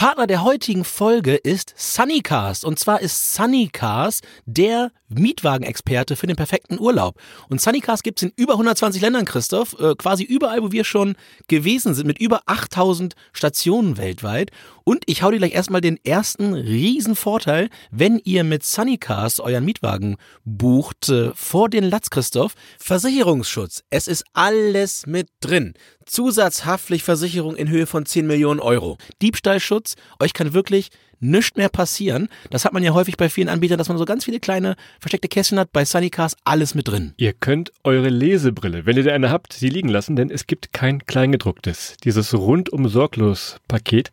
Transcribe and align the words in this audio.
Partner 0.00 0.26
der 0.26 0.42
heutigen 0.42 0.84
Folge 0.84 1.34
ist 1.36 1.74
Sunnycars. 1.76 2.64
Und 2.64 2.78
zwar 2.78 3.02
ist 3.02 3.34
Sunnycars 3.34 4.22
der 4.46 4.92
Mietwagenexperte 5.10 6.16
für 6.16 6.26
den 6.26 6.36
perfekten 6.36 6.80
Urlaub. 6.80 7.20
Und 7.50 7.60
Sunnycars 7.60 8.02
gibt's 8.02 8.22
in 8.22 8.32
über 8.34 8.54
120 8.54 9.02
Ländern, 9.02 9.26
Christoph. 9.26 9.78
Äh, 9.78 9.94
quasi 9.96 10.24
überall, 10.24 10.62
wo 10.62 10.72
wir 10.72 10.84
schon 10.84 11.16
gewesen 11.48 11.92
sind, 11.92 12.06
mit 12.06 12.18
über 12.18 12.40
8000 12.46 13.14
Stationen 13.34 13.98
weltweit. 13.98 14.52
Und 14.84 15.02
ich 15.04 15.22
hau 15.22 15.30
dir 15.30 15.36
gleich 15.36 15.54
erstmal 15.54 15.82
den 15.82 16.02
ersten 16.02 16.54
riesen 16.54 17.14
Vorteil, 17.14 17.68
wenn 17.90 18.18
ihr 18.24 18.42
mit 18.42 18.64
Sunnycars 18.64 19.38
euren 19.40 19.66
Mietwagen 19.66 20.16
bucht, 20.46 21.10
äh, 21.10 21.32
vor 21.34 21.68
den 21.68 21.84
Latz, 21.84 22.08
Christoph. 22.08 22.54
Versicherungsschutz. 22.78 23.84
Es 23.90 24.08
ist 24.08 24.24
alles 24.32 25.06
mit 25.06 25.28
drin. 25.40 25.74
Zusatzhaftpflichtversicherung 26.10 27.54
in 27.54 27.68
Höhe 27.68 27.86
von 27.86 28.04
10 28.04 28.26
Millionen 28.26 28.58
Euro. 28.58 28.98
Diebstahlschutz. 29.22 29.94
Euch 30.18 30.32
kann 30.32 30.52
wirklich 30.52 30.90
nichts 31.20 31.56
mehr 31.56 31.68
passieren. 31.68 32.28
Das 32.50 32.64
hat 32.64 32.72
man 32.72 32.82
ja 32.82 32.92
häufig 32.92 33.16
bei 33.16 33.28
vielen 33.28 33.48
Anbietern, 33.48 33.78
dass 33.78 33.88
man 33.88 33.98
so 33.98 34.04
ganz 34.04 34.24
viele 34.24 34.40
kleine 34.40 34.76
versteckte 34.98 35.28
Kästchen 35.28 35.58
hat. 35.58 35.72
Bei 35.72 35.84
Sunnycars 35.84 36.36
alles 36.44 36.74
mit 36.74 36.88
drin. 36.88 37.14
Ihr 37.16 37.32
könnt 37.32 37.72
eure 37.84 38.08
Lesebrille, 38.08 38.86
wenn 38.86 38.96
ihr 38.96 39.04
da 39.04 39.12
eine 39.12 39.30
habt, 39.30 39.52
sie 39.52 39.68
liegen 39.68 39.88
lassen, 39.88 40.16
denn 40.16 40.30
es 40.30 40.46
gibt 40.46 40.72
kein 40.72 41.06
Kleingedrucktes. 41.06 41.96
Dieses 42.04 42.34
rundum 42.34 42.88
sorglos 42.88 43.56
Paket 43.68 44.10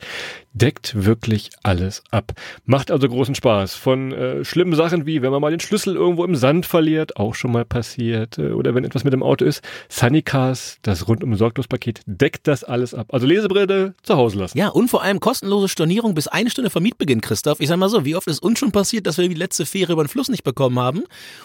deckt 0.58 1.06
wirklich 1.06 1.52
alles 1.64 2.04
ab. 2.12 2.34
Macht 2.66 2.92
also 2.92 3.08
großen 3.08 3.36
Spaß. 3.36 3.76
Von 3.76 4.12
äh, 4.12 4.44
schlimmen 4.44 4.76
Sachen 4.76 5.06
wie, 5.06 5.22
wenn 5.22 5.32
man 5.32 5.42
mal 5.42 5.52
den 5.52 5.60
Schlüssel 5.60 5.96
irgendwo 5.96 6.24
im 6.24 6.36
Sand 6.36 6.66
verliert, 6.66 7.18
auch 7.18 7.36
schon 7.36 7.52
mal 7.52 7.66
passiert, 7.66 8.38
äh, 8.38 8.52
oder 8.52 8.76
wenn 8.76 8.84
etwas 8.84 9.04
mit 9.04 9.14
dem 9.14 9.24
Auto 9.24 9.46
ist. 9.46 9.62
Sunnycars, 9.90 10.80
das 10.82 11.08
rundum 11.08 11.36
sorglos 11.36 11.68
Paket, 11.68 12.02
deckt 12.06 12.48
das 12.48 12.64
alles 12.64 12.94
ab. 12.94 13.08
Also 13.14 13.28
Lesebrille 13.28 13.94
zu 14.02 14.16
Hause 14.16 14.40
lassen. 14.40 14.58
Ja, 14.58 14.70
und 14.70 14.90
vor 14.90 15.04
allem 15.04 15.20
kostenlose 15.20 15.68
Stornierung 15.68 16.16
bis 16.16 16.28
eine 16.28 16.50
Stunde 16.50 16.70
vor 16.70 16.82
Mietbeginn, 16.98 17.22
Christoph. 17.22 17.60
Ich 17.60 17.68
sag 17.68 17.78
mal 17.78 17.90
so, 17.90 18.06
wie 18.06 18.16
oft 18.16 18.26
ist 18.26 18.42
uns 18.42 18.58
schon 18.58 18.72
passiert, 18.72 19.06
dass 19.06 19.20
wir 19.20 19.30
die 19.30 19.36
letzte 19.36 19.68
Fähre 19.68 19.94
über 19.94 20.04
den 20.04 20.10
Fluss 20.10 20.30
nicht 20.30 20.44
bekommen 20.44 20.80
haben? 20.80 21.04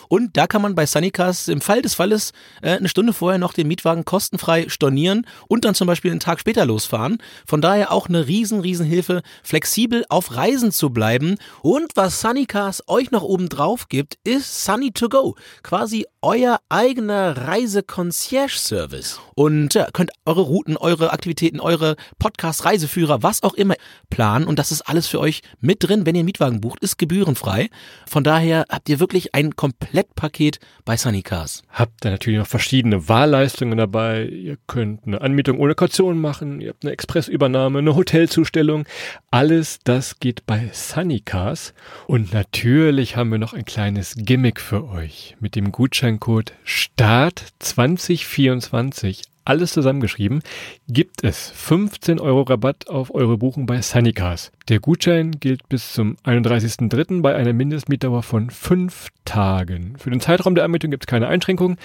Und 0.08 0.38
da 0.38 0.46
kann 0.46 0.62
man 0.62 0.74
bei 0.74 0.86
Sunnycars 0.86 1.48
im 1.48 1.60
Fall 1.60 1.82
des 1.82 1.94
Falles 1.94 2.32
äh, 2.62 2.70
eine 2.70 2.88
Stunde 2.88 3.12
vorher 3.12 3.38
noch 3.38 3.52
den 3.52 3.68
Mietwagen 3.68 4.06
kostenfrei 4.06 4.70
stornieren 4.70 5.26
und 5.48 5.66
dann 5.66 5.74
zum 5.74 5.86
Beispiel 5.86 6.10
einen 6.10 6.20
Tag 6.20 6.40
später 6.40 6.64
losfahren. 6.64 7.18
Von 7.46 7.60
daher 7.60 7.92
auch 7.92 8.08
eine 8.08 8.28
riesen, 8.28 8.60
riesen 8.60 8.86
Hilfe, 8.86 9.20
flexibel 9.42 10.06
auf 10.08 10.34
Reisen 10.34 10.72
zu 10.72 10.88
bleiben. 10.88 11.36
Und 11.60 11.92
was 11.96 12.22
Sunnycars 12.22 12.84
euch 12.86 13.10
noch 13.10 13.22
oben 13.22 13.50
drauf 13.50 13.88
gibt, 13.90 14.16
ist 14.24 14.64
Sunny 14.64 14.92
to 14.92 15.10
Go. 15.10 15.36
Quasi 15.62 16.06
euer 16.22 16.60
eigener 16.70 17.36
Reise-Concierge-Service. 17.36 19.20
Und 19.34 19.74
ja, 19.74 19.88
könnt 19.92 20.12
eure 20.24 20.42
Routen, 20.42 20.78
eure 20.78 21.12
Aktivitäten, 21.12 21.60
eure 21.60 21.96
Podcast, 22.18 22.64
Reiseführer, 22.64 23.22
was 23.22 23.42
auch 23.42 23.54
immer 23.54 23.74
planen. 24.08 24.46
Und 24.46 24.58
das 24.58 24.72
ist 24.72 24.82
alles 24.82 25.06
für 25.08 25.20
euch 25.20 25.41
mit 25.60 25.82
drin, 25.82 26.06
wenn 26.06 26.14
ihr 26.14 26.20
einen 26.20 26.26
Mietwagen 26.26 26.60
bucht, 26.60 26.80
ist 26.80 26.98
gebührenfrei. 26.98 27.68
Von 28.08 28.24
daher 28.24 28.64
habt 28.68 28.88
ihr 28.88 29.00
wirklich 29.00 29.34
ein 29.34 29.56
Komplettpaket 29.56 30.58
bei 30.84 30.96
Sunnycars. 30.96 31.62
Habt 31.70 32.04
ihr 32.04 32.10
natürlich 32.10 32.38
noch 32.38 32.46
verschiedene 32.46 33.08
Wahlleistungen 33.08 33.78
dabei. 33.78 34.24
Ihr 34.26 34.56
könnt 34.66 35.06
eine 35.06 35.20
Anmietung 35.20 35.58
ohne 35.58 35.74
Kaution 35.74 36.20
machen. 36.20 36.60
Ihr 36.60 36.70
habt 36.70 36.84
eine 36.84 36.92
Expressübernahme, 36.92 37.78
eine 37.78 37.94
Hotelzustellung. 37.94 38.84
Alles 39.30 39.78
das 39.84 40.20
geht 40.20 40.46
bei 40.46 40.70
Sunnycars. 40.72 41.74
Und 42.06 42.32
natürlich 42.32 43.16
haben 43.16 43.30
wir 43.30 43.38
noch 43.38 43.54
ein 43.54 43.64
kleines 43.64 44.14
Gimmick 44.16 44.60
für 44.60 44.88
euch. 44.88 45.36
Mit 45.40 45.56
dem 45.56 45.72
Gutscheincode 45.72 46.52
START 46.64 47.44
2024 47.58 49.31
alles 49.44 49.72
zusammengeschrieben, 49.72 50.42
gibt 50.88 51.24
es 51.24 51.50
15 51.50 52.20
Euro 52.20 52.42
Rabatt 52.42 52.88
auf 52.88 53.14
eure 53.14 53.38
Buchung 53.38 53.66
bei 53.66 53.80
Sunnycars. 53.82 54.52
Der 54.68 54.80
Gutschein 54.80 55.32
gilt 55.32 55.68
bis 55.68 55.92
zum 55.92 56.16
31.03. 56.24 57.22
bei 57.22 57.34
einer 57.34 57.52
Mindestmietdauer 57.52 58.22
von 58.22 58.50
fünf 58.50 59.08
Tagen. 59.24 59.96
Für 59.98 60.10
den 60.10 60.20
Zeitraum 60.20 60.54
der 60.54 60.64
Anmietung 60.64 60.90
gibt 60.90 61.04
es 61.04 61.08
keine 61.08 61.28
Einschränkungen. 61.28 61.76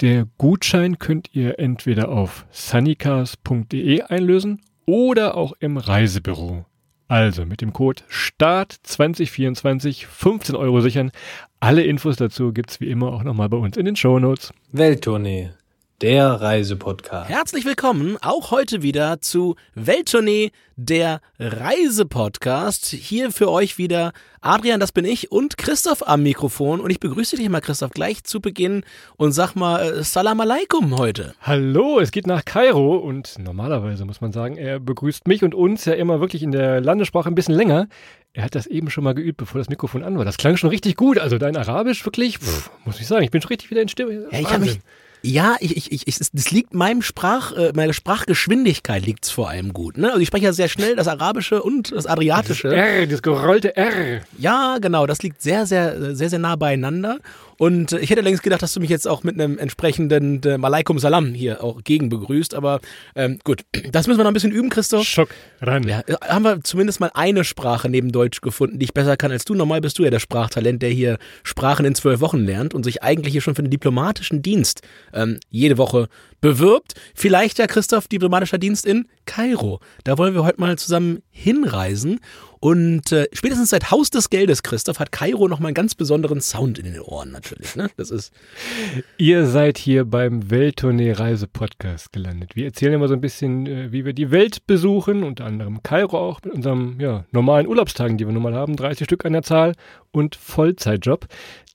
Der 0.00 0.26
Gutschein 0.38 0.98
könnt 0.98 1.30
ihr 1.32 1.58
entweder 1.58 2.10
auf 2.10 2.46
sunnycars.de 2.50 4.02
einlösen 4.02 4.60
oder 4.84 5.36
auch 5.36 5.54
im 5.58 5.76
Reisebüro. 5.76 6.66
Also 7.08 7.46
mit 7.46 7.60
dem 7.60 7.72
Code 7.72 8.02
START 8.08 8.72
2024 8.82 10.06
15 10.06 10.56
Euro 10.56 10.80
sichern. 10.80 11.12
Alle 11.60 11.84
Infos 11.84 12.16
dazu 12.16 12.52
gibt's 12.52 12.80
wie 12.80 12.90
immer 12.90 13.12
auch 13.12 13.22
nochmal 13.22 13.48
bei 13.48 13.56
uns 13.56 13.76
in 13.76 13.84
den 13.86 13.96
Shownotes. 13.96 14.52
Welttournee, 14.72 15.50
der 16.02 16.26
Reisepodcast. 16.28 17.30
Herzlich 17.30 17.64
willkommen 17.64 18.18
auch 18.20 18.50
heute 18.50 18.82
wieder 18.82 19.22
zu 19.22 19.56
Welttournee, 19.74 20.50
der 20.76 21.22
Reisepodcast. 21.38 22.84
Hier 22.88 23.30
für 23.30 23.50
euch 23.50 23.78
wieder 23.78 24.12
Adrian, 24.42 24.78
das 24.78 24.92
bin 24.92 25.06
ich, 25.06 25.32
und 25.32 25.56
Christoph 25.56 26.06
am 26.06 26.22
Mikrofon. 26.22 26.80
Und 26.80 26.90
ich 26.90 27.00
begrüße 27.00 27.36
dich 27.36 27.48
mal, 27.48 27.62
Christoph, 27.62 27.92
gleich 27.92 28.24
zu 28.24 28.40
Beginn 28.40 28.84
und 29.16 29.32
sag 29.32 29.54
mal 29.54 29.80
äh, 29.80 30.04
Salam 30.04 30.38
alaikum 30.40 30.98
heute. 30.98 31.34
Hallo, 31.40 31.98
es 31.98 32.10
geht 32.10 32.26
nach 32.26 32.44
Kairo 32.44 32.96
und 32.96 33.38
normalerweise 33.38 34.04
muss 34.04 34.20
man 34.20 34.32
sagen, 34.32 34.58
er 34.58 34.78
begrüßt 34.78 35.26
mich 35.26 35.42
und 35.44 35.54
uns 35.54 35.86
ja 35.86 35.94
immer 35.94 36.20
wirklich 36.20 36.42
in 36.42 36.52
der 36.52 36.82
Landessprache 36.82 37.30
ein 37.30 37.34
bisschen 37.34 37.54
länger. 37.54 37.88
Er 38.34 38.44
hat 38.44 38.54
das 38.54 38.66
eben 38.66 38.90
schon 38.90 39.02
mal 39.02 39.14
geübt, 39.14 39.38
bevor 39.38 39.58
das 39.58 39.70
Mikrofon 39.70 40.04
an 40.04 40.18
war. 40.18 40.26
Das 40.26 40.36
klang 40.36 40.58
schon 40.58 40.68
richtig 40.68 40.96
gut. 40.96 41.18
Also 41.18 41.38
dein 41.38 41.56
Arabisch 41.56 42.04
wirklich, 42.04 42.36
pff, 42.38 42.70
muss 42.84 43.00
ich 43.00 43.06
sagen, 43.06 43.24
ich 43.24 43.30
bin 43.30 43.40
schon 43.40 43.48
richtig 43.48 43.70
wieder 43.70 43.80
in 43.80 43.88
Stimme. 43.88 44.28
Ja, 44.30 44.38
ich 44.38 44.52
habe 44.52 44.66
mich 44.66 44.78
ja, 45.26 45.56
ich, 45.60 45.76
ich, 45.76 45.92
ich, 45.92 46.06
ich, 46.06 46.18
das 46.18 46.50
liegt 46.50 46.72
meinem 46.72 47.02
Sprach, 47.02 47.52
äh, 47.52 47.72
meiner 47.74 47.92
Sprachgeschwindigkeit 47.92 49.04
liegt's 49.04 49.30
vor 49.30 49.48
allem 49.48 49.72
gut. 49.72 49.98
Ne? 49.98 50.08
Also 50.08 50.20
ich 50.20 50.28
spreche 50.28 50.44
ja 50.46 50.52
sehr 50.52 50.68
schnell 50.68 50.94
das 50.96 51.08
Arabische 51.08 51.62
und 51.62 51.92
das 51.92 52.06
Adriatische. 52.06 52.68
Das 52.68 52.76
R, 52.76 53.06
das 53.06 53.22
gerollte 53.22 53.76
R. 53.76 54.20
Ja, 54.38 54.78
genau, 54.80 55.06
das 55.06 55.22
liegt 55.22 55.42
sehr, 55.42 55.66
sehr, 55.66 56.14
sehr, 56.14 56.30
sehr 56.30 56.38
nah 56.38 56.56
beieinander. 56.56 57.18
Und 57.58 57.92
ich 57.92 58.10
hätte 58.10 58.20
längst 58.20 58.42
gedacht, 58.42 58.62
dass 58.62 58.74
du 58.74 58.80
mich 58.80 58.90
jetzt 58.90 59.08
auch 59.08 59.22
mit 59.22 59.34
einem 59.34 59.58
entsprechenden 59.58 60.42
äh, 60.42 60.58
Malaikum 60.58 60.98
Salam 60.98 61.34
hier 61.34 61.62
auch 61.62 61.82
gegen 61.82 62.08
begrüßt. 62.08 62.54
Aber 62.54 62.80
ähm, 63.14 63.38
gut, 63.44 63.64
das 63.92 64.06
müssen 64.06 64.18
wir 64.18 64.24
noch 64.24 64.30
ein 64.30 64.34
bisschen 64.34 64.52
üben, 64.52 64.68
Christoph. 64.68 65.06
Schock, 65.06 65.30
ran. 65.60 65.86
Ja, 65.88 66.00
äh, 66.06 66.14
haben 66.28 66.44
wir 66.44 66.62
zumindest 66.62 67.00
mal 67.00 67.10
eine 67.14 67.44
Sprache 67.44 67.88
neben 67.88 68.12
Deutsch 68.12 68.40
gefunden, 68.40 68.78
die 68.78 68.84
ich 68.84 68.94
besser 68.94 69.16
kann 69.16 69.32
als 69.32 69.44
du. 69.44 69.54
Normal 69.54 69.80
bist 69.80 69.98
du 69.98 70.04
ja 70.04 70.10
der 70.10 70.20
Sprachtalent, 70.20 70.82
der 70.82 70.90
hier 70.90 71.18
Sprachen 71.42 71.86
in 71.86 71.94
zwölf 71.94 72.20
Wochen 72.20 72.44
lernt 72.44 72.74
und 72.74 72.84
sich 72.84 73.02
eigentlich 73.02 73.32
hier 73.32 73.40
schon 73.40 73.54
für 73.54 73.62
den 73.62 73.70
diplomatischen 73.70 74.42
Dienst 74.42 74.82
ähm, 75.12 75.38
jede 75.50 75.78
Woche 75.78 76.08
bewirbt. 76.40 76.94
Vielleicht 77.14 77.58
ja, 77.58 77.66
Christoph, 77.66 78.08
diplomatischer 78.08 78.58
Dienst 78.58 78.86
in 78.86 79.08
Kairo. 79.26 79.80
Da 80.04 80.16
wollen 80.18 80.34
wir 80.34 80.44
heute 80.44 80.60
mal 80.60 80.78
zusammen 80.78 81.22
hinreisen. 81.30 82.20
Und 82.58 83.12
äh, 83.12 83.26
spätestens 83.32 83.70
seit 83.70 83.90
Haus 83.90 84.10
des 84.10 84.30
Geldes, 84.30 84.62
Christoph, 84.62 84.98
hat 84.98 85.12
Kairo 85.12 85.46
nochmal 85.46 85.68
einen 85.68 85.74
ganz 85.74 85.94
besonderen 85.94 86.40
Sound 86.40 86.78
in 86.78 86.86
den 86.86 87.00
Ohren 87.00 87.30
natürlich. 87.30 87.76
Ne? 87.76 87.90
Das 87.96 88.10
ist. 88.10 88.32
Ihr 89.18 89.46
seid 89.46 89.78
hier 89.78 90.04
beim 90.04 90.50
Welttournee 90.50 91.12
Reise 91.12 91.46
Podcast 91.46 92.12
gelandet. 92.12 92.56
Wir 92.56 92.64
erzählen 92.64 92.94
immer 92.94 93.08
so 93.08 93.14
ein 93.14 93.20
bisschen, 93.20 93.66
äh, 93.66 93.92
wie 93.92 94.04
wir 94.04 94.14
die 94.14 94.30
Welt 94.30 94.66
besuchen, 94.66 95.22
unter 95.22 95.44
anderem 95.44 95.82
Kairo 95.82 96.18
auch 96.18 96.42
mit 96.42 96.54
unserem 96.54 96.98
ja, 96.98 97.24
normalen 97.30 97.66
Urlaubstagen, 97.66 98.16
die 98.16 98.26
wir 98.26 98.32
normal 98.32 98.54
haben, 98.54 98.74
30 98.74 99.04
Stück 99.04 99.24
an 99.26 99.34
der 99.34 99.42
Zahl 99.42 99.74
und 100.10 100.34
Vollzeitjob. 100.34 101.26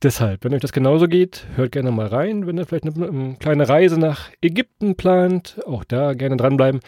Deshalb, 0.04 0.44
wenn 0.44 0.54
euch 0.54 0.62
das 0.62 0.74
genauso 0.74 1.08
geht, 1.08 1.46
hört 1.56 1.74
gerne 1.74 1.92
mal 1.92 2.08
rein. 2.08 2.48
Wenn 2.48 2.58
ihr 2.58 2.66
vielleicht 2.66 2.86
eine, 2.86 3.08
eine 3.08 3.36
kleine 3.36 3.70
Reise 3.70 4.00
nach 4.00 4.32
Ägypten 4.42 4.96
plant, 4.96 5.60
auch 5.68 5.84
da 5.84 6.16
gerne 6.16 6.38
dranbleiben. 6.38 6.82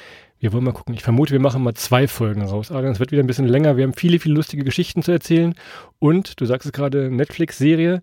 Wir 0.43 0.51
wollen 0.51 0.65
mal 0.65 0.73
gucken. 0.73 0.93
Ich 0.93 1.03
vermute, 1.03 1.31
wir 1.31 1.39
machen 1.39 1.63
mal 1.63 1.73
zwei 1.73 2.05
Folgen 2.05 2.41
raus. 2.41 2.69
Adrian, 2.69 2.91
es 2.91 2.99
wird 2.99 3.13
wieder 3.13 3.23
ein 3.23 3.27
bisschen 3.27 3.47
länger. 3.47 3.77
Wir 3.77 3.85
haben 3.85 3.93
viele, 3.93 4.19
viele 4.19 4.35
lustige 4.35 4.65
Geschichten 4.65 5.01
zu 5.01 5.13
erzählen. 5.13 5.55
Und, 5.99 6.41
du 6.41 6.45
sagst 6.45 6.65
es 6.65 6.73
gerade, 6.73 7.09
Netflix-Serie. 7.09 8.01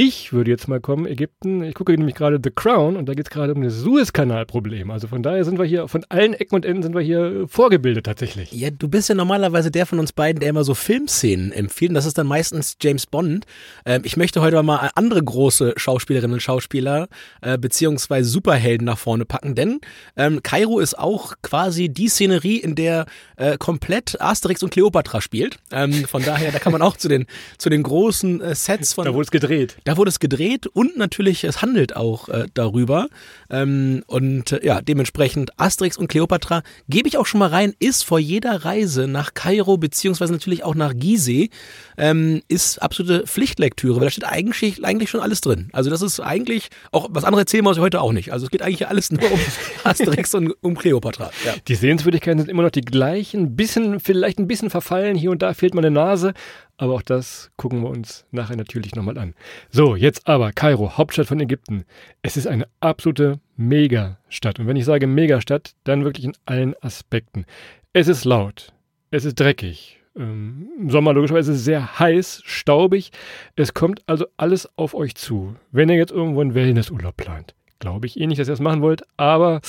Ich 0.00 0.32
würde 0.32 0.48
jetzt 0.52 0.68
mal 0.68 0.78
kommen, 0.78 1.06
Ägypten. 1.06 1.64
Ich 1.64 1.74
gucke 1.74 1.90
nämlich 1.90 2.14
gerade 2.14 2.38
The 2.40 2.52
Crown 2.52 2.96
und 2.96 3.06
da 3.06 3.14
geht 3.14 3.26
es 3.26 3.30
gerade 3.30 3.52
um 3.52 3.62
das 3.62 3.80
Suezkanalproblem. 3.80 4.92
Also 4.92 5.08
von 5.08 5.24
daher 5.24 5.44
sind 5.44 5.58
wir 5.58 5.64
hier, 5.64 5.88
von 5.88 6.04
allen 6.08 6.34
Ecken 6.34 6.54
und 6.54 6.64
Enden 6.64 6.84
sind 6.84 6.94
wir 6.94 7.00
hier 7.00 7.48
vorgebildet 7.48 8.06
tatsächlich. 8.06 8.52
Ja, 8.52 8.70
du 8.70 8.86
bist 8.86 9.08
ja 9.08 9.16
normalerweise 9.16 9.72
der 9.72 9.86
von 9.86 9.98
uns 9.98 10.12
beiden, 10.12 10.38
der 10.38 10.50
immer 10.50 10.62
so 10.62 10.74
Filmszenen 10.74 11.50
empfiehlt. 11.50 11.90
Und 11.90 11.96
das 11.96 12.06
ist 12.06 12.16
dann 12.16 12.28
meistens 12.28 12.76
James 12.80 13.06
Bond. 13.06 13.44
Ähm, 13.84 14.02
ich 14.04 14.16
möchte 14.16 14.40
heute 14.40 14.62
mal 14.62 14.88
andere 14.94 15.20
große 15.20 15.74
Schauspielerinnen 15.76 16.34
und 16.34 16.42
Schauspieler 16.42 17.08
äh, 17.40 17.58
beziehungsweise 17.58 18.28
Superhelden 18.28 18.84
nach 18.84 18.98
vorne 18.98 19.24
packen, 19.24 19.56
denn 19.56 19.80
ähm, 20.16 20.44
Kairo 20.44 20.78
ist 20.78 20.96
auch 20.96 21.34
quasi 21.42 21.88
die 21.88 22.08
Szenerie, 22.08 22.58
in 22.58 22.76
der 22.76 23.06
äh, 23.34 23.58
komplett 23.58 24.20
Asterix 24.20 24.62
und 24.62 24.70
Cleopatra 24.70 25.20
spielt. 25.20 25.58
Ähm, 25.72 26.04
von 26.04 26.22
daher, 26.22 26.52
da 26.52 26.60
kann 26.60 26.70
man 26.70 26.82
auch 26.82 26.96
zu 26.96 27.08
den, 27.08 27.26
zu 27.58 27.68
den 27.68 27.82
großen 27.82 28.40
äh, 28.40 28.54
Sets 28.54 28.92
von. 28.92 29.04
Da 29.04 29.12
wurde 29.12 29.24
es 29.24 29.32
gedreht. 29.32 29.76
Da 29.88 29.96
wurde 29.96 30.10
es 30.10 30.20
gedreht 30.20 30.66
und 30.66 30.98
natürlich, 30.98 31.44
es 31.44 31.62
handelt 31.62 31.96
auch 31.96 32.28
äh, 32.28 32.44
darüber. 32.52 33.08
Ähm, 33.48 34.02
und 34.06 34.52
äh, 34.52 34.60
ja, 34.62 34.82
dementsprechend 34.82 35.58
Asterix 35.58 35.96
und 35.96 36.08
Cleopatra 36.08 36.62
gebe 36.90 37.08
ich 37.08 37.16
auch 37.16 37.24
schon 37.24 37.38
mal 37.38 37.48
rein, 37.48 37.72
ist 37.78 38.04
vor 38.04 38.18
jeder 38.18 38.66
Reise 38.66 39.08
nach 39.08 39.32
Kairo 39.32 39.78
beziehungsweise 39.78 40.34
natürlich 40.34 40.62
auch 40.62 40.74
nach 40.74 40.92
Gizeh, 40.94 41.48
ähm, 41.96 42.42
ist 42.48 42.82
absolute 42.82 43.26
Pflichtlektüre, 43.26 43.96
weil 43.96 44.04
da 44.04 44.10
steht 44.10 44.26
eigentlich, 44.26 44.84
eigentlich 44.84 45.08
schon 45.08 45.22
alles 45.22 45.40
drin. 45.40 45.70
Also 45.72 45.88
das 45.88 46.02
ist 46.02 46.20
eigentlich, 46.20 46.68
auch 46.92 47.08
was 47.10 47.24
andere 47.24 47.40
erzählen 47.40 47.64
wir 47.64 47.70
uns 47.70 47.78
heute 47.78 48.02
auch 48.02 48.12
nicht. 48.12 48.30
Also 48.30 48.44
es 48.44 48.50
geht 48.50 48.60
eigentlich 48.60 48.88
alles 48.88 49.10
nur 49.10 49.32
um 49.32 49.40
Asterix 49.84 50.34
und 50.34 50.52
um 50.60 50.76
Cleopatra. 50.76 51.30
Ja. 51.46 51.54
Die 51.66 51.76
Sehenswürdigkeiten 51.76 52.40
sind 52.40 52.50
immer 52.50 52.62
noch 52.62 52.70
die 52.70 52.82
gleichen, 52.82 53.56
bisschen, 53.56 54.00
vielleicht 54.00 54.38
ein 54.38 54.48
bisschen 54.48 54.68
verfallen, 54.68 55.16
hier 55.16 55.30
und 55.30 55.40
da 55.40 55.54
fehlt 55.54 55.74
mal 55.74 55.80
eine 55.80 55.90
Nase, 55.90 56.34
aber 56.78 56.94
auch 56.94 57.02
das 57.02 57.50
gucken 57.56 57.82
wir 57.82 57.90
uns 57.90 58.24
nachher 58.30 58.56
natürlich 58.56 58.94
nochmal 58.94 59.18
an. 59.18 59.34
So, 59.68 59.96
jetzt 59.96 60.26
aber 60.26 60.52
Kairo, 60.52 60.96
Hauptstadt 60.96 61.26
von 61.26 61.40
Ägypten. 61.40 61.84
Es 62.22 62.36
ist 62.36 62.46
eine 62.46 62.66
absolute 62.80 63.40
Megastadt. 63.56 64.58
Und 64.58 64.68
wenn 64.68 64.76
ich 64.76 64.84
sage 64.84 65.06
Megastadt, 65.06 65.72
dann 65.84 66.04
wirklich 66.04 66.24
in 66.24 66.36
allen 66.46 66.74
Aspekten. 66.80 67.44
Es 67.92 68.08
ist 68.08 68.24
laut, 68.24 68.72
es 69.10 69.24
ist 69.24 69.38
dreckig. 69.40 70.00
Ähm, 70.16 70.68
Im 70.78 70.90
Sommer 70.90 71.12
logischerweise 71.12 71.54
sehr 71.54 71.98
heiß, 71.98 72.42
staubig. 72.44 73.10
Es 73.56 73.74
kommt 73.74 74.02
also 74.06 74.26
alles 74.36 74.68
auf 74.76 74.94
euch 74.94 75.16
zu. 75.16 75.56
Wenn 75.72 75.88
ihr 75.88 75.96
jetzt 75.96 76.12
irgendwo 76.12 76.40
einen 76.40 76.54
Wellnessurlaub 76.54 77.16
plant, 77.16 77.54
glaube 77.80 78.06
ich 78.06 78.20
eh 78.20 78.26
nicht, 78.26 78.38
dass 78.38 78.48
ihr 78.48 78.52
das 78.52 78.60
machen 78.60 78.82
wollt, 78.82 79.02
aber 79.16 79.60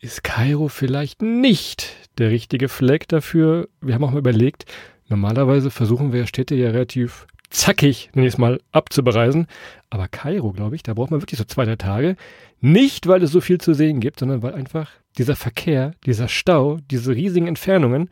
ist 0.00 0.24
Kairo 0.24 0.68
vielleicht 0.68 1.22
nicht 1.22 1.96
der 2.18 2.30
richtige 2.30 2.68
Fleck 2.68 3.08
dafür? 3.08 3.68
Wir 3.80 3.94
haben 3.94 4.04
auch 4.04 4.10
mal 4.10 4.18
überlegt, 4.18 4.64
Normalerweise 5.08 5.70
versuchen 5.70 6.12
wir 6.12 6.26
Städte 6.26 6.54
ja 6.54 6.70
relativ 6.70 7.26
zackig, 7.50 8.10
nenne 8.14 8.26
ich 8.26 8.34
es 8.34 8.38
mal, 8.38 8.60
abzubereisen. 8.72 9.46
Aber 9.90 10.08
Kairo, 10.08 10.52
glaube 10.52 10.76
ich, 10.76 10.82
da 10.82 10.94
braucht 10.94 11.10
man 11.10 11.22
wirklich 11.22 11.38
so 11.38 11.44
zwei, 11.44 11.64
drei 11.64 11.76
Tage. 11.76 12.16
Nicht, 12.60 13.06
weil 13.06 13.22
es 13.22 13.30
so 13.30 13.40
viel 13.40 13.60
zu 13.60 13.74
sehen 13.74 14.00
gibt, 14.00 14.20
sondern 14.20 14.42
weil 14.42 14.54
einfach 14.54 14.90
dieser 15.18 15.36
Verkehr, 15.36 15.92
dieser 16.04 16.28
Stau, 16.28 16.78
diese 16.90 17.14
riesigen 17.14 17.46
Entfernungen, 17.46 18.08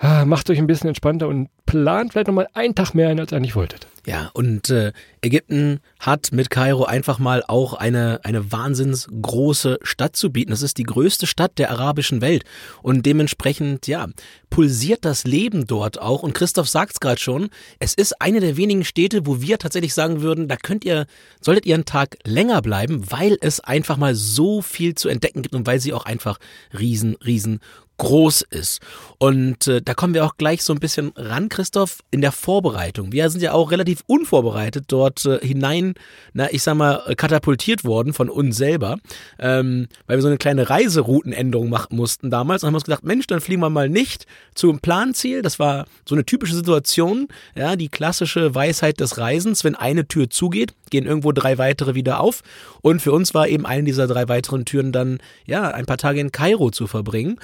macht 0.00 0.50
euch 0.50 0.58
ein 0.58 0.66
bisschen 0.66 0.88
entspannter 0.88 1.28
und 1.28 1.48
plant 1.64 2.12
vielleicht 2.12 2.28
nochmal 2.28 2.48
einen 2.54 2.74
Tag 2.74 2.94
mehr 2.94 3.08
ein, 3.08 3.18
als 3.18 3.32
ihr 3.32 3.36
eigentlich 3.36 3.56
wolltet. 3.56 3.86
Ja, 4.06 4.30
und 4.34 4.70
äh, 4.70 4.92
Ägypten 5.20 5.80
hat 5.98 6.30
mit 6.30 6.48
Kairo 6.48 6.84
einfach 6.84 7.18
mal 7.18 7.42
auch 7.48 7.74
eine, 7.74 8.20
eine 8.22 8.52
wahnsinns 8.52 9.08
große 9.20 9.80
Stadt 9.82 10.14
zu 10.14 10.30
bieten. 10.30 10.52
Das 10.52 10.62
ist 10.62 10.78
die 10.78 10.84
größte 10.84 11.26
Stadt 11.26 11.58
der 11.58 11.72
arabischen 11.72 12.20
Welt. 12.20 12.44
Und 12.82 13.04
dementsprechend, 13.04 13.88
ja, 13.88 14.06
pulsiert 14.48 15.04
das 15.04 15.24
Leben 15.24 15.66
dort 15.66 16.00
auch. 16.00 16.22
Und 16.22 16.34
Christoph 16.34 16.68
sagt 16.68 16.92
es 16.92 17.00
gerade 17.00 17.20
schon, 17.20 17.48
es 17.80 17.94
ist 17.94 18.20
eine 18.20 18.38
der 18.38 18.56
wenigen 18.56 18.84
Städte, 18.84 19.26
wo 19.26 19.40
wir 19.40 19.58
tatsächlich 19.58 19.92
sagen 19.92 20.22
würden, 20.22 20.46
da 20.46 20.56
könnt 20.56 20.84
ihr, 20.84 21.06
solltet 21.40 21.66
ihr 21.66 21.74
einen 21.74 21.84
Tag 21.84 22.16
länger 22.22 22.62
bleiben, 22.62 23.10
weil 23.10 23.36
es 23.40 23.58
einfach 23.58 23.96
mal 23.96 24.14
so 24.14 24.62
viel 24.62 24.94
zu 24.94 25.08
entdecken 25.08 25.42
gibt 25.42 25.54
und 25.56 25.66
weil 25.66 25.80
sie 25.80 25.92
auch 25.92 26.06
einfach 26.06 26.38
riesen, 26.78 27.16
riesen 27.16 27.58
groß 27.98 28.42
ist. 28.42 28.80
Und 29.18 29.66
äh, 29.66 29.80
da 29.80 29.94
kommen 29.94 30.14
wir 30.14 30.24
auch 30.24 30.36
gleich 30.36 30.62
so 30.62 30.72
ein 30.72 30.80
bisschen 30.80 31.12
ran, 31.16 31.48
Christoph, 31.48 31.98
in 32.10 32.20
der 32.20 32.32
Vorbereitung. 32.32 33.12
Wir 33.12 33.30
sind 33.30 33.40
ja 33.40 33.52
auch 33.52 33.70
relativ 33.70 34.02
unvorbereitet 34.06 34.84
dort 34.88 35.24
äh, 35.24 35.38
hinein, 35.40 35.94
na, 36.34 36.52
ich 36.52 36.62
sag 36.62 36.74
mal, 36.74 37.14
katapultiert 37.16 37.84
worden 37.84 38.12
von 38.12 38.28
uns 38.28 38.56
selber, 38.56 38.98
ähm, 39.38 39.88
weil 40.06 40.18
wir 40.18 40.22
so 40.22 40.28
eine 40.28 40.36
kleine 40.36 40.68
Reiseroutenänderung 40.68 41.70
machen 41.70 41.96
mussten 41.96 42.30
damals 42.30 42.62
und 42.62 42.68
haben 42.68 42.74
uns 42.74 42.84
gedacht, 42.84 43.04
Mensch, 43.04 43.26
dann 43.26 43.40
fliegen 43.40 43.62
wir 43.62 43.70
mal 43.70 43.88
nicht 43.88 44.26
zum 44.54 44.80
Planziel. 44.80 45.40
Das 45.42 45.58
war 45.58 45.86
so 46.06 46.14
eine 46.14 46.26
typische 46.26 46.54
Situation, 46.54 47.28
ja, 47.54 47.76
die 47.76 47.88
klassische 47.88 48.54
Weisheit 48.54 49.00
des 49.00 49.16
Reisens, 49.18 49.64
wenn 49.64 49.74
eine 49.74 50.06
Tür 50.06 50.28
zugeht, 50.28 50.74
gehen 50.90 51.06
irgendwo 51.06 51.32
drei 51.32 51.58
weitere 51.58 51.94
wieder 51.94 52.20
auf. 52.20 52.42
Und 52.82 53.00
für 53.00 53.12
uns 53.12 53.34
war 53.34 53.48
eben 53.48 53.66
eine 53.66 53.84
dieser 53.84 54.06
drei 54.06 54.28
weiteren 54.28 54.64
Türen 54.64 54.92
dann, 54.92 55.18
ja, 55.46 55.70
ein 55.70 55.86
paar 55.86 55.98
Tage 55.98 56.20
in 56.20 56.32
Kairo 56.32 56.70
zu 56.70 56.86
verbringen. 56.86 57.38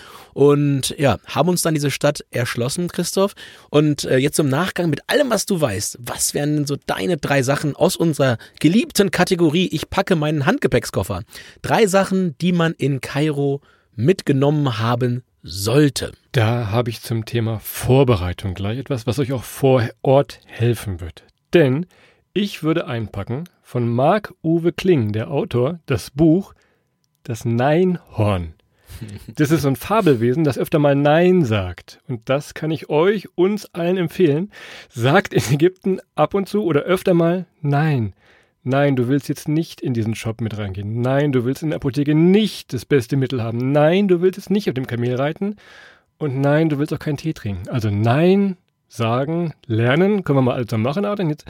Ja, 0.98 1.18
haben 1.26 1.48
uns 1.48 1.62
dann 1.62 1.74
diese 1.74 1.90
Stadt 1.90 2.24
erschlossen, 2.30 2.88
Christoph. 2.88 3.34
Und 3.70 4.04
äh, 4.04 4.16
jetzt 4.18 4.38
im 4.38 4.48
Nachgang 4.48 4.90
mit 4.90 5.00
allem, 5.08 5.30
was 5.30 5.46
du 5.46 5.60
weißt, 5.60 5.98
was 6.00 6.34
wären 6.34 6.56
denn 6.56 6.66
so 6.66 6.76
deine 6.86 7.16
drei 7.16 7.42
Sachen 7.42 7.76
aus 7.76 7.96
unserer 7.96 8.38
geliebten 8.60 9.10
Kategorie 9.10 9.68
Ich 9.72 9.90
packe 9.90 10.16
meinen 10.16 10.46
Handgepäckskoffer? 10.46 11.22
Drei 11.62 11.86
Sachen, 11.86 12.36
die 12.38 12.52
man 12.52 12.72
in 12.72 13.00
Kairo 13.00 13.60
mitgenommen 13.94 14.78
haben 14.78 15.22
sollte. 15.42 16.12
Da 16.32 16.70
habe 16.70 16.90
ich 16.90 17.02
zum 17.02 17.24
Thema 17.24 17.58
Vorbereitung 17.60 18.54
gleich 18.54 18.78
etwas, 18.78 19.06
was 19.06 19.18
euch 19.18 19.32
auch 19.32 19.44
vor 19.44 19.88
Ort 20.02 20.40
helfen 20.46 21.00
wird. 21.00 21.24
Denn 21.52 21.86
ich 22.32 22.62
würde 22.62 22.86
einpacken 22.86 23.44
von 23.62 23.88
Marc-Uwe 23.88 24.72
Kling, 24.72 25.12
der 25.12 25.30
Autor, 25.30 25.80
das 25.86 26.10
Buch 26.10 26.54
Das 27.24 27.44
Neinhorn. 27.44 28.54
Das 29.34 29.50
ist 29.50 29.62
so 29.62 29.68
ein 29.68 29.76
Fabelwesen, 29.76 30.44
das 30.44 30.58
öfter 30.58 30.78
mal 30.78 30.94
Nein 30.94 31.44
sagt. 31.44 32.00
Und 32.08 32.28
das 32.28 32.54
kann 32.54 32.70
ich 32.70 32.88
euch, 32.88 33.28
uns 33.36 33.72
allen 33.74 33.96
empfehlen. 33.96 34.50
Sagt 34.88 35.34
in 35.34 35.42
Ägypten 35.52 35.98
ab 36.14 36.34
und 36.34 36.48
zu 36.48 36.64
oder 36.64 36.82
öfter 36.82 37.14
mal 37.14 37.46
Nein. 37.60 38.14
Nein, 38.64 38.94
du 38.94 39.08
willst 39.08 39.28
jetzt 39.28 39.48
nicht 39.48 39.80
in 39.80 39.92
diesen 39.92 40.14
Shop 40.14 40.40
mit 40.40 40.56
reingehen. 40.56 41.00
Nein, 41.00 41.32
du 41.32 41.44
willst 41.44 41.62
in 41.62 41.70
der 41.70 41.76
Apotheke 41.76 42.14
nicht 42.14 42.72
das 42.72 42.84
beste 42.84 43.16
Mittel 43.16 43.42
haben. 43.42 43.72
Nein, 43.72 44.06
du 44.06 44.20
willst 44.20 44.36
jetzt 44.36 44.50
nicht 44.50 44.68
auf 44.68 44.74
dem 44.74 44.86
Kamel 44.86 45.16
reiten. 45.16 45.56
Und 46.18 46.40
nein, 46.40 46.68
du 46.68 46.78
willst 46.78 46.94
auch 46.94 47.00
keinen 47.00 47.16
Tee 47.16 47.32
trinken. 47.32 47.68
Also 47.68 47.90
Nein 47.90 48.56
sagen, 48.88 49.54
lernen, 49.66 50.22
können 50.22 50.38
wir 50.38 50.42
mal 50.42 50.54
also 50.54 50.78
machen, 50.78 51.04
Adrian. 51.04 51.30
Jetzt 51.30 51.46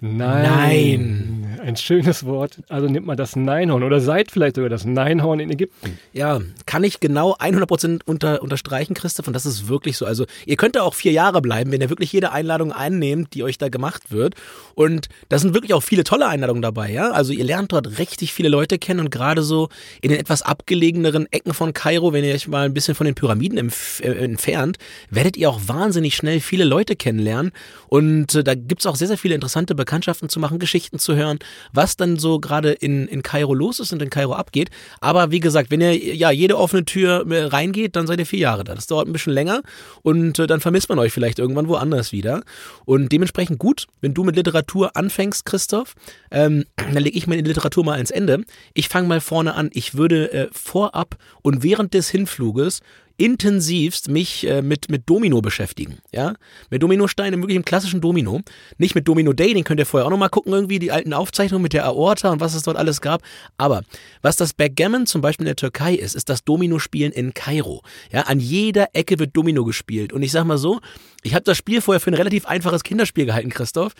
Nein. 0.00 0.42
Nein. 0.42 1.45
Ein 1.60 1.76
schönes 1.76 2.24
Wort. 2.26 2.58
Also 2.68 2.88
nimmt 2.88 3.06
man 3.06 3.16
das 3.16 3.36
Neinhorn 3.36 3.82
oder 3.82 4.00
seid 4.00 4.30
vielleicht 4.30 4.56
sogar 4.56 4.70
das 4.70 4.84
Neinhorn 4.84 5.40
in 5.40 5.50
Ägypten. 5.50 5.98
Ja, 6.12 6.40
kann 6.66 6.84
ich 6.84 7.00
genau 7.00 7.34
100% 7.36 8.00
unter, 8.04 8.42
unterstreichen, 8.42 8.94
Christoph. 8.94 9.26
Und 9.26 9.32
das 9.34 9.46
ist 9.46 9.68
wirklich 9.68 9.96
so. 9.96 10.06
Also 10.06 10.26
ihr 10.44 10.56
könnt 10.56 10.76
da 10.76 10.82
auch 10.82 10.94
vier 10.94 11.12
Jahre 11.12 11.40
bleiben, 11.40 11.72
wenn 11.72 11.80
ihr 11.80 11.90
wirklich 11.90 12.12
jede 12.12 12.32
Einladung 12.32 12.72
einnehmt, 12.72 13.34
die 13.34 13.42
euch 13.42 13.58
da 13.58 13.68
gemacht 13.68 14.10
wird. 14.10 14.34
Und 14.74 15.08
da 15.28 15.38
sind 15.38 15.54
wirklich 15.54 15.74
auch 15.74 15.82
viele 15.82 16.04
tolle 16.04 16.26
Einladungen 16.26 16.62
dabei. 16.62 16.90
Ja, 16.90 17.10
Also 17.10 17.32
ihr 17.32 17.44
lernt 17.44 17.72
dort 17.72 17.98
richtig 17.98 18.32
viele 18.32 18.48
Leute 18.48 18.78
kennen 18.78 19.00
und 19.00 19.10
gerade 19.10 19.42
so 19.42 19.68
in 20.00 20.10
den 20.10 20.20
etwas 20.20 20.42
abgelegeneren 20.42 21.26
Ecken 21.30 21.54
von 21.54 21.72
Kairo, 21.72 22.12
wenn 22.12 22.24
ihr 22.24 22.34
euch 22.34 22.48
mal 22.48 22.64
ein 22.66 22.74
bisschen 22.74 22.94
von 22.94 23.06
den 23.06 23.14
Pyramiden 23.14 23.70
äh, 24.00 24.08
entfernt, 24.08 24.78
werdet 25.10 25.36
ihr 25.36 25.50
auch 25.50 25.60
wahnsinnig 25.66 26.16
schnell 26.16 26.40
viele 26.40 26.64
Leute 26.64 26.96
kennenlernen. 26.96 27.52
Und 27.88 28.34
äh, 28.34 28.44
da 28.44 28.54
gibt's 28.54 28.86
auch 28.86 28.96
sehr, 28.96 29.08
sehr 29.08 29.18
viele 29.18 29.34
interessante 29.34 29.74
Bekanntschaften 29.74 30.28
zu 30.28 30.40
machen, 30.40 30.58
Geschichten 30.58 30.98
zu 30.98 31.14
hören, 31.14 31.38
was 31.72 31.96
dann 31.96 32.16
so 32.18 32.38
gerade 32.38 32.72
in, 32.72 33.06
in 33.08 33.22
Kairo 33.22 33.54
los 33.54 33.80
ist 33.80 33.92
und 33.92 34.02
in 34.02 34.10
Kairo 34.10 34.34
abgeht. 34.34 34.70
Aber 35.00 35.30
wie 35.30 35.40
gesagt, 35.40 35.70
wenn 35.70 35.80
ihr 35.80 35.96
ja 35.96 36.30
jede 36.30 36.58
offene 36.58 36.84
Tür 36.84 37.26
äh, 37.30 37.44
reingeht, 37.44 37.96
dann 37.96 38.06
seid 38.06 38.18
ihr 38.18 38.26
vier 38.26 38.40
Jahre 38.40 38.64
da. 38.64 38.74
Das 38.74 38.86
dauert 38.86 39.08
ein 39.08 39.12
bisschen 39.12 39.32
länger 39.32 39.62
und 40.02 40.38
äh, 40.38 40.46
dann 40.46 40.60
vermisst 40.60 40.88
man 40.88 40.98
euch 40.98 41.12
vielleicht 41.12 41.38
irgendwann 41.38 41.68
woanders 41.68 42.12
wieder. 42.12 42.42
Und 42.84 43.12
dementsprechend 43.12 43.58
gut, 43.58 43.86
wenn 44.00 44.14
du 44.14 44.24
mit 44.24 44.36
Literatur 44.36 44.96
anfängst, 44.96 45.44
Christoph, 45.44 45.94
ähm, 46.30 46.64
dann 46.76 47.02
lege 47.02 47.16
ich 47.16 47.26
meine 47.26 47.42
Literatur 47.42 47.84
mal 47.84 47.94
ans 47.94 48.10
Ende. 48.10 48.44
Ich 48.74 48.88
fange 48.88 49.08
mal 49.08 49.20
vorne 49.20 49.54
an. 49.54 49.70
Ich 49.72 49.94
würde 49.94 50.32
äh, 50.32 50.48
vorab 50.52 51.16
und 51.42 51.62
während 51.62 51.94
des 51.94 52.10
Hinfluges 52.10 52.80
intensivst 53.16 54.08
mich 54.08 54.46
äh, 54.46 54.62
mit, 54.62 54.90
mit 54.90 55.08
Domino 55.08 55.40
beschäftigen. 55.40 55.98
Ja? 56.12 56.34
Mit 56.70 56.82
Dominosteinen, 56.82 57.40
wirklich 57.40 57.56
im 57.56 57.64
klassischen 57.64 58.00
Domino. 58.00 58.40
Nicht 58.78 58.94
mit 58.94 59.08
Domino 59.08 59.32
Day, 59.32 59.54
den 59.54 59.64
könnt 59.64 59.80
ihr 59.80 59.86
vorher 59.86 60.06
auch 60.06 60.10
nochmal 60.10 60.28
gucken, 60.28 60.52
irgendwie 60.52 60.78
die 60.78 60.92
alten 60.92 61.12
Aufzeichnungen 61.12 61.62
mit 61.62 61.72
der 61.72 61.86
Aorta 61.86 62.30
und 62.30 62.40
was 62.40 62.54
es 62.54 62.62
dort 62.62 62.76
alles 62.76 63.00
gab. 63.00 63.22
Aber 63.56 63.82
was 64.22 64.36
das 64.36 64.52
Backgammon 64.52 65.06
zum 65.06 65.20
Beispiel 65.20 65.44
in 65.44 65.48
der 65.48 65.56
Türkei 65.56 65.94
ist, 65.94 66.14
ist 66.14 66.28
das 66.28 66.44
Domino-Spielen 66.44 67.12
in 67.12 67.32
Kairo. 67.34 67.82
Ja, 68.12 68.22
an 68.22 68.40
jeder 68.40 68.88
Ecke 68.92 69.18
wird 69.18 69.36
Domino 69.36 69.64
gespielt. 69.64 70.12
Und 70.12 70.22
ich 70.22 70.32
sag 70.32 70.44
mal 70.44 70.58
so, 70.58 70.80
ich 71.22 71.34
habe 71.34 71.44
das 71.44 71.56
Spiel 71.56 71.80
vorher 71.80 72.00
für 72.00 72.10
ein 72.10 72.14
relativ 72.14 72.46
einfaches 72.46 72.84
Kinderspiel 72.84 73.26
gehalten, 73.26 73.50
Christoph. 73.50 73.92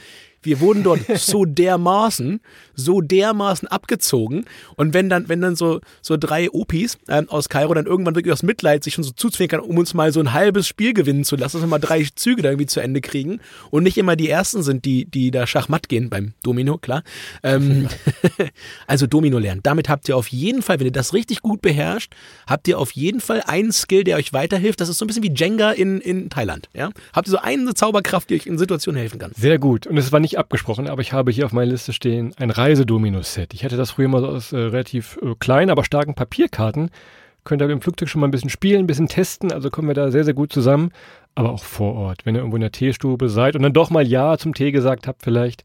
Wir 0.43 0.61
wurden 0.61 0.83
dort 0.83 1.01
so 1.19 1.45
dermaßen, 1.45 2.41
so 2.75 3.01
dermaßen 3.01 3.69
abgezogen. 3.69 4.45
Und 4.77 4.95
wenn 4.95 5.09
dann, 5.09 5.29
wenn 5.29 5.41
dann 5.41 5.57
so, 5.57 5.81
so 6.03 6.17
drei 6.17 6.51
Opis 6.51 6.99
ähm, 7.09 7.29
aus 7.29 7.49
Kairo 7.49 7.75
dann 7.75 7.87
irgendwann 7.87 8.15
wirklich 8.15 8.33
aus 8.33 8.43
Mitleid 8.43 8.85
sich 8.85 8.95
schon 8.95 9.05
so 9.05 9.11
zuzwinkern, 9.11 9.61
um 9.61 9.79
uns 9.79 9.95
mal 9.95 10.13
so 10.13 10.21
ein 10.21 10.33
halbes 10.33 10.69
Spiel 10.69 10.93
gewinnen 10.95 11.25
zu 11.25 11.37
lassen, 11.37 11.57
dass 11.57 11.63
wir 11.63 11.69
mal 11.69 11.79
drei 11.79 12.07
Züge 12.15 12.43
da 12.43 12.51
irgendwie 12.51 12.67
zu 12.67 12.81
Ende 12.81 13.01
kriegen 13.01 13.41
und 13.71 13.83
nicht 13.83 13.99
immer 13.99 14.17
die 14.17 14.29
ersten 14.29 14.63
sind, 14.63 14.85
die, 14.85 15.05
die 15.05 15.31
da 15.31 15.47
Schachmatt 15.47 15.89
gehen 15.89 16.11
beim 16.11 16.35
Domino, 16.43 16.79
klar. 16.79 17.03
Ähm, 17.43 17.89
also 18.87 19.07
Domino 19.07 19.39
lernen. 19.39 19.61
Damit 19.63 19.89
habt 19.89 20.09
ihr 20.09 20.17
auf 20.17 20.29
jeden 20.29 20.63
Fall, 20.63 20.79
wenn 20.79 20.87
ihr 20.87 20.93
das 20.93 21.13
richtig 21.13 21.43
gut 21.43 21.63
beherrscht, 21.63 22.13
habt 22.47 22.69
ihr 22.69 22.79
auf 22.79 22.93
jeden 22.93 23.21
Fall 23.21 23.43
einen 23.47 23.73
Skill, 23.73 24.05
der 24.05 24.17
euch 24.17 24.33
weiterhilft. 24.33 24.81
Das 24.81 24.89
ist 24.89 24.99
so 24.99 25.05
ein 25.05 25.09
bisschen 25.09 25.23
wie 25.23 25.33
Jenga 25.35 25.73
in, 25.73 26.01
in 26.01 26.31
Thailand. 26.31 26.69
Ja? 26.75 26.91
Habt 27.13 27.29
ihr 27.29 27.33
so 27.33 27.39
eine 27.39 27.75
Zauberkraft, 27.75 28.31
die 28.31 28.35
euch 28.35 28.47
in 28.47 28.59
Situationen 28.59 28.99
helfen 28.99 29.19
kann. 29.19 29.33
Sehr 29.37 29.59
gut. 29.59 29.87
Und 29.87 29.97
es 29.97 30.13
war 30.13 30.21
nicht 30.21 30.36
abgesprochen, 30.39 30.89
aber 30.89 31.01
ich 31.01 31.13
habe 31.13 31.31
hier 31.31 31.47
auf 31.47 31.53
meiner 31.53 31.71
Liste 31.71 31.93
stehen 31.93 32.33
ein 32.39 32.51
Reisedomino-Set. 32.51 33.55
Ich 33.55 33.65
hatte 33.65 33.77
das 33.77 33.93
früher 33.93 34.09
mal 34.09 34.25
aus 34.25 34.53
äh, 34.53 34.59
relativ 34.59 35.19
äh, 35.23 35.35
kleinen, 35.39 35.71
aber 35.71 35.85
starken 35.85 36.15
Papierkarten. 36.15 36.91
Könnt 37.45 37.63
ihr 37.63 37.71
im 37.71 37.81
Flugzeug 37.81 38.09
schon 38.09 38.21
mal 38.21 38.27
ein 38.27 38.33
bisschen 38.33 38.51
spielen, 38.51 38.81
ein 38.81 38.87
bisschen 38.87 39.09
testen. 39.09 39.53
Also 39.53 39.71
kommen 39.71 39.89
wir 39.89 39.95
da 39.95 40.11
sehr, 40.11 40.25
sehr 40.25 40.35
gut 40.35 40.53
zusammen. 40.53 40.91
Aber 41.35 41.53
auch 41.53 41.63
vor 41.63 41.95
Ort, 41.95 42.27
wenn 42.27 42.35
ihr 42.35 42.41
irgendwo 42.41 42.57
in 42.57 42.63
der 42.63 42.73
Teestube 42.73 43.29
seid 43.29 43.55
und 43.55 43.63
dann 43.63 43.73
doch 43.73 43.91
mal 43.91 44.07
Ja 44.07 44.37
zum 44.37 44.55
Tee 44.55 44.73
gesagt 44.73 45.07
habt, 45.07 45.23
vielleicht 45.23 45.63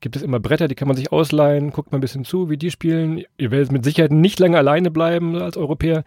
gibt 0.00 0.16
es 0.16 0.22
immer 0.22 0.38
Bretter, 0.38 0.68
die 0.68 0.74
kann 0.74 0.86
man 0.86 0.96
sich 0.96 1.10
ausleihen, 1.12 1.70
guckt 1.70 1.90
mal 1.90 1.98
ein 1.98 2.02
bisschen 2.02 2.24
zu, 2.24 2.50
wie 2.50 2.56
die 2.56 2.70
spielen. 2.70 3.24
Ihr 3.38 3.50
werdet 3.50 3.72
mit 3.72 3.84
Sicherheit 3.84 4.12
nicht 4.12 4.38
lange 4.38 4.58
alleine 4.58 4.90
bleiben 4.90 5.34
als 5.36 5.56
Europäer. 5.56 6.04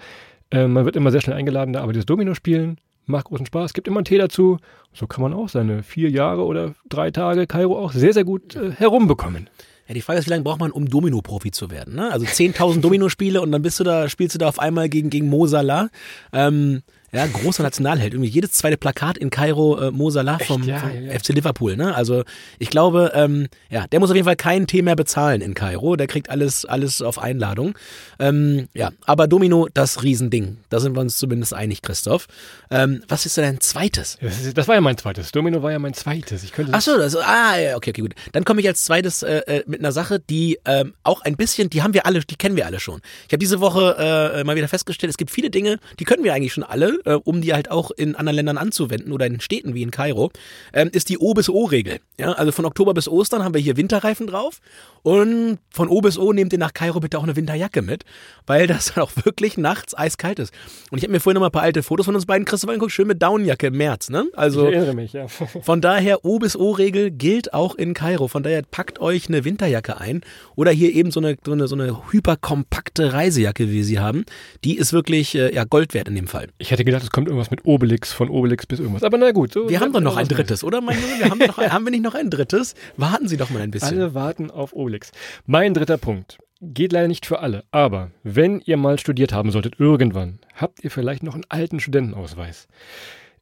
Äh, 0.51 0.67
man 0.67 0.85
wird 0.85 0.95
immer 0.95 1.11
sehr 1.11 1.21
schnell 1.21 1.35
eingeladen, 1.35 1.73
da 1.73 1.81
aber 1.81 1.93
dieses 1.93 2.05
Domino-Spielen 2.05 2.77
macht 3.07 3.25
großen 3.25 3.45
Spaß, 3.45 3.73
gibt 3.73 3.87
immer 3.87 3.97
einen 3.97 4.05
Tee 4.05 4.17
dazu. 4.17 4.57
So 4.93 5.07
kann 5.07 5.21
man 5.21 5.33
auch 5.33 5.49
seine 5.49 5.83
vier 5.83 6.09
Jahre 6.09 6.43
oder 6.43 6.75
drei 6.89 7.11
Tage 7.11 7.47
Kairo 7.47 7.77
auch 7.77 7.91
sehr, 7.91 8.13
sehr 8.13 8.23
gut 8.23 8.55
äh, 8.55 8.71
herumbekommen. 8.71 9.49
Ja, 9.87 9.93
die 9.93 10.01
Frage 10.01 10.19
ist, 10.19 10.25
wie 10.25 10.31
lange 10.31 10.43
braucht 10.43 10.59
man, 10.59 10.71
um 10.71 10.89
Domino-Profi 10.89 11.51
zu 11.51 11.71
werden? 11.71 11.95
Ne? 11.95 12.11
Also 12.11 12.25
10.000 12.25 12.81
Domino-Spiele 12.81 13.41
und 13.41 13.51
dann 13.51 13.61
bist 13.61 13.79
du 13.79 13.85
da, 13.85 14.09
spielst 14.09 14.35
du 14.35 14.39
da 14.39 14.49
auf 14.49 14.59
einmal 14.59 14.89
gegen, 14.89 15.09
gegen 15.09 15.29
Mo 15.29 15.47
Salah. 15.47 15.89
Ähm, 16.33 16.83
ja, 17.11 17.25
großer 17.25 17.63
Nationalheld. 17.63 18.13
Irgendwie 18.13 18.29
jedes 18.29 18.51
zweite 18.51 18.77
Plakat 18.77 19.17
in 19.17 19.29
Kairo 19.29 19.79
äh, 19.79 19.91
Mo 19.91 20.09
Salah 20.09 20.39
vom, 20.39 20.63
Ja, 20.63 20.79
vom 20.79 20.91
ja. 20.91 21.17
FC 21.17 21.29
Liverpool. 21.29 21.75
Ne? 21.75 21.95
Also 21.95 22.23
ich 22.59 22.69
glaube, 22.69 23.11
ähm, 23.15 23.47
ja, 23.69 23.87
der 23.87 23.99
muss 23.99 24.09
auf 24.09 24.15
jeden 24.15 24.25
Fall 24.25 24.35
keinen 24.35 24.67
Tee 24.67 24.81
mehr 24.81 24.95
bezahlen 24.95 25.41
in 25.41 25.53
Kairo. 25.53 25.95
Der 25.95 26.07
kriegt 26.07 26.29
alles, 26.29 26.65
alles 26.65 27.01
auf 27.01 27.19
Einladung. 27.19 27.77
Ähm, 28.19 28.67
ja, 28.73 28.91
aber 29.05 29.27
Domino, 29.27 29.67
das 29.73 30.03
Riesending. 30.03 30.57
Da 30.69 30.79
sind 30.79 30.95
wir 30.95 31.01
uns 31.01 31.17
zumindest 31.17 31.53
einig, 31.53 31.81
Christoph. 31.81 32.27
Ähm, 32.69 33.03
was 33.07 33.25
ist 33.25 33.37
denn 33.37 33.43
dein 33.45 33.59
zweites? 33.59 34.17
Das, 34.21 34.39
ist, 34.41 34.57
das 34.57 34.67
war 34.67 34.75
ja 34.75 34.81
mein 34.81 34.97
zweites. 34.97 35.31
Domino 35.31 35.63
war 35.63 35.71
ja 35.71 35.79
mein 35.79 35.93
zweites. 35.93 36.43
Ich 36.43 36.51
könnte 36.51 36.73
Ach 36.73 36.81
so, 36.81 36.97
das, 36.97 37.15
ah, 37.15 37.57
ja, 37.57 37.75
okay, 37.75 37.91
okay, 37.91 38.01
gut. 38.01 38.15
Dann 38.31 38.43
komme 38.43 38.61
ich 38.61 38.67
als 38.67 38.83
zweites 38.83 39.23
äh, 39.23 39.37
äh, 39.47 39.63
mit 39.65 39.79
einer 39.79 39.91
Sache, 39.91 40.19
die 40.19 40.59
ähm, 40.65 40.93
auch 41.03 41.21
ein 41.21 41.35
bisschen, 41.35 41.69
die 41.69 41.83
haben 41.83 41.93
wir 41.93 42.05
alle, 42.05 42.19
die 42.19 42.35
kennen 42.35 42.55
wir 42.55 42.65
alle 42.65 42.79
schon. 42.79 43.01
Ich 43.27 43.33
habe 43.33 43.39
diese 43.39 43.59
Woche 43.59 43.95
äh, 43.97 44.43
mal 44.43 44.55
wieder 44.55 44.67
festgestellt, 44.67 45.09
es 45.09 45.17
gibt 45.17 45.31
viele 45.31 45.49
Dinge, 45.49 45.79
die 45.99 46.03
können 46.03 46.23
wir 46.23 46.33
eigentlich 46.33 46.53
schon 46.53 46.63
alle, 46.63 46.96
äh, 47.05 47.13
um 47.13 47.41
die 47.41 47.53
halt 47.53 47.71
auch 47.71 47.91
in 47.91 48.15
anderen 48.15 48.35
Ländern 48.35 48.57
anzuwenden 48.57 49.11
oder 49.11 49.25
in 49.25 49.39
Städten 49.39 49.73
wie 49.73 49.83
in 49.83 49.91
Kairo, 49.91 50.31
ähm, 50.73 50.89
ist 50.91 51.09
die 51.09 51.17
O 51.17 51.33
bis 51.33 51.49
O-Regel. 51.49 51.99
Ja, 52.19 52.33
also 52.33 52.51
von 52.51 52.65
Oktober 52.65 52.93
bis 52.93 53.07
Ostern 53.07 53.43
haben 53.43 53.53
wir 53.53 53.61
hier 53.61 53.77
Winterreifen 53.77 54.27
drauf 54.27 54.59
und 55.03 55.59
von 55.69 55.87
O 55.87 56.01
bis 56.01 56.17
O 56.17 56.33
nehmt 56.33 56.53
ihr 56.53 56.59
nach 56.59 56.73
Kairo 56.73 56.99
bitte 56.99 57.17
auch 57.17 57.23
eine 57.23 57.35
Winterjacke 57.35 57.81
mit, 57.81 58.03
weil 58.45 58.67
das 58.67 58.93
dann 58.93 59.03
auch 59.03 59.11
wirklich 59.23 59.57
nachts 59.57 59.97
eiskalt 59.97 60.39
ist. 60.39 60.53
Und 60.91 60.97
ich 60.97 61.03
habe 61.03 61.11
mir 61.11 61.19
vorhin 61.19 61.35
noch 61.35 61.41
mal 61.41 61.47
ein 61.47 61.51
paar 61.51 61.61
alte 61.61 61.83
Fotos 61.83 62.05
von 62.05 62.15
uns 62.15 62.25
beiden, 62.25 62.45
Christoph, 62.45 62.69
angeguckt, 62.69 62.91
schön 62.91 63.07
mit 63.07 63.21
Downjacke 63.21 63.67
im 63.67 63.77
März, 63.77 64.09
ne? 64.09 64.25
Also 64.33 64.67
ich 64.67 64.75
erinnere 64.75 64.95
mich, 64.95 65.13
ja. 65.13 65.27
von 65.61 65.81
daher, 65.81 66.25
O 66.25 66.39
bis 66.39 66.55
O-Regel 66.55 67.11
gilt 67.11 67.53
auch 67.53 67.75
in 67.75 67.93
Kairo. 67.93 68.27
Von 68.27 68.43
daher 68.43 68.63
packt 68.63 68.99
euch 68.99 69.27
eine 69.27 69.45
Winterjacke 69.45 69.99
ein 69.99 70.21
oder 70.55 70.71
hier 70.71 70.93
eben 70.93 71.11
so 71.11 71.19
eine, 71.19 71.37
so 71.45 71.51
eine, 71.51 71.67
so 71.67 71.75
eine 71.75 72.11
hyperkompakte 72.11 73.13
Reisejacke, 73.13 73.69
wie 73.69 73.73
wir 73.73 73.85
sie 73.85 73.99
haben. 73.99 74.25
Die 74.63 74.77
ist 74.77 74.93
wirklich 74.93 75.35
äh, 75.35 75.53
ja, 75.53 75.63
Gold 75.63 75.93
wert 75.93 76.07
in 76.07 76.15
dem 76.15 76.27
Fall. 76.27 76.47
Ich 76.57 76.71
hätte 76.71 76.83
gedacht, 76.87 77.03
es 77.03 77.11
kommt 77.11 77.27
irgendwas 77.27 77.51
mit 77.51 77.65
Obelix, 77.65 78.11
von 78.11 78.29
Obelix 78.29 78.65
bis 78.65 78.79
irgendwas. 78.79 79.03
Aber 79.03 79.17
na 79.17 79.31
gut. 79.31 79.53
So 79.53 79.69
Wir 79.69 79.79
haben 79.79 79.93
doch 79.93 80.01
noch 80.01 80.17
ein 80.17 80.27
drittes, 80.27 80.63
oder? 80.63 80.81
Mein 80.81 80.99
Junge? 80.99 81.19
Wir 81.19 81.29
haben, 81.29 81.39
noch, 81.39 81.57
haben 81.57 81.85
wir 81.85 81.91
nicht 81.91 82.03
noch 82.03 82.15
ein 82.15 82.29
drittes? 82.29 82.73
Warten 82.97 83.27
Sie 83.27 83.37
doch 83.37 83.49
mal 83.49 83.61
ein 83.61 83.71
bisschen. 83.71 83.99
Alle 83.99 84.13
warten 84.13 84.49
auf 84.49 84.73
Obelix. 84.73 85.11
Mein 85.45 85.73
dritter 85.73 85.97
Punkt. 85.97 86.39
Geht 86.59 86.91
leider 86.91 87.07
nicht 87.07 87.27
für 87.27 87.39
alle, 87.39 87.65
aber 87.69 88.09
wenn 88.23 88.61
ihr 88.61 88.77
mal 88.77 88.97
studiert 88.97 89.31
haben 89.31 89.51
solltet, 89.51 89.79
irgendwann, 89.79 90.39
habt 90.55 90.83
ihr 90.83 90.89
vielleicht 90.89 91.21
noch 91.21 91.35
einen 91.35 91.45
alten 91.49 91.79
Studentenausweis. 91.79 92.67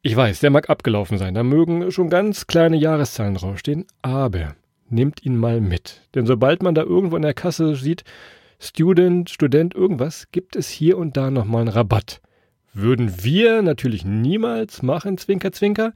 Ich 0.01 0.15
weiß, 0.15 0.41
der 0.41 0.49
mag 0.49 0.69
abgelaufen 0.69 1.17
sein, 1.17 1.33
da 1.33 1.41
mögen 1.41 1.91
schon 1.91 2.09
ganz 2.09 2.45
kleine 2.45 2.75
Jahreszahlen 2.75 3.35
draufstehen, 3.35 3.85
aber 4.01 4.55
nehmt 4.89 5.25
ihn 5.25 5.37
mal 5.37 5.61
mit. 5.61 6.01
Denn 6.13 6.25
sobald 6.25 6.61
man 6.61 6.75
da 6.75 6.83
irgendwo 6.83 7.15
in 7.15 7.21
der 7.21 7.33
Kasse 7.33 7.75
sieht, 7.75 8.03
Student, 8.59 9.29
Student, 9.29 9.73
irgendwas, 9.75 10.27
gibt 10.31 10.55
es 10.55 10.69
hier 10.69 10.97
und 10.97 11.17
da 11.17 11.31
nochmal 11.31 11.61
einen 11.61 11.69
Rabatt. 11.69 12.21
Würden 12.77 13.23
wir 13.23 13.61
natürlich 13.61 14.03
niemals 14.03 14.83
machen, 14.83 15.17
Zwinker, 15.17 15.53
Zwinker. 15.53 15.93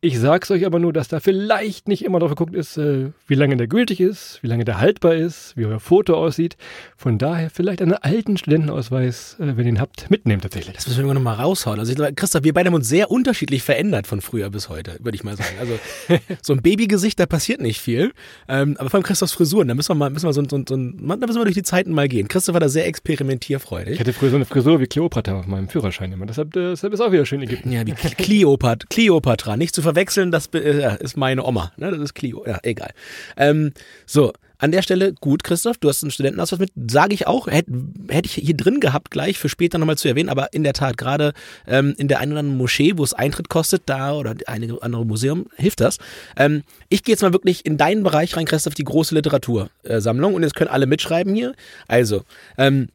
Ich 0.00 0.20
sag's 0.20 0.48
euch 0.52 0.64
aber 0.64 0.78
nur, 0.78 0.92
dass 0.92 1.08
da 1.08 1.18
vielleicht 1.18 1.88
nicht 1.88 2.04
immer 2.04 2.20
drauf 2.20 2.30
geguckt 2.30 2.54
ist, 2.54 2.76
äh, 2.76 3.10
wie 3.26 3.34
lange 3.34 3.56
der 3.56 3.66
gültig 3.66 3.98
ist, 3.98 4.38
wie 4.42 4.46
lange 4.46 4.64
der 4.64 4.78
haltbar 4.78 5.16
ist, 5.16 5.56
wie 5.56 5.64
euer 5.64 5.80
Foto 5.80 6.14
aussieht. 6.14 6.56
Von 6.96 7.18
daher 7.18 7.50
vielleicht 7.50 7.82
einen 7.82 7.94
alten 7.94 8.36
Studentenausweis, 8.36 9.34
äh, 9.40 9.56
wenn 9.56 9.64
ihr 9.66 9.72
ihn 9.72 9.80
habt, 9.80 10.08
mitnehmen 10.08 10.40
tatsächlich. 10.40 10.76
Das 10.76 10.86
müssen 10.86 11.04
wir 11.04 11.12
noch 11.14 11.20
mal 11.20 11.32
raushauen. 11.34 11.80
Also 11.80 11.90
ich 11.90 11.96
glaube, 11.96 12.14
Christoph, 12.14 12.44
wir 12.44 12.54
beide 12.54 12.68
haben 12.68 12.74
uns 12.76 12.88
sehr 12.88 13.10
unterschiedlich 13.10 13.64
verändert 13.64 14.06
von 14.06 14.20
früher 14.20 14.50
bis 14.50 14.68
heute, 14.68 14.98
würde 15.00 15.16
ich 15.16 15.24
mal 15.24 15.36
sagen. 15.36 15.56
Also 15.58 15.76
so 16.42 16.52
ein 16.52 16.62
Babygesicht, 16.62 17.18
da 17.18 17.26
passiert 17.26 17.60
nicht 17.60 17.80
viel. 17.80 18.12
Ähm, 18.48 18.76
aber 18.78 18.90
vor 18.90 18.98
allem 18.98 19.04
Christophs 19.04 19.32
Frisuren, 19.32 19.66
da 19.66 19.74
müssen 19.74 19.88
wir 19.90 19.96
mal, 19.96 20.10
müssen 20.10 20.26
wir 20.28 20.32
so, 20.32 20.42
ein- 20.42 20.48
so, 20.48 20.58
ein- 20.58 20.64
so, 20.68 20.76
ein- 20.76 20.96
da 21.08 21.26
müssen 21.26 21.40
wir 21.40 21.44
durch 21.44 21.56
die 21.56 21.64
Zeiten 21.64 21.90
mal 21.92 22.06
gehen. 22.06 22.28
Christoph 22.28 22.52
war 22.52 22.60
da 22.60 22.68
sehr 22.68 22.86
experimentierfreudig. 22.86 23.94
Ich 23.94 23.98
hatte 24.00 24.12
früher 24.12 24.30
so 24.30 24.36
eine 24.36 24.44
Frisur 24.44 24.78
wie 24.78 24.86
Kleopatra 24.86 25.40
auf 25.40 25.48
meinem 25.48 25.68
Führerschein 25.68 26.12
immer. 26.12 26.26
Deshalb, 26.26 26.52
deshalb 26.52 26.92
ist 26.92 27.00
auch 27.00 27.10
wieder 27.10 27.26
schön 27.26 27.42
Ägypten. 27.42 27.72
Ja, 27.72 27.84
wie 27.84 27.90
Kleopatra, 27.94 28.86
Kleopatra, 28.88 29.56
nicht 29.56 29.74
zu 29.74 29.87
verwechseln, 29.88 30.30
das 30.30 30.46
äh, 30.54 31.02
ist 31.02 31.16
meine 31.16 31.44
Oma, 31.44 31.72
ne? 31.76 31.90
Das 31.90 32.00
ist 32.00 32.14
Clio, 32.14 32.44
ja, 32.46 32.58
egal. 32.62 32.90
Ähm, 33.36 33.72
so, 34.06 34.32
an 34.58 34.72
der 34.72 34.82
Stelle, 34.82 35.14
gut, 35.14 35.44
Christoph, 35.44 35.78
du 35.78 35.88
hast 35.88 36.02
einen 36.02 36.10
Studentenausweis 36.10 36.58
mit, 36.58 36.72
sage 36.90 37.14
ich 37.14 37.28
auch, 37.28 37.46
hätte 37.46 37.70
hätt 38.08 38.26
ich 38.26 38.34
hier 38.34 38.56
drin 38.56 38.80
gehabt, 38.80 39.10
gleich 39.10 39.38
für 39.38 39.48
später 39.48 39.78
nochmal 39.78 39.96
zu 39.96 40.08
erwähnen, 40.08 40.28
aber 40.28 40.52
in 40.52 40.64
der 40.64 40.72
Tat, 40.72 40.98
gerade 40.98 41.32
ähm, 41.66 41.94
in 41.96 42.08
der 42.08 42.18
einen 42.18 42.32
oder 42.32 42.40
anderen 42.40 42.58
Moschee, 42.58 42.94
wo 42.96 43.04
es 43.04 43.14
Eintritt 43.14 43.48
kostet, 43.48 43.82
da 43.86 44.14
oder 44.14 44.34
einige 44.46 44.82
andere 44.82 45.06
Museum, 45.06 45.46
hilft 45.56 45.80
das. 45.80 45.98
Ähm, 46.36 46.64
ich 46.88 47.04
gehe 47.04 47.12
jetzt 47.12 47.22
mal 47.22 47.32
wirklich 47.32 47.64
in 47.64 47.76
deinen 47.76 48.02
Bereich 48.02 48.36
rein, 48.36 48.46
Christoph, 48.46 48.74
die 48.74 48.84
große 48.84 49.14
Literatursammlung 49.14 50.34
und 50.34 50.42
jetzt 50.42 50.56
können 50.56 50.70
alle 50.70 50.86
mitschreiben 50.86 51.34
hier. 51.34 51.54
Also, 51.86 52.24
ähm, 52.58 52.88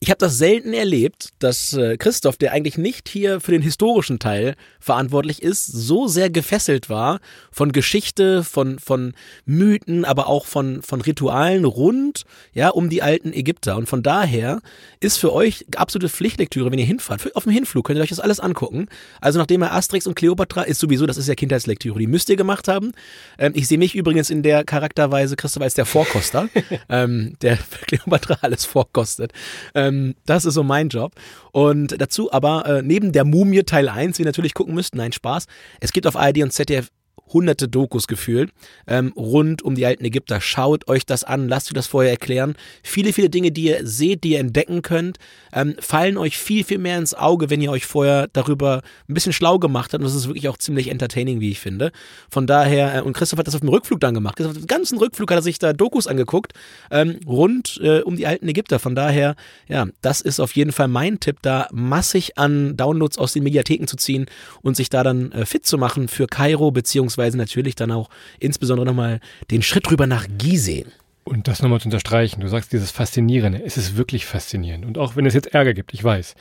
ich 0.00 0.10
habe 0.10 0.18
das 0.18 0.38
selten 0.38 0.74
erlebt, 0.74 1.30
dass 1.40 1.72
äh, 1.72 1.96
Christoph, 1.96 2.36
der 2.36 2.52
eigentlich 2.52 2.78
nicht 2.78 3.08
hier 3.08 3.40
für 3.40 3.50
den 3.50 3.62
historischen 3.62 4.20
Teil 4.20 4.54
verantwortlich 4.78 5.42
ist, 5.42 5.66
so 5.66 6.06
sehr 6.06 6.30
gefesselt 6.30 6.88
war 6.88 7.18
von 7.50 7.72
Geschichte, 7.72 8.44
von, 8.44 8.78
von 8.78 9.14
Mythen, 9.44 10.04
aber 10.04 10.28
auch 10.28 10.46
von, 10.46 10.82
von 10.82 11.00
Ritualen 11.00 11.64
rund 11.64 12.24
ja, 12.52 12.68
um 12.68 12.88
die 12.90 13.02
alten 13.02 13.32
Ägypter. 13.32 13.76
Und 13.76 13.88
von 13.88 14.04
daher 14.04 14.60
ist 15.00 15.16
für 15.16 15.32
euch 15.32 15.66
absolute 15.74 16.08
Pflichtlektüre, 16.08 16.70
wenn 16.70 16.78
ihr 16.78 16.86
hinfahrt. 16.86 17.34
Auf 17.34 17.42
dem 17.42 17.52
Hinflug 17.52 17.84
könnt 17.86 17.98
ihr 17.98 18.02
euch 18.02 18.10
das 18.10 18.20
alles 18.20 18.38
angucken. 18.38 18.86
Also 19.20 19.40
nachdem 19.40 19.62
er 19.62 19.74
Asterix 19.74 20.06
und 20.06 20.14
Cleopatra 20.14 20.62
ist 20.62 20.78
sowieso, 20.78 21.06
das 21.06 21.16
ist 21.16 21.26
ja 21.26 21.34
Kindheitslektüre, 21.34 21.98
die 21.98 22.06
müsst 22.06 22.28
ihr 22.28 22.36
gemacht 22.36 22.68
haben. 22.68 22.92
Ähm, 23.36 23.52
ich 23.56 23.66
sehe 23.66 23.78
mich 23.78 23.96
übrigens 23.96 24.30
in 24.30 24.44
der 24.44 24.62
Charakterweise, 24.62 25.34
Christoph 25.34 25.64
als 25.64 25.74
der 25.74 25.86
Vorkoster, 25.86 26.48
ähm, 26.88 27.34
der 27.42 27.56
für 27.56 27.84
Cleopatra 27.84 28.38
alles 28.42 28.64
vorkostet. 28.64 29.32
Ähm, 29.74 29.87
das 30.26 30.44
ist 30.44 30.54
so 30.54 30.62
mein 30.62 30.88
Job. 30.88 31.12
Und 31.52 32.00
dazu 32.00 32.32
aber 32.32 32.66
äh, 32.66 32.82
neben 32.82 33.12
der 33.12 33.24
Mumie 33.24 33.62
Teil 33.62 33.88
1, 33.88 34.18
wie 34.18 34.22
ihr 34.22 34.26
natürlich 34.26 34.54
gucken 34.54 34.74
müsst, 34.74 34.94
nein, 34.94 35.12
Spaß. 35.12 35.46
Es 35.80 35.92
gibt 35.92 36.06
auf 36.06 36.16
ARD 36.16 36.38
und 36.42 36.52
ZDF 36.52 36.88
hunderte 37.32 37.68
Dokus 37.68 38.06
gefühlt 38.06 38.50
ähm, 38.86 39.12
rund 39.16 39.62
um 39.62 39.74
die 39.74 39.86
alten 39.86 40.04
Ägypter. 40.04 40.40
Schaut 40.40 40.88
euch 40.88 41.06
das 41.06 41.24
an, 41.24 41.48
lasst 41.48 41.68
euch 41.68 41.74
das 41.74 41.86
vorher 41.86 42.10
erklären. 42.10 42.54
Viele, 42.82 43.12
viele 43.12 43.30
Dinge, 43.30 43.52
die 43.52 43.64
ihr 43.64 43.86
seht, 43.86 44.24
die 44.24 44.32
ihr 44.32 44.40
entdecken 44.40 44.82
könnt, 44.82 45.18
ähm, 45.52 45.76
fallen 45.78 46.16
euch 46.16 46.38
viel, 46.38 46.64
viel 46.64 46.78
mehr 46.78 46.98
ins 46.98 47.14
Auge, 47.14 47.50
wenn 47.50 47.60
ihr 47.60 47.70
euch 47.70 47.86
vorher 47.86 48.28
darüber 48.32 48.82
ein 49.08 49.14
bisschen 49.14 49.32
schlau 49.32 49.58
gemacht 49.58 49.92
habt. 49.92 50.02
Und 50.02 50.08
das 50.08 50.14
ist 50.14 50.26
wirklich 50.26 50.48
auch 50.48 50.56
ziemlich 50.56 50.88
entertaining, 50.88 51.40
wie 51.40 51.50
ich 51.50 51.60
finde. 51.60 51.92
Von 52.30 52.46
daher, 52.46 52.96
äh, 52.96 53.00
und 53.02 53.12
Christoph 53.12 53.38
hat 53.38 53.46
das 53.46 53.54
auf 53.54 53.60
dem 53.60 53.68
Rückflug 53.68 54.00
dann 54.00 54.14
gemacht. 54.14 54.40
Auf 54.40 54.54
dem 54.54 54.66
ganzen 54.66 54.98
Rückflug 54.98 55.30
hat 55.30 55.38
er 55.38 55.42
sich 55.42 55.58
da 55.58 55.72
Dokus 55.72 56.06
angeguckt, 56.06 56.52
ähm, 56.90 57.20
rund 57.26 57.78
äh, 57.82 58.00
um 58.00 58.16
die 58.16 58.26
alten 58.26 58.48
Ägypter. 58.48 58.78
Von 58.78 58.94
daher, 58.94 59.36
ja, 59.68 59.86
das 60.00 60.20
ist 60.20 60.40
auf 60.40 60.52
jeden 60.52 60.72
Fall 60.72 60.88
mein 60.88 61.20
Tipp, 61.20 61.38
da 61.42 61.68
massig 61.72 62.38
an 62.38 62.76
Downloads 62.76 63.18
aus 63.18 63.32
den 63.32 63.42
Mediatheken 63.42 63.86
zu 63.86 63.96
ziehen 63.96 64.26
und 64.62 64.76
sich 64.76 64.90
da 64.90 65.02
dann 65.02 65.32
äh, 65.32 65.46
fit 65.46 65.66
zu 65.66 65.78
machen 65.78 66.08
für 66.08 66.26
Kairo, 66.26 66.70
beziehungsweise 66.70 67.17
natürlich 67.38 67.74
dann 67.74 67.90
auch 67.90 68.08
insbesondere 68.38 68.86
nochmal 68.86 69.20
den 69.50 69.62
Schritt 69.62 69.90
rüber 69.90 70.06
nach 70.06 70.26
Gizeh. 70.38 70.86
Und 71.24 71.46
das 71.46 71.60
nochmal 71.60 71.78
zu 71.78 71.88
unterstreichen, 71.88 72.40
du 72.40 72.48
sagst 72.48 72.72
dieses 72.72 72.90
Faszinierende, 72.90 73.62
es 73.62 73.76
ist 73.76 73.98
wirklich 73.98 74.24
faszinierend. 74.24 74.86
Und 74.86 74.96
auch 74.96 75.14
wenn 75.14 75.26
es 75.26 75.34
jetzt 75.34 75.52
Ärger 75.52 75.74
gibt, 75.74 75.92
ich 75.92 76.02
weiß. 76.02 76.34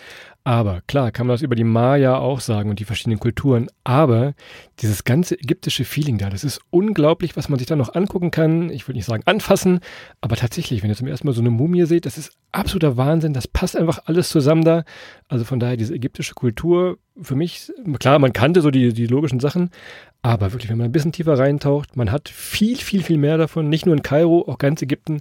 Aber 0.48 0.80
klar, 0.88 1.12
kann 1.12 1.28
man 1.28 1.34
das 1.34 1.42
über 1.42 1.56
die 1.56 1.66
Maya 1.66 2.20
auch 2.20 2.40
sagen 2.40 2.70
und 2.70 2.80
die 2.80 2.86
verschiedenen 2.86 3.20
Kulturen. 3.20 3.68
Aber 3.84 4.34
dieses 4.80 5.04
ganze 5.04 5.38
ägyptische 5.38 5.84
Feeling 5.84 6.18
da, 6.18 6.30
das 6.30 6.46
ist 6.46 6.62
unglaublich, 6.70 7.36
was 7.36 7.50
man 7.50 7.60
sich 7.60 7.68
da 7.68 7.76
noch 7.76 7.96
angucken 7.96 8.32
kann. 8.32 8.70
Ich 8.70 8.88
würde 8.88 8.96
nicht 8.98 9.08
sagen 9.08 9.24
anfassen, 9.26 9.82
aber 10.22 10.38
tatsächlich, 10.38 10.82
wenn 10.82 10.90
ihr 10.90 10.96
zum 10.96 11.10
ersten 11.10 11.28
Mal 11.28 11.34
so 11.34 11.42
eine 11.42 11.50
Mumie 11.50 11.86
seht, 11.86 12.06
das 12.06 12.18
ist 12.18 12.32
absoluter 12.54 12.96
Wahnsinn. 12.96 13.34
Das 13.34 13.46
passt 13.46 13.76
einfach 13.76 14.04
alles 14.06 14.30
zusammen 14.30 14.64
da. 14.64 14.86
Also 15.28 15.44
von 15.44 15.60
daher, 15.60 15.76
diese 15.76 15.94
ägyptische 15.94 16.34
Kultur, 16.34 16.98
für 17.22 17.36
mich, 17.36 17.70
klar, 18.00 18.18
man 18.18 18.32
kannte 18.32 18.62
so 18.62 18.72
die, 18.72 18.94
die 18.94 19.08
logischen 19.08 19.42
Sachen, 19.42 19.72
aber 20.22 20.54
wirklich, 20.54 20.72
wenn 20.72 20.78
man 20.78 20.86
ein 20.86 20.94
bisschen 20.94 21.12
tiefer 21.12 21.38
reintaucht, 21.38 21.98
man 21.98 22.10
hat 22.10 22.30
viel, 22.30 22.78
viel, 22.78 23.04
viel 23.04 23.18
mehr 23.18 23.38
davon. 23.38 23.68
Nicht 23.68 23.86
nur 23.86 23.96
in 23.96 24.02
Kairo, 24.02 24.46
auch 24.48 24.60
ganz 24.60 24.82
Ägypten. 24.82 25.20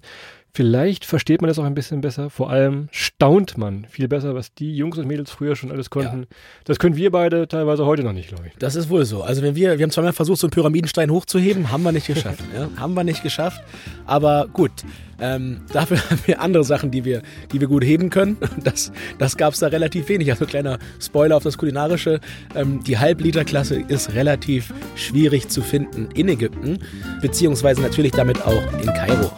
Vielleicht 0.56 1.04
versteht 1.04 1.42
man 1.42 1.48
das 1.48 1.58
auch 1.58 1.64
ein 1.64 1.74
bisschen 1.74 2.00
besser. 2.00 2.30
Vor 2.30 2.48
allem 2.48 2.88
staunt 2.90 3.58
man 3.58 3.84
viel 3.90 4.08
besser, 4.08 4.34
was 4.34 4.54
die 4.54 4.74
Jungs 4.74 4.96
und 4.96 5.06
Mädels 5.06 5.30
früher 5.30 5.54
schon 5.54 5.70
alles 5.70 5.90
konnten. 5.90 6.20
Ja. 6.20 6.26
Das 6.64 6.78
können 6.78 6.96
wir 6.96 7.10
beide 7.10 7.46
teilweise 7.46 7.84
heute 7.84 8.02
noch 8.02 8.14
nicht, 8.14 8.28
glaube 8.28 8.44
ich. 8.46 8.54
Das 8.58 8.74
ist 8.74 8.88
wohl 8.88 9.04
so. 9.04 9.22
Also 9.22 9.42
wenn 9.42 9.54
wir, 9.54 9.76
wir 9.76 9.82
haben 9.82 9.90
zweimal 9.90 10.14
versucht, 10.14 10.40
so 10.40 10.46
einen 10.46 10.52
Pyramidenstein 10.52 11.10
hochzuheben, 11.10 11.70
haben 11.70 11.82
wir 11.82 11.92
nicht 11.92 12.06
geschafft. 12.06 12.40
ja? 12.56 12.70
Haben 12.80 12.94
wir 12.94 13.04
nicht 13.04 13.22
geschafft. 13.22 13.62
Aber 14.06 14.48
gut. 14.50 14.72
Ähm, 15.20 15.60
dafür 15.74 15.98
haben 16.10 16.20
wir 16.24 16.40
andere 16.40 16.64
Sachen, 16.64 16.90
die 16.90 17.04
wir, 17.04 17.20
die 17.52 17.60
wir 17.60 17.68
gut 17.68 17.84
heben 17.84 18.08
können. 18.08 18.38
Das, 18.64 18.92
das 19.18 19.36
gab 19.36 19.52
es 19.52 19.60
da 19.60 19.66
relativ 19.66 20.08
wenig. 20.08 20.30
Also 20.30 20.46
kleiner 20.46 20.78
Spoiler 20.98 21.36
auf 21.36 21.42
das 21.42 21.58
Kulinarische. 21.58 22.18
Ähm, 22.54 22.82
die 22.82 22.96
Halbliterklasse 22.96 23.82
ist 23.88 24.14
relativ 24.14 24.72
schwierig 24.94 25.50
zu 25.50 25.60
finden 25.60 26.08
in 26.14 26.30
Ägypten, 26.30 26.78
beziehungsweise 27.20 27.82
natürlich 27.82 28.12
damit 28.12 28.40
auch 28.40 28.62
in 28.80 28.86
Kairo. 28.86 29.30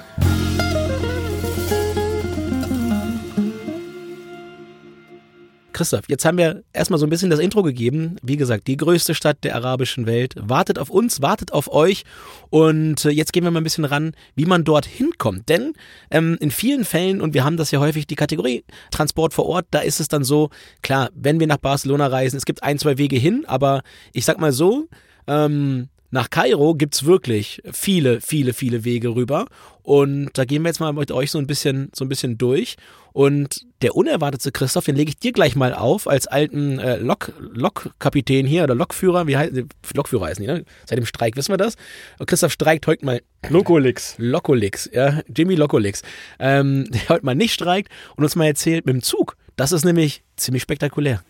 Christoph, 5.79 6.09
jetzt 6.09 6.25
haben 6.25 6.39
wir 6.39 6.65
erstmal 6.73 6.99
so 6.99 7.07
ein 7.07 7.09
bisschen 7.09 7.31
das 7.31 7.39
Intro 7.39 7.63
gegeben. 7.63 8.17
Wie 8.21 8.37
gesagt, 8.37 8.67
die 8.67 8.77
größte 8.77 9.15
Stadt 9.15 9.45
der 9.45 9.55
arabischen 9.55 10.07
Welt. 10.07 10.35
Wartet 10.37 10.77
auf 10.77 10.91
uns, 10.91 11.23
wartet 11.23 11.53
auf 11.53 11.71
euch. 11.71 12.03
Und 12.51 13.05
äh, 13.05 13.11
jetzt 13.11 13.33
gehen 13.33 13.45
wir 13.45 13.53
mal 13.53 13.61
ein 13.61 13.65
bisschen 13.65 13.85
ran, 13.85 14.11
wie 14.35 14.45
man 14.45 14.65
dort 14.65 14.87
hinkommt. 14.87 15.49
Denn 15.49 15.75
ähm, 16.11 16.37
in 16.41 16.51
vielen 16.51 16.85
Fällen, 16.85 17.21
und 17.21 17.33
wir 17.33 17.45
haben 17.45 17.57
das 17.57 17.71
ja 17.71 17.79
häufig 17.79 18.09
die 18.09 18.17
Kategorie 18.17 18.65
Transport 18.91 19.33
vor 19.33 19.47
Ort, 19.47 19.67
da 19.71 19.79
ist 19.79 20.01
es 20.01 20.09
dann 20.09 20.25
so, 20.25 20.51
klar, 20.83 21.11
wenn 21.15 21.39
wir 21.39 21.47
nach 21.47 21.59
Barcelona 21.59 22.09
reisen, 22.09 22.39
es 22.39 22.45
gibt 22.45 22.65
ein, 22.65 22.81
zwei 22.81 22.99
Wege 22.99 23.17
hin, 23.17 23.45
aber 23.47 23.83
ich 24.13 24.25
sag 24.25 24.41
mal 24.41 24.51
so, 24.51 24.89
ähm, 25.29 25.91
nach 26.11 26.31
Kairo 26.31 26.75
gibt's 26.75 27.05
wirklich 27.05 27.63
viele, 27.71 28.21
viele, 28.21 28.53
viele 28.53 28.85
Wege 28.85 29.15
rüber. 29.15 29.47
Und 29.83 30.31
da 30.35 30.45
gehen 30.45 30.63
wir 30.63 30.69
jetzt 30.69 30.81
mal 30.81 30.93
mit 30.93 31.13
euch 31.13 31.31
so 31.31 31.39
ein 31.39 31.47
bisschen, 31.47 31.91
so 31.95 32.05
ein 32.05 32.09
bisschen 32.09 32.39
durch. 32.39 32.77
Und 33.13 33.67
der 33.83 33.97
unerwartete 33.97 34.53
Christoph, 34.53 34.85
den 34.85 34.97
lege 34.97 35.11
ich 35.11 35.19
dir 35.19 35.33
gleich 35.33 35.57
mal 35.57 35.75
auf 35.75 36.07
als 36.07 36.27
alten 36.27 36.79
äh, 36.79 36.99
Lok, 36.99 37.33
Lokkapitän 37.39 38.47
hier 38.47 38.65
oder 38.65 38.75
Lokführer. 38.75 39.27
Wie 39.27 39.37
heißt 39.37 39.53
Lokführer 39.95 40.27
heißen 40.27 40.43
die, 40.43 40.47
ne? 40.47 40.65
Seit 40.87 40.99
dem 40.99 41.07
Streik, 41.07 41.37
wissen 41.37 41.53
wir 41.53 41.57
das? 41.57 41.77
Christoph 42.25 42.53
streikt 42.53 42.87
heute 42.87 43.05
mal. 43.05 43.23
Lokolix. 43.49 44.15
Lokolix, 44.19 44.89
ja. 44.93 45.21
Jimmy 45.35 45.55
Lokolix. 45.55 46.03
Ähm, 46.39 46.87
der 46.91 47.09
heute 47.09 47.25
mal 47.25 47.35
nicht 47.35 47.55
streikt 47.55 47.91
und 48.17 48.25
uns 48.25 48.37
mal 48.37 48.47
erzählt 48.47 48.87
mit 48.87 48.95
dem 48.95 49.03
Zug. 49.03 49.37
Das 49.57 49.73
ist 49.73 49.85
nämlich 49.85 50.23
ziemlich 50.37 50.63
spektakulär. 50.63 51.23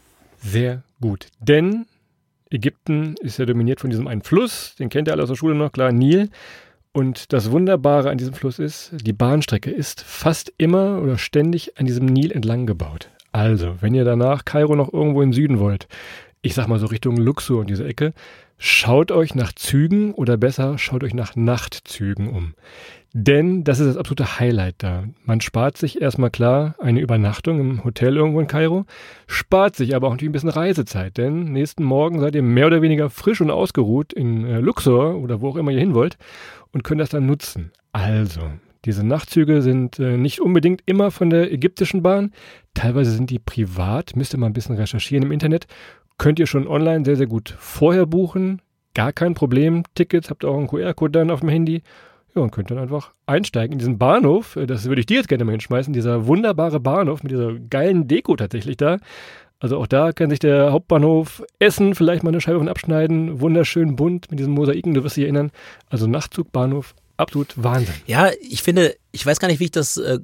Sehr 0.42 0.82
gut. 1.00 1.26
Denn 1.40 1.86
Ägypten 2.50 3.14
ist 3.20 3.38
ja 3.38 3.46
dominiert 3.46 3.80
von 3.80 3.90
diesem 3.90 4.06
einen 4.06 4.22
Fluss, 4.22 4.74
den 4.76 4.88
kennt 4.88 5.08
ihr 5.08 5.12
alle 5.12 5.22
aus 5.22 5.28
der 5.28 5.36
Schule 5.36 5.54
noch, 5.54 5.72
klar, 5.72 5.92
Nil. 5.92 6.30
Und 6.92 7.32
das 7.32 7.50
Wunderbare 7.50 8.10
an 8.10 8.18
diesem 8.18 8.34
Fluss 8.34 8.58
ist, 8.58 8.92
die 9.02 9.12
Bahnstrecke 9.12 9.70
ist 9.70 10.00
fast 10.00 10.52
immer 10.58 11.00
oder 11.02 11.18
ständig 11.18 11.78
an 11.78 11.86
diesem 11.86 12.06
Nil 12.06 12.32
entlang 12.32 12.66
gebaut. 12.66 13.10
Also, 13.30 13.76
wenn 13.80 13.94
ihr 13.94 14.04
danach 14.04 14.44
Kairo 14.44 14.74
noch 14.74 14.92
irgendwo 14.92 15.22
in 15.22 15.32
Süden 15.32 15.58
wollt, 15.58 15.86
ich 16.42 16.54
sag 16.54 16.66
mal 16.66 16.78
so 16.78 16.86
Richtung 16.86 17.16
Luxor 17.16 17.60
und 17.60 17.70
diese 17.70 17.86
Ecke, 17.86 18.14
schaut 18.58 19.12
euch 19.12 19.34
nach 19.34 19.52
Zügen 19.52 20.12
oder 20.12 20.36
besser, 20.36 20.76
schaut 20.78 21.04
euch 21.04 21.14
nach 21.14 21.36
Nachtzügen 21.36 22.28
um. 22.28 22.54
Denn 23.14 23.64
das 23.64 23.80
ist 23.80 23.86
das 23.86 23.96
absolute 23.96 24.38
Highlight 24.38 24.74
da. 24.78 25.04
Man 25.24 25.40
spart 25.40 25.78
sich 25.78 26.02
erstmal 26.02 26.30
klar 26.30 26.74
eine 26.78 27.00
Übernachtung 27.00 27.58
im 27.58 27.84
Hotel 27.84 28.16
irgendwo 28.16 28.40
in 28.40 28.46
Kairo, 28.48 28.84
spart 29.26 29.76
sich 29.76 29.96
aber 29.96 30.08
auch 30.08 30.12
natürlich 30.12 30.30
ein 30.30 30.32
bisschen 30.32 30.50
Reisezeit, 30.50 31.16
denn 31.16 31.44
nächsten 31.44 31.84
Morgen 31.84 32.20
seid 32.20 32.34
ihr 32.34 32.42
mehr 32.42 32.66
oder 32.66 32.82
weniger 32.82 33.08
frisch 33.08 33.40
und 33.40 33.50
ausgeruht 33.50 34.12
in 34.12 34.44
äh, 34.44 34.60
Luxor 34.60 35.14
oder 35.16 35.40
wo 35.40 35.48
auch 35.48 35.56
immer 35.56 35.70
ihr 35.70 35.80
hin 35.80 35.94
wollt 35.94 36.18
und 36.72 36.84
könnt 36.84 37.00
das 37.00 37.08
dann 37.08 37.24
nutzen. 37.24 37.72
Also, 37.92 38.42
diese 38.84 39.06
Nachtzüge 39.06 39.62
sind 39.62 39.98
äh, 39.98 40.18
nicht 40.18 40.40
unbedingt 40.40 40.82
immer 40.84 41.10
von 41.10 41.30
der 41.30 41.50
ägyptischen 41.50 42.02
Bahn, 42.02 42.32
teilweise 42.74 43.12
sind 43.12 43.30
die 43.30 43.38
privat, 43.38 44.16
müsst 44.16 44.34
ihr 44.34 44.38
mal 44.38 44.46
ein 44.46 44.52
bisschen 44.52 44.76
recherchieren 44.76 45.24
im 45.24 45.32
Internet, 45.32 45.66
könnt 46.18 46.38
ihr 46.38 46.46
schon 46.46 46.66
online 46.66 47.04
sehr, 47.04 47.16
sehr 47.16 47.26
gut 47.26 47.54
vorher 47.58 48.06
buchen, 48.06 48.60
gar 48.94 49.12
kein 49.12 49.34
Problem, 49.34 49.84
Tickets, 49.94 50.30
habt 50.30 50.44
ihr 50.44 50.50
auch 50.50 50.58
einen 50.58 50.66
QR-Code 50.66 51.12
dann 51.12 51.30
auf 51.30 51.40
dem 51.40 51.48
Handy 51.48 51.82
ja, 52.34 52.42
und 52.42 52.50
könnt 52.50 52.70
dann 52.70 52.78
einfach 52.78 53.12
einsteigen 53.26 53.72
in 53.72 53.78
diesen 53.78 53.98
Bahnhof. 53.98 54.56
Äh, 54.56 54.66
das 54.66 54.84
würde 54.84 55.00
ich 55.00 55.06
dir 55.06 55.18
jetzt 55.18 55.28
gerne 55.28 55.44
mal 55.44 55.52
hinschmeißen. 55.52 55.92
Dieser 55.92 56.26
wunderbare 56.26 56.80
Bahnhof 56.80 57.22
mit 57.22 57.32
dieser 57.32 57.54
geilen 57.54 58.08
Deko 58.08 58.36
tatsächlich 58.36 58.76
da. 58.76 58.98
Also 59.60 59.78
auch 59.78 59.86
da 59.86 60.12
kann 60.12 60.30
sich 60.30 60.38
der 60.38 60.70
Hauptbahnhof 60.72 61.42
Essen 61.58 61.94
vielleicht 61.94 62.22
mal 62.22 62.30
eine 62.30 62.40
Scheibe 62.40 62.58
von 62.58 62.68
abschneiden. 62.68 63.40
Wunderschön 63.40 63.96
bunt 63.96 64.30
mit 64.30 64.38
diesen 64.38 64.52
Mosaiken, 64.52 64.94
du 64.94 65.02
wirst 65.02 65.16
dich 65.16 65.24
erinnern. 65.24 65.50
Also 65.90 66.06
Nachtzugbahnhof, 66.06 66.94
absolut 67.16 67.54
Wahnsinn. 67.56 67.94
Ja, 68.06 68.30
ich 68.40 68.62
finde, 68.62 68.94
ich 69.10 69.26
weiß 69.26 69.40
gar 69.40 69.48
nicht, 69.48 69.58
wie 69.58 69.64
ich 69.64 69.72
das 69.72 69.96
äh, 69.96 70.20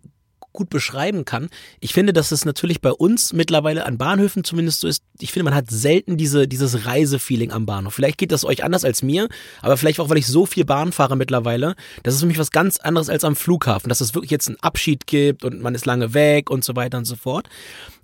gut 0.55 0.71
beschreiben 0.71 1.27
kann. 1.27 1.51
Ich 1.81 1.93
finde, 1.93 2.15
dass 2.15 2.33
es 2.33 2.47
natürlich 2.47 2.81
bei 2.81 2.93
uns 2.93 3.35
mittlerweile 3.35 3.85
an 3.85 3.99
Bahnhöfen 3.99 4.45
zumindest 4.45 4.81
so 4.81 4.89
ist. 4.89 5.03
Ich 5.21 5.33
finde, 5.33 5.45
man 5.45 5.55
hat 5.55 5.71
selten 5.71 6.17
diese, 6.17 6.49
dieses 6.49 6.87
Reisefeeling 6.87 7.53
am 7.53 7.67
Bahnhof. 7.67 7.93
Vielleicht 7.93 8.17
geht 8.17 8.33
das 8.33 8.47
euch 8.47 8.65
anders 8.65 8.85
als 8.85 9.03
mir, 9.03 9.29
aber 9.61 9.77
vielleicht 9.77 10.01
auch, 10.01 10.09
weil 10.09 10.17
ich 10.17 10.27
so 10.27 10.47
viel 10.47 10.65
Bahn 10.65 10.93
fahre 10.93 11.17
mittlerweile. 11.17 11.75
Das 12.03 12.15
ist 12.15 12.21
für 12.21 12.27
mich 12.27 12.39
was 12.39 12.51
ganz 12.51 12.79
anderes 12.79 13.11
als 13.11 13.25
am 13.25 13.37
Flughafen, 13.37 13.91
dass 13.91 14.01
es 14.01 14.15
wirklich 14.15 14.31
jetzt 14.31 14.49
einen 14.49 14.61
Abschied 14.61 15.07
gibt 15.07 15.45
und 15.45 15.61
man 15.61 15.75
ist 15.75 15.85
lange 15.85 16.15
weg 16.15 16.49
und 16.49 16.65
so 16.65 16.75
weiter 16.75 16.97
und 16.97 17.05
so 17.05 17.17
fort. 17.17 17.49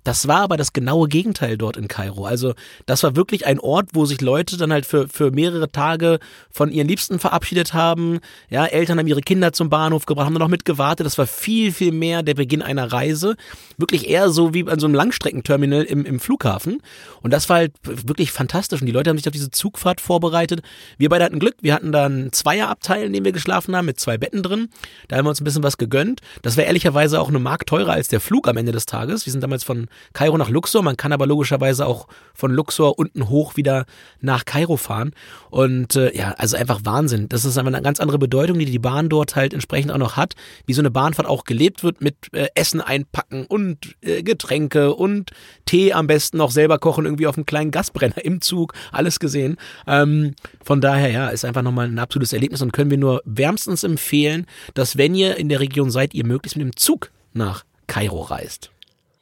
Das 0.03 0.27
war 0.27 0.41
aber 0.41 0.57
das 0.57 0.73
genaue 0.73 1.07
Gegenteil 1.07 1.57
dort 1.57 1.77
in 1.77 1.87
Kairo. 1.87 2.25
Also 2.25 2.53
das 2.85 3.03
war 3.03 3.15
wirklich 3.15 3.45
ein 3.45 3.59
Ort, 3.59 3.89
wo 3.93 4.05
sich 4.05 4.21
Leute 4.21 4.57
dann 4.57 4.71
halt 4.71 4.85
für, 4.85 5.07
für 5.07 5.31
mehrere 5.31 5.71
Tage 5.71 6.19
von 6.49 6.71
ihren 6.71 6.87
Liebsten 6.87 7.19
verabschiedet 7.19 7.73
haben. 7.73 8.19
Ja, 8.49 8.65
Eltern 8.65 8.97
haben 8.97 9.07
ihre 9.07 9.21
Kinder 9.21 9.53
zum 9.53 9.69
Bahnhof 9.69 10.05
gebracht, 10.05 10.25
haben 10.25 10.33
dann 10.33 10.41
noch 10.41 10.47
mitgewartet. 10.47 11.05
Das 11.05 11.17
war 11.17 11.27
viel, 11.27 11.71
viel 11.71 11.91
mehr 11.91 12.23
der 12.23 12.33
Beginn 12.33 12.61
einer 12.61 12.91
Reise. 12.91 13.35
Wirklich 13.77 14.09
eher 14.09 14.29
so 14.29 14.53
wie 14.53 14.67
an 14.67 14.79
so 14.79 14.87
einem 14.87 14.95
Langstreckenterminal 14.95 15.83
im, 15.83 16.05
im 16.05 16.19
Flughafen. 16.19 16.81
Und 17.21 17.31
das 17.31 17.49
war 17.49 17.57
halt 17.57 17.73
wirklich 17.83 18.31
fantastisch. 18.31 18.81
Und 18.81 18.87
die 18.87 18.93
Leute 18.93 19.09
haben 19.09 19.17
sich 19.17 19.27
auf 19.27 19.33
diese 19.33 19.51
Zugfahrt 19.51 20.01
vorbereitet. 20.01 20.61
Wir 20.97 21.09
beide 21.09 21.25
hatten 21.25 21.39
Glück. 21.39 21.55
Wir 21.61 21.73
hatten 21.73 21.91
dann 21.91 22.31
Zweierabteil, 22.31 23.05
in 23.05 23.13
dem 23.13 23.25
wir 23.25 23.31
geschlafen 23.31 23.75
haben, 23.75 23.85
mit 23.85 23.99
zwei 23.99 24.17
Betten 24.17 24.41
drin. 24.41 24.69
Da 25.07 25.17
haben 25.17 25.25
wir 25.25 25.29
uns 25.29 25.41
ein 25.41 25.43
bisschen 25.43 25.63
was 25.63 25.77
gegönnt. 25.77 26.21
Das 26.41 26.57
wäre 26.57 26.67
ehrlicherweise 26.67 27.19
auch 27.19 27.29
eine 27.29 27.39
Mark 27.39 27.67
teurer 27.67 27.93
als 27.93 28.07
der 28.07 28.19
Flug 28.19 28.47
am 28.47 28.57
Ende 28.57 28.71
des 28.71 28.85
Tages. 28.85 29.25
Wir 29.25 29.31
sind 29.31 29.41
damals 29.41 29.63
von 29.63 29.87
Kairo 30.13 30.37
nach 30.37 30.49
Luxor. 30.49 30.83
Man 30.83 30.97
kann 30.97 31.13
aber 31.13 31.27
logischerweise 31.27 31.85
auch 31.85 32.07
von 32.33 32.51
Luxor 32.51 32.97
unten 32.97 33.29
hoch 33.29 33.55
wieder 33.55 33.85
nach 34.19 34.45
Kairo 34.45 34.77
fahren. 34.77 35.11
Und 35.49 35.95
äh, 35.95 36.15
ja, 36.15 36.31
also 36.37 36.57
einfach 36.57 36.81
Wahnsinn. 36.83 37.29
Das 37.29 37.45
ist 37.45 37.57
einfach 37.57 37.73
eine 37.73 37.81
ganz 37.81 37.99
andere 37.99 38.19
Bedeutung, 38.19 38.59
die 38.59 38.65
die 38.65 38.79
Bahn 38.79 39.09
dort 39.09 39.35
halt 39.35 39.53
entsprechend 39.53 39.91
auch 39.91 39.97
noch 39.97 40.17
hat, 40.17 40.35
wie 40.65 40.73
so 40.73 40.81
eine 40.81 40.91
Bahnfahrt 40.91 41.27
auch 41.27 41.43
gelebt 41.43 41.83
wird 41.83 42.01
mit 42.01 42.15
äh, 42.33 42.47
Essen 42.55 42.81
einpacken 42.81 43.45
und 43.45 43.95
äh, 44.01 44.23
Getränke 44.23 44.93
und 44.93 45.31
Tee 45.65 45.93
am 45.93 46.07
besten 46.07 46.37
noch 46.37 46.51
selber 46.51 46.79
kochen, 46.79 47.05
irgendwie 47.05 47.27
auf 47.27 47.37
einem 47.37 47.45
kleinen 47.45 47.71
Gasbrenner 47.71 48.23
im 48.23 48.41
Zug, 48.41 48.73
alles 48.91 49.19
gesehen. 49.19 49.57
Ähm, 49.87 50.35
von 50.63 50.81
daher, 50.81 51.11
ja, 51.11 51.29
ist 51.29 51.45
einfach 51.45 51.61
nochmal 51.61 51.87
ein 51.87 51.99
absolutes 51.99 52.33
Erlebnis 52.33 52.61
und 52.61 52.73
können 52.73 52.91
wir 52.91 52.97
nur 52.97 53.21
wärmstens 53.25 53.83
empfehlen, 53.83 54.45
dass 54.73 54.97
wenn 54.97 55.15
ihr 55.15 55.37
in 55.37 55.49
der 55.49 55.59
Region 55.59 55.91
seid, 55.91 56.13
ihr 56.13 56.25
möglichst 56.25 56.57
mit 56.57 56.65
dem 56.65 56.75
Zug 56.75 57.11
nach 57.33 57.63
Kairo 57.87 58.21
reist. 58.21 58.71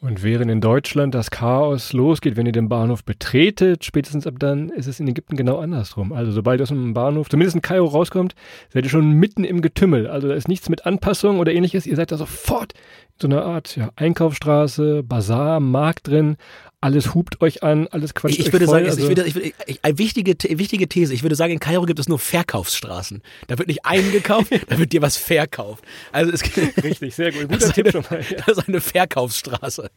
Und 0.01 0.23
während 0.23 0.49
in 0.49 0.61
Deutschland 0.61 1.13
das 1.13 1.29
Chaos 1.29 1.91
losgeht, 1.91 2.37
wenn 2.37 2.45
ihr 2.45 2.53
den 2.53 2.69
Bahnhof 2.69 3.03
betretet, 3.03 3.83
spätestens 3.83 4.25
ab 4.25 4.35
dann 4.39 4.69
ist 4.69 4.87
es 4.87 5.01
in 5.01 5.09
Ägypten 5.09 5.35
genau 5.35 5.57
andersrum. 5.57 6.13
Also 6.13 6.31
sobald 6.31 6.61
ihr 6.61 6.63
aus 6.63 6.69
dem 6.69 6.93
Bahnhof, 6.93 7.27
zumindest 7.27 7.57
in 7.57 7.61
Kairo 7.61 7.87
rauskommt, 7.87 8.33
seid 8.69 8.85
ihr 8.85 8.89
schon 8.89 9.11
mitten 9.11 9.43
im 9.43 9.61
Getümmel. 9.61 10.07
Also 10.07 10.29
da 10.29 10.35
ist 10.35 10.47
nichts 10.47 10.69
mit 10.69 10.85
Anpassung 10.85 11.39
oder 11.39 11.51
ähnliches. 11.51 11.85
Ihr 11.85 11.97
seid 11.97 12.13
da 12.13 12.17
sofort 12.17 12.71
in 12.73 13.19
so 13.19 13.27
einer 13.27 13.43
Art 13.43 13.75
ja, 13.75 13.89
Einkaufsstraße, 13.97 15.03
Bazar, 15.03 15.59
Markt 15.59 16.07
drin 16.07 16.37
alles 16.81 17.13
hupt 17.13 17.41
euch 17.41 17.61
an, 17.61 17.87
alles 17.87 18.13
quatscht 18.13 18.39
ich, 18.39 18.47
ich 18.47 18.53
würde 18.53 18.65
voll, 18.65 18.75
sagen, 18.75 18.89
also 18.89 19.01
ich 19.01 19.07
würde, 19.07 19.25
ich 19.25 19.35
würde, 19.35 19.51
ich, 19.65 19.83
eine 19.83 19.97
wichtige, 19.97 20.35
wichtige 20.57 20.87
These. 20.87 21.13
Ich 21.13 21.23
würde 21.23 21.35
sagen, 21.35 21.51
in 21.53 21.59
Kairo 21.59 21.85
gibt 21.85 21.99
es 21.99 22.07
nur 22.07 22.19
Verkaufsstraßen. 22.19 23.21
Da 23.47 23.57
wird 23.57 23.67
nicht 23.67 23.85
eingekauft, 23.85 24.51
da 24.67 24.77
wird 24.77 24.93
dir 24.93 25.01
was 25.01 25.17
verkauft. 25.17 25.83
Also 26.11 26.31
es 26.31 26.41
richtig, 26.83 27.15
sehr 27.15 27.31
gut, 27.31 27.49
guter 27.49 27.73
Tipp 27.73 27.91
schon 27.91 28.05
mal. 28.09 28.21
Ja. 28.29 28.37
Das 28.45 28.57
ist 28.57 28.67
eine 28.67 28.81
Verkaufsstraße. 28.81 29.89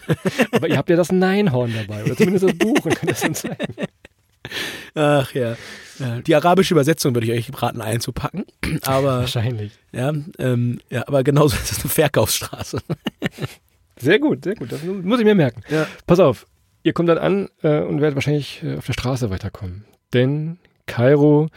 Aber 0.52 0.68
ihr 0.68 0.76
habt 0.76 0.90
ja 0.90 0.96
das 0.96 1.10
Neinhorn 1.10 1.72
dabei 1.74 2.04
oder 2.04 2.16
zumindest 2.16 2.44
das 2.44 2.54
Buch 2.54 2.84
und 2.84 2.96
könnt 2.96 3.10
das 3.10 3.20
dann 3.20 3.34
zeigen. 3.34 3.74
Ach 4.94 5.34
ja. 5.34 5.56
Die 6.26 6.34
arabische 6.34 6.74
Übersetzung 6.74 7.14
würde 7.14 7.26
ich 7.26 7.32
euch 7.32 7.62
raten 7.62 7.80
einzupacken. 7.80 8.44
Aber 8.82 9.20
wahrscheinlich. 9.20 9.72
Ja, 9.92 10.12
ähm, 10.38 10.80
ja, 10.90 11.06
aber 11.08 11.24
genauso 11.24 11.56
ist 11.56 11.72
es 11.72 11.80
eine 11.80 11.90
Verkaufsstraße. 11.90 12.80
Sehr 14.00 14.18
gut, 14.18 14.44
sehr 14.44 14.54
gut. 14.54 14.72
Das 14.72 14.82
muss 14.84 15.18
ich 15.18 15.24
mir 15.24 15.34
merken. 15.34 15.62
Ja. 15.68 15.86
Pass 16.06 16.20
auf, 16.20 16.46
ihr 16.82 16.92
kommt 16.92 17.08
dann 17.08 17.18
an 17.18 17.48
äh, 17.62 17.80
und 17.80 18.00
werdet 18.00 18.16
wahrscheinlich 18.16 18.62
äh, 18.62 18.76
auf 18.76 18.86
der 18.86 18.92
Straße 18.92 19.30
weiterkommen. 19.30 19.84
Denn 20.12 20.58
Kairo, 20.86 21.48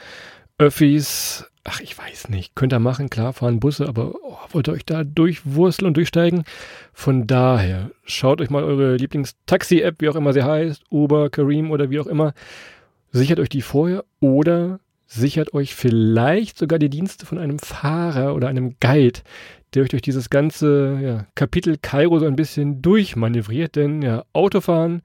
Öffis, 0.58 1.46
ach, 1.64 1.80
ich 1.80 1.98
weiß 1.98 2.30
nicht, 2.30 2.56
könnt 2.56 2.74
ihr 2.74 2.80
machen, 2.80 3.10
klar, 3.10 3.34
fahren 3.34 3.60
Busse, 3.60 3.88
aber 3.88 4.14
oh, 4.24 4.38
wollt 4.52 4.68
ihr 4.68 4.74
euch 4.74 4.86
da 4.86 5.04
durchwursteln 5.04 5.88
und 5.88 5.98
durchsteigen? 5.98 6.44
Von 6.94 7.28
daher, 7.28 7.92
schaut 8.04 8.42
euch 8.42 8.50
mal 8.50 8.64
eure 8.64 8.96
Lieblings-Taxi-App, 8.96 10.02
wie 10.02 10.10
auch 10.10 10.16
immer 10.16 10.34
sie 10.34 10.44
heißt, 10.44 10.84
Uber, 10.92 11.30
Kareem 11.30 11.72
oder 11.72 11.90
wie 11.90 12.00
auch 12.00 12.08
immer, 12.08 12.34
sichert 13.12 13.40
euch 13.40 13.50
die 13.50 13.62
vorher 13.62 14.04
oder 14.20 14.80
sichert 15.08 15.54
euch 15.54 15.76
vielleicht 15.76 16.58
sogar 16.58 16.80
die 16.80 16.90
Dienste 16.90 17.26
von 17.26 17.38
einem 17.38 17.60
Fahrer 17.60 18.34
oder 18.34 18.48
einem 18.48 18.76
Guide, 18.80 19.20
der 19.74 19.84
euch 19.84 19.90
durch 19.90 20.02
dieses 20.02 20.30
ganze 20.30 21.00
ja, 21.02 21.26
Kapitel 21.36 21.78
Kairo 21.82 22.20
so 22.20 22.26
ein 22.26 22.36
bisschen 22.36 22.82
durchmanövriert, 22.82 23.76
denn 23.76 24.02
ja, 24.02 24.24
Autofahren, 24.34 25.02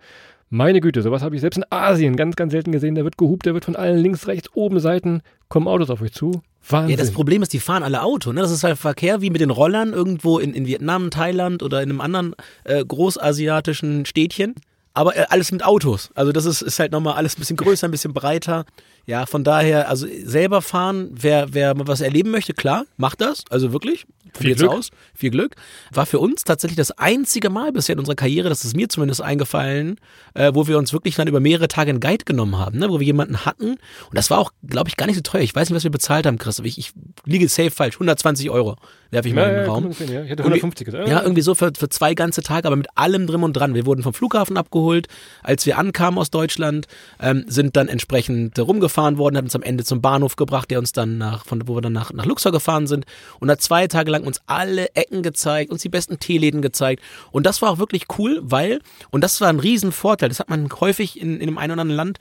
meine 0.48 0.81
Güte, 0.81 1.02
sowas 1.02 1.22
habe 1.22 1.35
ich 1.35 1.40
selbst 1.40 1.57
in 1.57 1.64
Asien 1.70 2.16
ganz, 2.16 2.37
ganz 2.37 2.52
selten 2.52 2.70
gesehen. 2.70 2.94
Da 2.94 3.02
wird 3.02 3.18
gehupt, 3.18 3.46
da 3.46 3.55
wird 3.55 3.64
von 3.64 3.74
allen 3.74 3.98
links, 3.98 4.29
rechts, 4.29 4.48
oben 4.55 4.79
Seiten, 4.79 5.22
kommen 5.48 5.66
Autos 5.66 5.90
auf 5.90 6.00
euch 6.02 6.12
zu. 6.12 6.42
Wahnsinn. 6.68 6.90
Ja, 6.90 6.96
das 6.96 7.11
Problem 7.11 7.42
ist, 7.42 7.52
die 7.52 7.59
fahren 7.59 7.83
alle 7.83 8.02
Auto. 8.02 8.33
Ne? 8.33 8.40
Das 8.40 8.50
ist 8.50 8.64
halt 8.64 8.79
Verkehr 8.79 9.20
wie 9.20 9.31
mit 9.31 9.40
den 9.40 9.50
Rollern 9.50 9.92
irgendwo 9.92 10.38
in, 10.38 10.55
in 10.55 10.66
Vietnam, 10.66 11.11
Thailand 11.11 11.62
oder 11.62 11.83
in 11.83 11.90
einem 11.90 12.00
anderen 12.00 12.35
äh, 12.64 12.85
großasiatischen 12.85 14.07
Städtchen. 14.07 14.55
Aber 14.94 15.16
äh, 15.16 15.26
alles 15.29 15.52
mit 15.52 15.64
Autos. 15.64 16.11
Also 16.14 16.33
das 16.33 16.44
ist, 16.44 16.62
ist 16.62 16.79
halt 16.79 16.92
nochmal 16.92 17.14
alles 17.14 17.37
ein 17.37 17.40
bisschen 17.40 17.57
größer, 17.57 17.87
ein 17.87 17.90
bisschen 17.90 18.14
breiter. 18.14 18.64
Ja, 19.07 19.25
von 19.25 19.45
daher, 19.45 19.88
also 19.88 20.07
selber 20.25 20.62
fahren, 20.62 21.11
wer, 21.12 21.55
wer 21.55 21.75
mal 21.77 21.87
was 21.87 22.01
erleben 22.01 22.33
möchte, 22.33 22.55
klar, 22.55 22.85
macht 22.97 23.21
das. 23.21 23.45
Also 23.51 23.73
wirklich. 23.73 24.05
Viel 24.35 24.55
Glück. 24.57 24.71
aus. 24.71 24.90
Viel 25.14 25.31
Glück. 25.31 25.55
War 25.92 26.07
für 26.07 26.19
uns 26.19 26.42
tatsächlich 26.45 26.77
das 26.77 26.90
einzige 26.90 27.49
Mal 27.49 27.73
bisher 27.73 27.95
in 27.95 28.01
unserer 28.01 28.16
Karriere, 28.16 28.49
das 28.49 28.64
ist 28.64 28.77
mir 28.77 28.88
zumindest 28.88 29.23
eingefallen, 29.23 29.99
äh, 30.35 30.51
wo 30.55 30.66
wir 30.66 30.77
uns 30.77 30.92
wirklich 30.92 31.14
dann 31.14 31.29
über 31.29 31.40
mehrere 31.40 31.69
Tage 31.69 31.90
einen 31.90 32.01
Guide 32.01 32.25
genommen 32.25 32.59
haben, 32.59 32.79
ne? 32.79 32.90
wo 32.90 32.99
wir 33.01 33.07
jemanden 33.07 33.47
hatten. 33.47 33.71
Und 33.71 33.79
das 34.12 34.29
war 34.29 34.38
auch, 34.38 34.53
glaube 34.66 34.88
ich, 34.88 34.97
gar 34.97 35.07
nicht 35.07 35.16
so 35.16 35.23
teuer. 35.23 35.40
Ich 35.40 35.55
weiß 35.55 35.71
nicht, 35.71 35.77
was 35.77 35.85
wir 35.85 35.90
bezahlt 35.90 36.27
haben, 36.27 36.38
Christoph. 36.38 36.66
Ich, 36.66 36.77
ich 36.77 36.92
liege 37.25 37.49
safe 37.49 37.71
falsch. 37.71 37.95
120 37.95 38.51
Euro 38.51 38.77
werfe 39.11 39.29
ich 39.29 39.35
mal 39.35 39.42
ja, 39.42 39.49
in 39.49 39.55
den 39.55 39.64
ja, 39.64 39.71
Raum. 39.71 39.85
ja. 39.85 39.90
Ich 39.90 40.01
hätte 40.01 40.42
Irgendwie- 40.42 40.42
150 40.42 40.85
gesagt. 40.85 41.09
Ja, 41.09 41.23
irgendwie 41.23 41.42
so 41.42 41.55
für, 41.55 41.71
für 41.79 41.88
zwei 41.88 42.14
ganze 42.14 42.42
Tage, 42.42 42.66
aber 42.66 42.77
mit 42.77 42.88
allem 42.97 43.27
drin 43.27 43.42
und 43.45 43.53
dran. 43.55 43.75
Wir 43.75 43.87
wurden 43.87 44.03
vom 44.03 44.12
Flughafen 44.12 44.57
abgeholt, 44.57 45.07
als 45.42 45.64
wir 45.64 45.79
ankamen 45.79 46.19
aus 46.19 46.31
Deutschland, 46.31 46.87
ähm, 47.21 47.45
sind 47.47 47.77
dann 47.77 47.88
entsprechend 47.88 48.59
rumgefahren 48.59 48.96
worden, 48.97 49.37
hat 49.37 49.45
uns 49.45 49.55
am 49.55 49.63
Ende 49.63 49.85
zum 49.85 50.01
Bahnhof 50.01 50.37
gebracht, 50.37 50.71
der 50.71 50.79
uns 50.79 50.93
dann 50.93 51.19
nach, 51.19 51.45
von 51.45 51.67
wo 51.69 51.75
wir 51.77 51.83
dann 51.83 51.93
nach, 51.93 52.13
nach 52.13 52.27
Luxor 52.27 52.53
gefahren 52.53 52.87
sind 52.87 53.05
und 53.41 53.51
hat 53.51 53.61
zwei 53.61 53.87
Tage 53.87 54.11
lang 54.11 54.25
uns 54.25 54.41
alle 54.47 54.95
Ecken 54.95 55.23
gezeigt, 55.23 55.71
uns 55.71 55.83
die 55.83 55.89
besten 55.89 56.19
Teeläden 56.19 56.63
gezeigt. 56.63 57.03
Und 57.31 57.47
das 57.47 57.63
war 57.63 57.71
auch 57.71 57.79
wirklich 57.79 58.05
cool, 58.19 58.41
weil, 58.43 58.81
und 59.11 59.23
das 59.23 59.41
war 59.41 59.49
ein 59.49 59.61
Riesenvorteil, 59.61 60.29
das 60.29 60.41
hat 60.41 60.51
man 60.51 60.69
häufig 60.81 61.21
in, 61.21 61.41
in 61.41 61.47
dem 61.47 61.59
einen 61.59 61.73
oder 61.73 61.83
anderen 61.83 61.97
Land, 61.97 62.19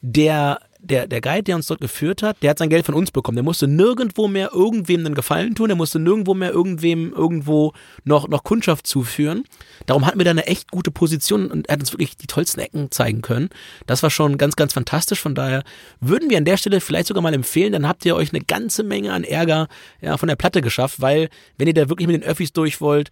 der, 0.00 0.60
der, 0.80 1.06
der 1.06 1.20
Guide, 1.20 1.42
der 1.42 1.56
uns 1.56 1.66
dort 1.66 1.80
geführt 1.80 2.22
hat, 2.22 2.36
der 2.42 2.50
hat 2.50 2.58
sein 2.58 2.68
Geld 2.68 2.86
von 2.86 2.94
uns 2.94 3.10
bekommen. 3.10 3.36
Der 3.36 3.44
musste 3.44 3.66
nirgendwo 3.66 4.28
mehr 4.28 4.50
irgendwem 4.52 5.04
einen 5.04 5.14
Gefallen 5.14 5.54
tun, 5.54 5.68
der 5.68 5.76
musste 5.76 5.98
nirgendwo 5.98 6.34
mehr 6.34 6.50
irgendwem 6.50 7.12
irgendwo 7.12 7.72
noch, 8.04 8.28
noch 8.28 8.44
Kundschaft 8.44 8.86
zuführen. 8.86 9.44
Darum 9.86 10.06
hatten 10.06 10.18
wir 10.18 10.24
da 10.24 10.30
eine 10.30 10.46
echt 10.46 10.70
gute 10.70 10.90
Position 10.90 11.50
und 11.50 11.68
er 11.68 11.74
hat 11.74 11.80
uns 11.80 11.92
wirklich 11.92 12.16
die 12.16 12.26
tollsten 12.26 12.60
Ecken 12.60 12.90
zeigen 12.90 13.22
können. 13.22 13.50
Das 13.86 14.02
war 14.02 14.10
schon 14.10 14.38
ganz, 14.38 14.56
ganz 14.56 14.72
fantastisch. 14.72 15.20
Von 15.20 15.34
daher 15.34 15.64
würden 16.00 16.30
wir 16.30 16.38
an 16.38 16.44
der 16.44 16.56
Stelle 16.56 16.80
vielleicht 16.80 17.08
sogar 17.08 17.22
mal 17.22 17.34
empfehlen, 17.34 17.72
dann 17.72 17.88
habt 17.88 18.04
ihr 18.04 18.14
euch 18.14 18.32
eine 18.32 18.44
ganze 18.44 18.82
Menge 18.82 19.12
an 19.12 19.24
Ärger 19.24 19.68
ja, 20.00 20.16
von 20.16 20.28
der 20.28 20.36
Platte 20.36 20.62
geschafft, 20.62 21.00
weil 21.00 21.28
wenn 21.56 21.66
ihr 21.66 21.74
da 21.74 21.88
wirklich 21.88 22.06
mit 22.06 22.22
den 22.22 22.28
Öffis 22.28 22.52
durch 22.52 22.80
wollt, 22.80 23.10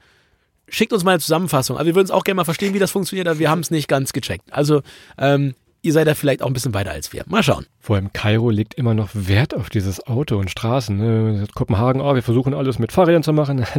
schickt 0.69 0.93
uns 0.93 1.05
mal 1.05 1.13
eine 1.13 1.21
Zusammenfassung. 1.21 1.77
Also 1.77 1.87
wir 1.87 1.95
würden 1.95 2.07
es 2.07 2.11
auch 2.11 2.25
gerne 2.25 2.37
mal 2.37 2.45
verstehen, 2.45 2.75
wie 2.75 2.79
das 2.79 2.91
funktioniert, 2.91 3.29
aber 3.29 3.39
wir 3.39 3.51
haben 3.51 3.61
es 3.61 3.71
nicht 3.71 3.89
ganz 3.89 4.13
gecheckt. 4.13 4.53
Also 4.53 4.83
ähm, 5.19 5.55
ihr 5.87 5.93
seid 5.93 6.09
da 6.09 6.15
vielleicht 6.15 6.43
auch 6.43 6.49
ein 6.49 6.53
bisschen 6.53 6.75
weiter 6.75 6.91
als 6.91 7.13
wir. 7.13 7.23
Mal 7.27 7.43
schauen. 7.43 7.67
Vor 7.79 7.97
allem 7.97 8.13
Kairo 8.13 8.51
legt 8.51 8.75
immer 8.75 8.93
noch 8.93 9.11
Wert 9.15 9.55
auf 9.55 9.71
dieses 9.71 10.07
Auto 10.07 10.37
und 10.37 10.51
Straßen. 10.51 10.97
Ne? 10.97 11.47
Kopenhagen, 11.55 12.03
oh, 12.03 12.15
wir 12.15 12.23
versuchen 12.23 12.53
alles 12.53 12.79
mit 12.79 12.93
Fahrrädern 12.93 13.23
zu 13.23 13.33
machen. 13.33 13.65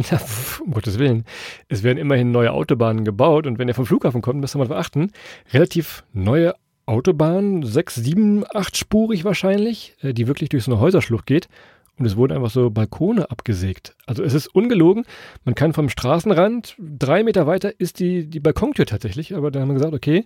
Um 0.64 0.72
Gottes 0.72 0.98
Willen. 0.98 1.24
Es 1.68 1.82
werden 1.82 1.98
immerhin 1.98 2.32
neue 2.32 2.52
Autobahnen 2.52 3.04
gebaut 3.04 3.46
und 3.46 3.58
wenn 3.58 3.68
ihr 3.68 3.74
vom 3.74 3.86
Flughafen 3.86 4.22
kommt, 4.22 4.40
müsst 4.40 4.56
ihr 4.56 4.58
mal 4.58 4.68
beachten, 4.68 5.12
relativ 5.52 6.04
neue 6.12 6.54
Autobahn, 6.86 7.62
sechs, 7.62 7.94
sieben, 7.94 8.44
achtspurig 8.54 9.24
wahrscheinlich, 9.24 9.94
äh, 10.00 10.14
die 10.14 10.26
wirklich 10.26 10.48
durch 10.48 10.64
so 10.64 10.72
eine 10.72 10.80
Häuserschlucht 10.80 11.26
geht. 11.26 11.48
Und 11.98 12.06
es 12.06 12.16
wurden 12.16 12.34
einfach 12.36 12.50
so 12.50 12.70
Balkone 12.70 13.30
abgesägt. 13.30 13.96
Also 14.06 14.22
es 14.22 14.32
ist 14.32 14.46
ungelogen. 14.46 15.04
Man 15.44 15.54
kann 15.54 15.72
vom 15.72 15.88
Straßenrand, 15.88 16.76
drei 16.78 17.24
Meter 17.24 17.46
weiter 17.46 17.72
ist 17.78 17.98
die, 17.98 18.26
die 18.26 18.40
Balkontür 18.40 18.86
tatsächlich. 18.86 19.34
Aber 19.34 19.50
da 19.50 19.60
haben 19.60 19.68
wir 19.68 19.74
gesagt, 19.74 19.94
okay, 19.94 20.24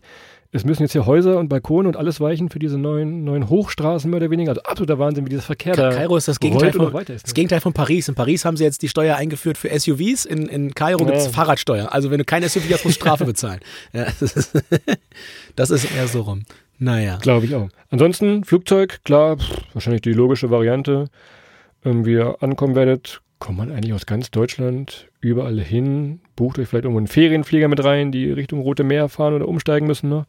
es 0.54 0.66
müssen 0.66 0.82
jetzt 0.82 0.92
hier 0.92 1.06
Häuser 1.06 1.38
und 1.38 1.48
Balkone 1.48 1.88
und 1.88 1.96
alles 1.96 2.20
weichen 2.20 2.50
für 2.50 2.58
diese 2.58 2.76
neuen, 2.76 3.24
neuen 3.24 3.48
Hochstraßen 3.48 4.10
mehr 4.10 4.18
oder 4.18 4.30
weniger. 4.30 4.50
Also 4.50 4.62
absoluter 4.64 4.98
Wahnsinn, 4.98 5.24
wie 5.24 5.30
dieser 5.30 5.40
Verkehr 5.40 5.74
da 5.74 5.90
Kairo 5.90 6.14
ist 6.18 6.28
das 6.28 6.38
Gegenteil, 6.38 6.72
von, 6.74 6.94
ist. 6.94 7.24
das 7.24 7.32
Gegenteil 7.32 7.62
von 7.62 7.72
Paris. 7.72 8.08
In 8.08 8.14
Paris 8.14 8.44
haben 8.44 8.58
sie 8.58 8.64
jetzt 8.64 8.82
die 8.82 8.88
Steuer 8.88 9.16
eingeführt 9.16 9.56
für 9.56 9.68
SUVs. 9.70 10.26
In, 10.26 10.46
in 10.46 10.74
Kairo 10.74 11.06
gibt 11.06 11.16
es. 11.16 11.28
Fahrradsteuer. 11.28 11.90
Also 11.90 12.10
wenn 12.10 12.18
du 12.18 12.24
kein 12.24 12.46
SUV 12.46 12.64
hast, 12.70 12.84
musst 12.84 12.98
du 12.98 13.00
Strafe 13.00 13.24
bezahlen. 13.32 13.60
Ja, 13.94 14.04
das, 14.20 14.36
ist, 14.36 14.62
das 15.56 15.70
ist 15.70 15.90
eher 15.90 16.06
so 16.06 16.20
rum. 16.20 16.42
Naja. 16.78 17.18
Glaube 17.22 17.46
ich 17.46 17.54
auch. 17.54 17.68
Ansonsten, 17.88 18.44
Flugzeug, 18.44 19.00
klar, 19.04 19.38
pff, 19.38 19.48
wahrscheinlich 19.72 20.02
die 20.02 20.12
logische 20.12 20.50
Variante. 20.50 21.08
Ähm, 21.84 22.06
wie 22.06 22.12
ihr 22.12 22.42
ankommen 22.42 22.74
werdet, 22.74 23.22
kommt 23.38 23.58
man 23.58 23.72
eigentlich 23.72 23.92
aus 23.92 24.06
ganz 24.06 24.30
Deutschland 24.30 25.08
überall 25.20 25.58
hin. 25.60 26.20
Bucht 26.36 26.58
euch 26.58 26.68
vielleicht 26.68 26.84
irgendwo 26.84 27.00
einen 27.00 27.08
Ferienflieger 27.08 27.68
mit 27.68 27.82
rein, 27.82 28.12
die 28.12 28.30
Richtung 28.30 28.60
Rote 28.60 28.84
Meer 28.84 29.08
fahren 29.08 29.34
oder 29.34 29.48
umsteigen 29.48 29.86
müssen 29.86 30.08
noch. 30.08 30.26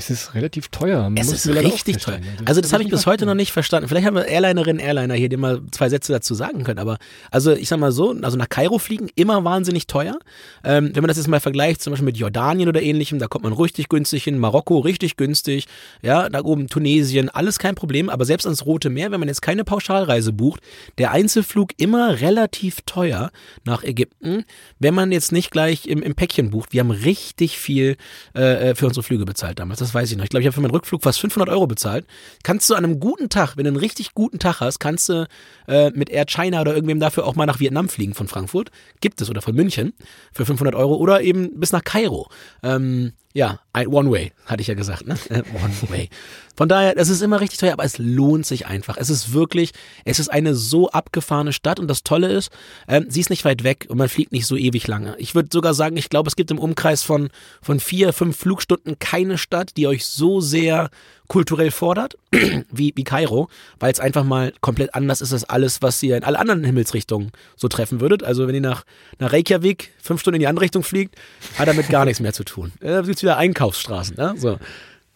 Es 0.00 0.10
ist 0.10 0.32
relativ 0.36 0.68
teuer. 0.68 1.10
Es 1.16 1.26
muss 1.26 1.44
ist 1.44 1.48
richtig 1.48 1.96
teuer. 1.96 2.14
feststellen. 2.18 2.46
Also 2.46 2.60
das 2.60 2.72
habe 2.72 2.84
ich 2.84 2.88
bis 2.88 3.04
heute 3.04 3.26
noch 3.26 3.34
nicht 3.34 3.50
verstanden. 3.50 3.88
Vielleicht 3.88 4.06
haben 4.06 4.14
wir 4.14 4.26
Airlinerinnen, 4.26 4.78
Airliner 4.78 5.14
hier, 5.14 5.28
die 5.28 5.36
mal 5.36 5.60
zwei 5.72 5.88
Sätze 5.88 6.12
dazu 6.12 6.34
sagen 6.34 6.62
können. 6.62 6.78
Aber 6.78 6.98
also 7.32 7.50
ich 7.50 7.68
sag 7.68 7.80
mal 7.80 7.90
so, 7.90 8.14
also 8.22 8.36
nach 8.38 8.48
Kairo 8.48 8.78
fliegen 8.78 9.08
immer 9.16 9.42
wahnsinnig 9.42 9.88
teuer. 9.88 10.16
Ähm, 10.62 10.92
wenn 10.94 11.02
man 11.02 11.08
das 11.08 11.16
jetzt 11.16 11.26
mal 11.26 11.40
vergleicht, 11.40 11.82
zum 11.82 11.90
Beispiel 11.90 12.04
mit 12.04 12.16
Jordanien 12.16 12.68
oder 12.68 12.80
ähnlichem, 12.80 13.18
da 13.18 13.26
kommt 13.26 13.42
man 13.42 13.52
richtig 13.52 13.88
günstig 13.88 14.22
hin. 14.22 14.38
Marokko 14.38 14.78
richtig 14.78 15.16
günstig. 15.16 15.66
Ja, 16.00 16.28
da 16.28 16.44
oben 16.44 16.68
Tunesien, 16.68 17.28
alles 17.28 17.58
kein 17.58 17.74
Problem. 17.74 18.08
Aber 18.08 18.24
selbst 18.24 18.46
ans 18.46 18.64
Rote 18.66 18.90
Meer, 18.90 19.10
wenn 19.10 19.18
man 19.18 19.28
jetzt 19.28 19.42
keine 19.42 19.64
Pauschalreise 19.64 20.32
bucht, 20.32 20.60
der 20.98 21.10
Einzelflug 21.10 21.70
immer 21.76 22.20
relativ 22.20 22.82
teuer 22.86 23.32
nach 23.64 23.82
Ägypten, 23.82 24.44
wenn 24.78 24.94
man 24.94 25.10
jetzt 25.10 25.32
nicht 25.32 25.50
gleich 25.50 25.88
im, 25.88 26.04
im 26.04 26.14
Päckchen 26.14 26.50
bucht. 26.50 26.72
Wir 26.72 26.82
haben 26.82 26.92
richtig 26.92 27.58
viel 27.58 27.96
äh, 28.34 28.76
für 28.76 28.86
unsere 28.86 29.02
Flüge 29.02 29.24
bezahlt 29.24 29.58
damals. 29.58 29.80
Das 29.80 29.87
weiß 29.94 30.10
ich 30.10 30.16
noch. 30.16 30.24
Ich 30.24 30.30
glaube, 30.30 30.42
ich 30.42 30.46
habe 30.46 30.54
für 30.54 30.60
meinen 30.60 30.70
Rückflug 30.70 31.02
fast 31.02 31.20
500 31.20 31.48
Euro 31.48 31.66
bezahlt. 31.66 32.06
Kannst 32.42 32.68
du 32.70 32.74
an 32.74 32.84
einem 32.84 33.00
guten 33.00 33.28
Tag, 33.28 33.56
wenn 33.56 33.64
du 33.64 33.68
einen 33.68 33.76
richtig 33.76 34.14
guten 34.14 34.38
Tag 34.38 34.60
hast, 34.60 34.78
kannst 34.78 35.08
du 35.08 35.26
äh, 35.66 35.90
mit 35.90 36.10
Air 36.10 36.26
China 36.26 36.60
oder 36.60 36.74
irgendwem 36.74 37.00
dafür 37.00 37.26
auch 37.26 37.36
mal 37.36 37.46
nach 37.46 37.60
Vietnam 37.60 37.88
fliegen 37.88 38.14
von 38.14 38.28
Frankfurt. 38.28 38.70
Gibt 39.00 39.20
es 39.20 39.30
oder 39.30 39.42
von 39.42 39.54
München 39.54 39.92
für 40.32 40.46
500 40.46 40.74
Euro 40.74 40.96
oder 40.96 41.20
eben 41.22 41.58
bis 41.58 41.72
nach 41.72 41.84
Kairo. 41.84 42.28
Ähm, 42.62 43.12
ja, 43.38 43.60
ein 43.72 43.86
One 43.86 44.10
Way, 44.10 44.32
hatte 44.46 44.62
ich 44.62 44.66
ja 44.66 44.74
gesagt, 44.74 45.06
ne? 45.06 45.16
Äh, 45.28 45.44
One 45.54 45.72
Way. 45.90 46.08
Von 46.56 46.68
daher, 46.68 46.96
es 46.96 47.08
ist 47.08 47.22
immer 47.22 47.40
richtig 47.40 47.60
teuer, 47.60 47.72
aber 47.72 47.84
es 47.84 47.96
lohnt 47.96 48.44
sich 48.44 48.66
einfach. 48.66 48.96
Es 48.96 49.10
ist 49.10 49.32
wirklich, 49.32 49.70
es 50.04 50.18
ist 50.18 50.28
eine 50.28 50.56
so 50.56 50.90
abgefahrene 50.90 51.52
Stadt 51.52 51.78
und 51.78 51.86
das 51.86 52.02
Tolle 52.02 52.32
ist, 52.32 52.50
ähm, 52.88 53.06
sie 53.08 53.20
ist 53.20 53.30
nicht 53.30 53.44
weit 53.44 53.62
weg 53.62 53.86
und 53.90 53.96
man 53.96 54.08
fliegt 54.08 54.32
nicht 54.32 54.46
so 54.46 54.56
ewig 54.56 54.88
lange. 54.88 55.14
Ich 55.18 55.36
würde 55.36 55.50
sogar 55.52 55.72
sagen, 55.72 55.96
ich 55.96 56.08
glaube, 56.08 56.26
es 56.26 56.34
gibt 56.34 56.50
im 56.50 56.58
Umkreis 56.58 57.04
von, 57.04 57.28
von 57.62 57.78
vier, 57.78 58.12
fünf 58.12 58.36
Flugstunden 58.36 58.98
keine 58.98 59.38
Stadt, 59.38 59.76
die 59.76 59.86
euch 59.86 60.04
so 60.04 60.40
sehr 60.40 60.90
kulturell 61.28 61.70
fordert 61.70 62.16
wie, 62.70 62.92
wie 62.96 63.04
Kairo, 63.04 63.48
weil 63.78 63.92
es 63.92 64.00
einfach 64.00 64.24
mal 64.24 64.52
komplett 64.60 64.94
anders 64.94 65.20
ist 65.20 65.32
als 65.32 65.44
alles, 65.44 65.82
was 65.82 66.02
ihr 66.02 66.16
in 66.16 66.24
alle 66.24 66.38
anderen 66.38 66.64
Himmelsrichtungen 66.64 67.32
so 67.56 67.68
treffen 67.68 68.00
würdet. 68.00 68.24
Also 68.24 68.48
wenn 68.48 68.54
ihr 68.54 68.60
nach, 68.60 68.84
nach 69.18 69.32
Reykjavik 69.32 69.92
fünf 70.02 70.20
Stunden 70.20 70.36
in 70.36 70.40
die 70.40 70.46
andere 70.46 70.64
Richtung 70.64 70.82
fliegt, 70.82 71.14
hat 71.58 71.68
damit 71.68 71.88
gar 71.88 72.04
nichts 72.04 72.20
mehr 72.20 72.32
zu 72.32 72.44
tun. 72.44 72.72
Äh, 72.80 72.88
Da 72.88 73.02
gibt's 73.02 73.22
wieder 73.22 73.36
Einkaufsstraßen. 73.36 74.16
Ne? 74.16 74.34
So. 74.36 74.58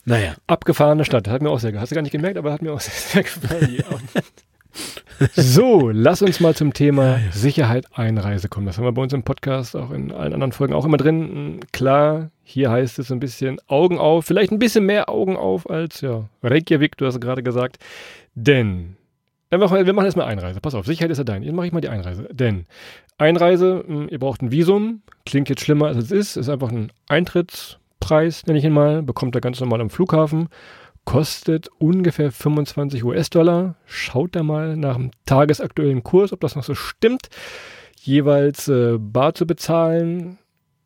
Naja. 0.05 0.35
Abgefahrene 0.47 1.05
Stadt. 1.05 1.29
Hat 1.29 1.43
mir 1.43 1.51
auch 1.51 1.61
sehr 1.61 1.71
gefallen. 1.73 1.83
Hast 1.83 1.91
du 1.91 1.95
gar 1.95 2.03
nicht 2.03 2.13
gemerkt, 2.13 2.37
aber 2.37 2.53
hat 2.53 2.63
mir 2.63 2.73
auch 2.73 2.81
sehr 2.81 3.23
gefallen. 3.23 3.83
so, 5.35 5.91
lass 5.91 6.23
uns 6.23 6.41
mal 6.41 6.55
zum 6.55 6.73
Thema 6.73 7.19
Sicherheit 7.31 7.87
Einreise 7.93 8.49
kommen. 8.49 8.67
Das 8.67 8.79
haben 8.79 8.85
wir 8.85 8.93
bei 8.93 9.03
uns 9.03 9.13
im 9.13 9.23
Podcast, 9.23 9.77
auch 9.77 9.91
in 9.91 10.13
allen 10.13 10.33
anderen 10.33 10.53
Folgen 10.53 10.75
auch 10.75 10.85
immer 10.85 10.97
drin. 10.97 11.61
Klar, 11.73 12.31
hier 12.43 12.71
heißt 12.71 12.99
es 12.99 13.11
ein 13.11 13.21
bisschen 13.21 13.59
Augen 13.67 13.99
auf, 13.99 14.25
vielleicht 14.25 14.53
ein 14.53 14.59
bisschen 14.59 14.85
mehr 14.87 15.09
Augen 15.09 15.37
auf 15.37 15.69
als 15.69 16.01
ja, 16.01 16.29
Reykjavik, 16.43 16.97
du 16.97 17.07
hast 17.07 17.21
gerade 17.21 17.43
gesagt. 17.43 17.79
Denn, 18.35 18.97
dann 19.51 19.61
machen 19.61 19.77
wir, 19.77 19.87
wir 19.87 19.93
machen 19.93 20.07
erstmal 20.07 20.29
Einreise. 20.29 20.61
Pass 20.61 20.75
auf, 20.75 20.87
Sicherheit 20.87 21.11
ist 21.11 21.19
ja 21.19 21.25
dein. 21.25 21.43
Jetzt 21.43 21.55
mache 21.55 21.67
ich 21.67 21.73
mal 21.73 21.81
die 21.81 21.89
Einreise. 21.89 22.29
Denn 22.31 22.67
Einreise, 23.19 23.85
mh, 23.87 24.07
ihr 24.11 24.19
braucht 24.19 24.43
ein 24.43 24.51
Visum, 24.51 25.03
klingt 25.27 25.49
jetzt 25.49 25.63
schlimmer 25.63 25.87
als 25.87 25.99
es 25.99 26.11
ist, 26.11 26.37
ist 26.37 26.49
einfach 26.49 26.71
ein 26.71 26.93
Eintrittspreis, 27.09 28.47
nenne 28.47 28.59
ich 28.59 28.65
ihn 28.65 28.73
mal, 28.73 29.03
bekommt 29.03 29.35
er 29.35 29.41
ganz 29.41 29.61
normal 29.61 29.81
am 29.81 29.91
Flughafen 29.91 30.49
kostet 31.05 31.69
ungefähr 31.79 32.31
25 32.31 33.05
US-Dollar. 33.05 33.77
Schaut 33.87 34.37
da 34.37 34.43
mal 34.43 34.77
nach 34.77 34.97
dem 34.97 35.11
tagesaktuellen 35.27 36.03
Kurs, 36.03 36.33
ob 36.33 36.41
das 36.41 36.57
noch 36.57 36.65
so 36.65 36.75
stimmt. 36.75 37.29
Jeweils 38.01 38.69
äh, 38.69 38.99
bar 38.99 39.35
zu 39.35 39.47
bezahlen 39.47 40.39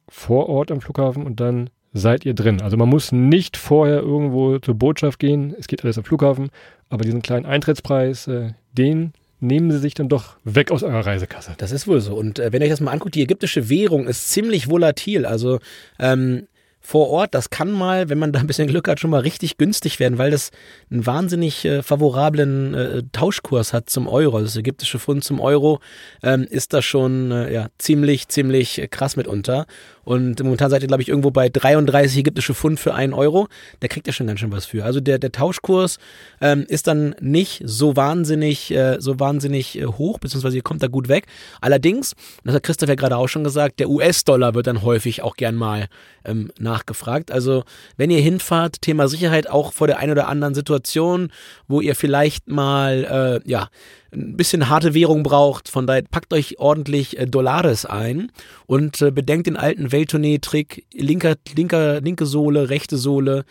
vor 0.09 0.49
Ort 0.49 0.71
am 0.71 0.81
Flughafen 0.81 1.25
und 1.25 1.41
dann 1.41 1.71
seid 1.93 2.25
ihr 2.25 2.35
drin. 2.35 2.61
Also 2.61 2.77
man 2.77 2.89
muss 2.89 3.13
nicht 3.13 3.57
vorher 3.57 4.01
irgendwo 4.01 4.59
zur 4.59 4.75
Botschaft 4.75 5.19
gehen. 5.19 5.55
Es 5.59 5.67
geht 5.67 5.83
alles 5.83 5.99
am 5.99 6.05
Flughafen. 6.05 6.51
Aber 6.89 7.05
diesen 7.05 7.23
kleinen 7.23 7.47
Eintrittspreis, 7.47 8.29
äh, 8.29 8.53
den 8.73 9.13
nehmen 9.41 9.71
sie 9.71 9.79
sich 9.79 9.95
dann 9.95 10.09
doch 10.09 10.37
weg 10.45 10.71
aus 10.71 10.83
eurer 10.83 11.05
Reisekasse. 11.05 11.55
Das 11.59 11.73
ist 11.73 11.87
wohl 11.87 12.01
so. 12.01 12.15
Und 12.15 12.39
äh, 12.39 12.53
wenn 12.53 12.63
ihr 12.63 12.67
euch 12.67 12.73
das 12.73 12.81
mal 12.81 12.93
anguckt, 12.93 13.15
die 13.15 13.23
ägyptische 13.23 13.69
Währung 13.69 14.07
ist 14.07 14.31
ziemlich 14.31 14.69
volatil. 14.69 15.27
Also 15.27 15.59
ähm, 15.99 16.49
vor 16.87 17.11
Ort. 17.11 17.35
Das 17.35 17.51
kann 17.51 17.73
mal, 17.73 18.09
wenn 18.09 18.19
man 18.19 18.33
da 18.33 18.39
ein 18.39 18.47
bisschen 18.47 18.69
Glück 18.69 18.87
hat, 18.87 19.01
schon 19.01 19.11
mal 19.11 19.21
richtig 19.21 19.59
günstig 19.59 19.99
werden, 19.99 20.19
weil 20.19 20.31
das 20.31 20.51
einen 20.89 21.05
wahnsinnig 21.05 21.65
äh, 21.65 21.83
favorablen 21.83 22.75
äh, 22.75 23.03
Tauschkurs 23.11 23.73
hat 23.73 23.91
zum 23.91 24.07
Euro. 24.07 24.37
Also 24.37 24.47
das 24.47 24.57
ägyptische 24.57 25.01
Pfund 25.01 25.25
zum 25.25 25.41
Euro 25.41 25.81
ähm, 26.23 26.47
ist 26.49 26.73
da 26.73 26.83
schon 26.83 27.33
äh, 27.33 27.53
ja, 27.53 27.67
ziemlich, 27.79 28.29
ziemlich 28.29 28.87
krass 28.91 29.17
mitunter. 29.17 29.67
Und 30.07 30.41
momentan 30.41 30.71
seid 30.71 30.83
ihr, 30.83 30.87
glaube 30.89 31.03
ich, 31.03 31.09
irgendwo 31.09 31.33
bei 31.33 31.49
33 31.49 32.19
ägyptische 32.19 32.55
Pfund 32.55 32.79
für 32.79 32.95
einen 32.95 33.13
Euro. 33.13 33.49
Da 33.81 33.89
kriegt 33.89 34.07
ihr 34.07 34.13
schon 34.13 34.29
ganz 34.29 34.39
schön 34.39 34.53
was 34.53 34.65
für. 34.65 34.85
Also 34.85 35.01
der, 35.01 35.19
der 35.19 35.33
Tauschkurs 35.33 35.99
ähm, 36.41 36.65
ist 36.69 36.87
dann 36.87 37.17
nicht 37.21 37.61
so 37.65 37.97
wahnsinnig, 37.97 38.71
äh, 38.71 38.99
so 39.01 39.19
wahnsinnig 39.19 39.77
äh, 39.77 39.85
hoch, 39.85 40.21
beziehungsweise 40.21 40.57
ihr 40.57 40.63
kommt 40.63 40.85
da 40.85 40.87
gut 40.87 41.09
weg. 41.09 41.27
Allerdings, 41.61 42.15
das 42.45 42.55
hat 42.55 42.63
Christoph 42.63 42.89
ja 42.89 42.95
gerade 42.95 43.17
auch 43.17 43.27
schon 43.27 43.43
gesagt, 43.43 43.81
der 43.81 43.91
US-Dollar 43.91 44.55
wird 44.55 44.69
dann 44.69 44.83
häufig 44.83 45.23
auch 45.23 45.35
gern 45.35 45.57
mal 45.57 45.89
ähm, 46.25 46.53
nachgefragt. 46.57 47.33
Also 47.33 47.65
wenn 47.97 48.11
ihr 48.11 48.21
hinfahrt, 48.21 48.83
Thema 48.83 49.09
Sicherheit 49.09 49.51
auch 49.51 49.73
vor 49.73 49.89
der 49.89 49.99
einen 49.99 50.13
oder 50.13 50.29
anderen 50.29 50.55
Situation, 50.55 51.33
wo 51.67 51.81
ihr 51.81 51.97
vielleicht 51.97 52.47
mal, 52.47 53.43
äh, 53.45 53.51
ja, 53.51 53.71
ein 54.13 54.37
bisschen 54.37 54.69
harte 54.69 54.95
Währung 54.95 55.23
braucht. 55.23 55.69
Von 55.69 55.87
daher 55.87 56.03
packt 56.03 56.33
euch 56.33 56.59
ordentlich 56.59 57.19
äh, 57.19 57.27
Dollares 57.27 57.87
ein 57.87 58.31
und 58.67 59.01
äh, 59.03 59.11
bedenkt 59.11 59.47
den 59.47 59.57
alten 59.57 59.93
Welttournee-Trick. 59.93 60.85
Linker, 60.93 61.37
linker, 61.55 62.01
linke 62.01 62.27
Sohle, 62.27 62.69
rechte 62.71 62.97
Sohle, 62.97 63.45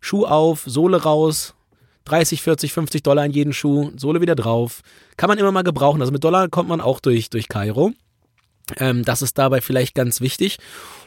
Schuh 0.00 0.24
auf, 0.24 0.62
Sohle 0.66 1.02
raus. 1.02 1.54
30, 2.04 2.42
40, 2.42 2.72
50 2.72 3.02
Dollar 3.04 3.24
in 3.24 3.32
jeden 3.32 3.52
Schuh, 3.52 3.92
Sohle 3.96 4.20
wieder 4.20 4.34
drauf. 4.34 4.80
Kann 5.16 5.28
man 5.28 5.38
immer 5.38 5.52
mal 5.52 5.62
gebrauchen. 5.62 6.00
Also 6.00 6.12
mit 6.12 6.24
Dollar 6.24 6.48
kommt 6.48 6.68
man 6.68 6.80
auch 6.80 6.98
durch, 7.00 7.30
durch 7.30 7.48
Kairo. 7.48 7.92
Ähm, 8.78 9.04
das 9.04 9.22
ist 9.22 9.38
dabei 9.38 9.60
vielleicht 9.60 9.94
ganz 9.94 10.20
wichtig 10.20 10.58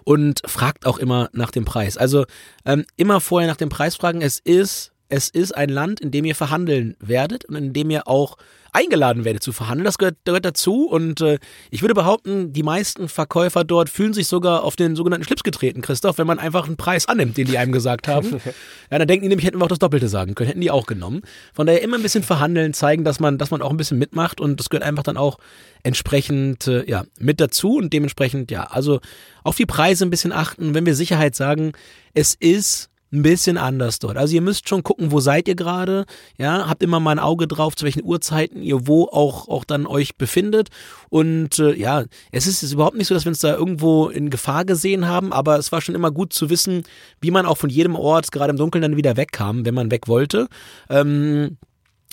und 0.04 0.42
fragt 0.46 0.86
auch 0.86 0.98
immer 0.98 1.30
nach 1.34 1.52
dem 1.52 1.66
Preis. 1.66 1.98
Also 1.98 2.26
ähm, 2.66 2.86
immer 2.98 3.22
vorher 3.22 3.50
nach 3.50 3.58
dem 3.58 3.70
Preis 3.70 3.96
fragen. 3.96 4.22
Es 4.22 4.40
ist, 4.40 4.92
es 5.10 5.30
ist 5.30 5.56
ein 5.56 5.70
Land, 5.70 6.00
in 6.00 6.12
dem 6.12 6.26
ihr 6.26 6.36
verhandeln 6.36 6.96
werdet 7.00 7.46
und 7.46 7.56
in 7.56 7.74
dem 7.74 7.90
ihr 7.90 8.08
auch 8.08 8.38
eingeladen 8.76 9.26
werde 9.26 9.40
zu 9.40 9.52
verhandeln. 9.52 9.86
Das 9.86 9.98
gehört, 9.98 10.18
gehört 10.26 10.46
dazu 10.46 10.88
und 10.88 11.22
äh, 11.22 11.40
ich 11.72 11.82
würde 11.82 11.94
behaupten, 11.94 12.54
die 12.54 12.64
meisten 12.64 13.08
Verkäufer 13.08 13.64
dort 13.64 13.90
fühlen 13.90 14.14
sich 14.14 14.28
sogar 14.28 14.64
auf 14.64 14.76
den 14.76 14.96
sogenannten 14.96 15.26
Schlips 15.26 15.44
getreten, 15.44 15.82
Christoph, 15.82 16.18
wenn 16.18 16.28
man 16.28 16.40
einfach 16.40 16.68
einen 16.68 16.78
Preis 16.78 17.08
annimmt, 17.08 17.38
den 17.38 17.48
die 17.48 17.58
einem 17.58 17.72
gesagt 17.72 18.08
haben. 18.08 18.42
ja, 18.92 19.00
dann 19.00 19.08
denken 19.08 19.24
die 19.24 19.30
nämlich, 19.30 19.46
hätten 19.46 19.60
wir 19.60 19.64
auch 19.64 19.70
das 19.70 19.80
Doppelte 19.80 20.10
sagen 20.10 20.36
können, 20.36 20.48
hätten 20.48 20.62
die 20.62 20.72
auch 20.72 20.86
genommen. 20.86 21.22
Von 21.54 21.68
daher 21.68 21.82
immer 21.82 21.98
ein 21.98 22.04
bisschen 22.04 22.24
verhandeln, 22.24 22.74
zeigen, 22.74 23.04
dass 23.04 23.20
man, 23.20 23.38
dass 23.38 23.52
man 23.52 23.62
auch 23.62 23.72
ein 23.72 23.78
bisschen 23.78 23.98
mitmacht 23.98 24.42
und 24.42 24.60
das 24.60 24.70
gehört 24.70 24.86
einfach 24.86 25.04
dann 25.04 25.18
auch 25.18 25.38
entsprechend 25.84 26.68
äh, 26.68 26.90
ja 26.90 27.06
mit 27.20 27.40
dazu 27.40 27.78
und 27.78 27.94
dementsprechend 27.94 28.52
ja 28.52 28.64
also 28.64 29.00
auf 29.44 29.56
die 29.56 29.66
Preise 29.66 30.06
ein 30.06 30.10
bisschen 30.10 30.32
achten. 30.32 30.74
Wenn 30.74 30.86
wir 30.86 30.96
Sicherheit 30.96 31.36
sagen, 31.36 31.72
es 32.14 32.34
ist 32.34 32.90
ein 33.16 33.22
bisschen 33.22 33.58
anders 33.58 34.00
dort. 34.00 34.18
Also 34.18 34.36
ihr 34.36 34.42
müsst 34.42 34.68
schon 34.70 34.84
gucken, 34.84 35.12
wo 35.12 35.20
seid 35.20 35.48
ihr 35.48 35.56
gerade, 35.56 36.06
ja, 36.38 36.68
habt 36.68 36.84
immer 36.84 37.00
mal 37.00 37.12
ein 37.12 37.20
Auge 37.20 37.48
drauf, 37.48 37.76
zu 37.76 37.86
welchen 37.86 38.04
Uhrzeiten 38.04 38.62
ihr 38.62 38.88
wo 38.88 39.06
auch, 39.06 39.48
auch 39.48 39.64
dann 39.64 39.88
euch 39.88 40.16
befindet 40.18 40.70
und 41.10 41.60
äh, 41.60 41.74
ja, 41.76 42.04
es 42.32 42.48
ist, 42.48 42.64
ist 42.64 42.74
überhaupt 42.74 42.98
nicht 42.98 43.08
so, 43.08 43.16
dass 43.16 43.26
wir 43.26 43.30
uns 43.30 43.40
da 43.40 43.56
irgendwo 43.56 44.10
in 44.10 44.30
Gefahr 44.30 44.66
gesehen 44.66 45.08
haben, 45.08 45.34
aber 45.34 45.58
es 45.58 45.72
war 45.72 45.82
schon 45.82 45.96
immer 45.96 46.12
gut 46.12 46.34
zu 46.34 46.50
wissen, 46.50 46.84
wie 47.22 47.32
man 47.32 47.46
auch 47.46 47.58
von 47.58 47.70
jedem 47.70 47.96
Ort 47.96 48.32
gerade 48.32 48.52
im 48.52 48.58
Dunkeln 48.58 48.82
dann 48.82 48.98
wieder 48.98 49.18
wegkam, 49.18 49.66
wenn 49.66 49.74
man 49.74 49.92
weg 49.92 50.08
wollte. 50.08 50.48
Ähm, 50.90 51.58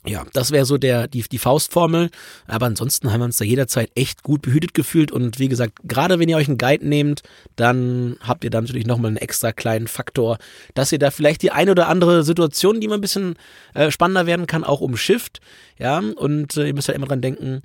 ja, 0.05 0.25
das 0.33 0.51
wäre 0.51 0.65
so 0.65 0.79
der, 0.79 1.07
die, 1.07 1.23
die 1.23 1.39
Faustformel. 1.39 2.11
Aber 2.49 2.67
ansonsten 2.67 3.13
haben 3.13 3.21
wir 3.21 3.27
uns 3.27 3.37
da 3.37 3.45
jederzeit 3.45 3.91
echt 3.95 4.25
gut 4.25 4.43
behütet 4.43 4.75
gefühlt. 4.75 5.13
Und 5.13 5.39
wie 5.39 5.49
gesagt, 5.49 5.75
gerade 5.85 6.19
wenn 6.19 6.29
ihr 6.29 6.37
euch 6.37 6.49
einen 6.49 6.59
Guide 6.59 6.87
nehmt, 6.87 7.23
dann 7.55 8.17
habt 8.21 8.43
ihr 8.43 8.51
da 8.51 8.61
natürlich 8.61 8.87
nochmal 8.87 9.11
einen 9.11 9.17
extra 9.17 9.53
kleinen 9.53 9.87
Faktor, 9.87 10.39
dass 10.75 10.91
ihr 10.91 10.99
da 10.99 11.13
vielleicht 11.13 11.43
die 11.43 11.53
eine 11.53 11.71
oder 11.71 11.89
andere 11.89 12.25
Situation, 12.25 12.81
die 12.81 12.89
mal 12.89 12.97
ein 12.97 13.01
bisschen 13.01 13.37
äh, 13.75 13.93
spannender 13.93 14.27
werden 14.27 14.47
kann, 14.47 14.65
auch 14.65 14.81
umschifft. 14.81 15.41
Ja, 15.79 15.99
und 15.99 16.57
äh, 16.57 16.67
ihr 16.67 16.75
müsst 16.75 16.89
halt 16.89 16.97
immer 16.97 17.07
dran 17.07 17.23
denken, 17.23 17.63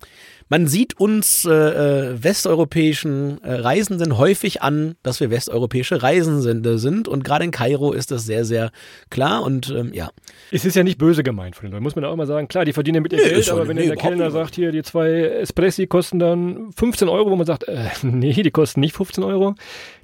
man 0.50 0.68
sieht 0.68 1.00
uns 1.00 1.46
äh, 1.46 1.52
äh, 1.52 2.24
westeuropäischen 2.24 3.44
äh, 3.44 3.54
Reisenden 3.54 4.18
häufig 4.18 4.62
an, 4.62 4.96
dass 5.04 5.20
wir 5.20 5.30
westeuropäische 5.30 6.02
Reisende 6.02 6.78
sind 6.80 7.08
und 7.08 7.24
gerade 7.24 7.46
in 7.46 7.52
Kairo 7.52 7.92
ist 7.92 8.12
das 8.12 8.26
sehr, 8.26 8.46
sehr 8.46 8.72
klar 9.10 9.44
und 9.44 9.70
ähm, 9.70 9.92
ja. 9.94 10.10
Es 10.52 10.66
ist 10.66 10.76
ja 10.76 10.84
nicht 10.84 10.98
böse 10.98 11.24
gemeint 11.24 11.56
von 11.56 11.66
den 11.66 11.72
Leuten, 11.72 11.84
muss 11.84 11.96
man 11.96 12.06
auch 12.06 12.16
mal 12.16 12.28
sagen. 12.28 12.48
Klar, 12.48 12.66
die 12.66 12.74
verdienen 12.74 13.04
mit 13.04 13.14
ihr 13.14 13.20
nee, 13.20 13.30
Geld, 13.30 13.50
aber 13.50 13.68
wenn 13.68 13.76
nee, 13.76 13.88
der 13.88 13.98
Kellner 13.98 14.32
sagt, 14.32 14.56
hier, 14.56 14.72
die 14.72 14.84
zwei 14.84 15.22
Espressi 15.22 15.88
kosten 15.88 16.20
dann 16.20 16.72
15 16.76 17.10
Euro, 17.10 17.32
wo 17.32 17.36
man 17.36 17.46
sagt, 17.46 17.68
äh, 17.68 17.90
nee, 18.04 18.34
die 18.34 18.52
kosten 18.52 18.80
nicht 18.80 18.96
15 18.96 19.24
Euro, 19.24 19.56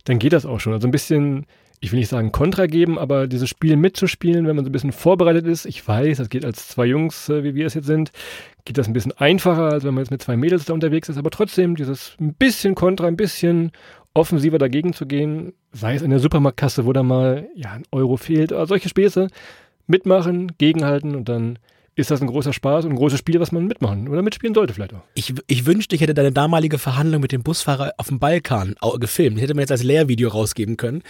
dann 0.03 0.19
geht 0.19 0.33
das 0.33 0.45
auch 0.45 0.59
schon. 0.59 0.73
Also 0.73 0.87
ein 0.87 0.91
bisschen 0.91 1.45
ich 1.83 1.91
will 1.91 1.99
nicht 1.99 2.07
sagen 2.07 2.31
Kontra 2.31 2.67
geben, 2.67 2.97
aber 2.97 3.27
dieses 3.27 3.49
Spiel 3.49 3.75
mitzuspielen, 3.75 4.47
wenn 4.47 4.55
man 4.55 4.63
so 4.63 4.69
ein 4.69 4.71
bisschen 4.71 4.93
vorbereitet 4.93 5.45
ist, 5.45 5.65
ich 5.65 5.85
weiß, 5.85 6.17
das 6.17 6.29
geht 6.29 6.45
als 6.45 6.69
zwei 6.69 6.85
Jungs, 6.85 7.27
äh, 7.27 7.43
wie 7.43 7.55
wir 7.55 7.65
es 7.65 7.73
jetzt 7.73 7.87
sind, 7.87 8.13
geht 8.63 8.77
das 8.77 8.87
ein 8.87 8.93
bisschen 8.93 9.11
einfacher, 9.11 9.63
als 9.63 9.83
wenn 9.83 9.93
man 9.93 10.01
jetzt 10.01 10.11
mit 10.11 10.21
zwei 10.21 10.37
Mädels 10.37 10.63
da 10.63 10.73
unterwegs 10.73 11.09
ist, 11.09 11.17
aber 11.17 11.29
trotzdem 11.29 11.75
dieses 11.75 12.15
ein 12.21 12.35
bisschen 12.35 12.73
Kontra, 12.73 13.07
ein 13.07 13.17
bisschen 13.17 13.73
offensiver 14.13 14.59
dagegen 14.59 14.93
zu 14.93 15.05
gehen, 15.05 15.51
sei 15.73 15.95
es 15.95 16.01
in 16.03 16.09
der 16.09 16.19
Supermarktkasse, 16.19 16.85
wo 16.85 16.93
da 16.93 17.03
mal 17.03 17.49
ja 17.53 17.71
ein 17.73 17.83
Euro 17.91 18.15
fehlt, 18.15 18.53
oder 18.53 18.65
solche 18.65 18.87
Späße, 18.87 19.27
mitmachen, 19.85 20.53
gegenhalten 20.57 21.17
und 21.17 21.27
dann 21.27 21.59
ist 21.95 22.11
das 22.11 22.21
ein 22.21 22.27
großer 22.27 22.53
Spaß 22.53 22.85
und 22.85 22.91
ein 22.91 22.97
großes 22.97 23.19
Spiel, 23.19 23.39
was 23.39 23.51
man 23.51 23.65
mitmachen 23.65 24.07
oder 24.07 24.21
mitspielen 24.21 24.55
sollte 24.55 24.73
vielleicht 24.73 24.93
auch. 24.93 25.01
Ich, 25.13 25.33
ich 25.47 25.65
wünschte, 25.65 25.95
ich 25.95 26.01
hätte 26.01 26.13
deine 26.13 26.31
damalige 26.31 26.77
Verhandlung 26.77 27.21
mit 27.21 27.31
dem 27.31 27.43
Busfahrer 27.43 27.93
auf 27.97 28.07
dem 28.07 28.19
Balkan 28.19 28.75
gefilmt. 28.99 29.37
Die 29.37 29.41
hätte 29.41 29.53
man 29.53 29.61
jetzt 29.61 29.71
als 29.71 29.83
Lehrvideo 29.83 30.29
rausgeben 30.29 30.77
können 30.77 31.03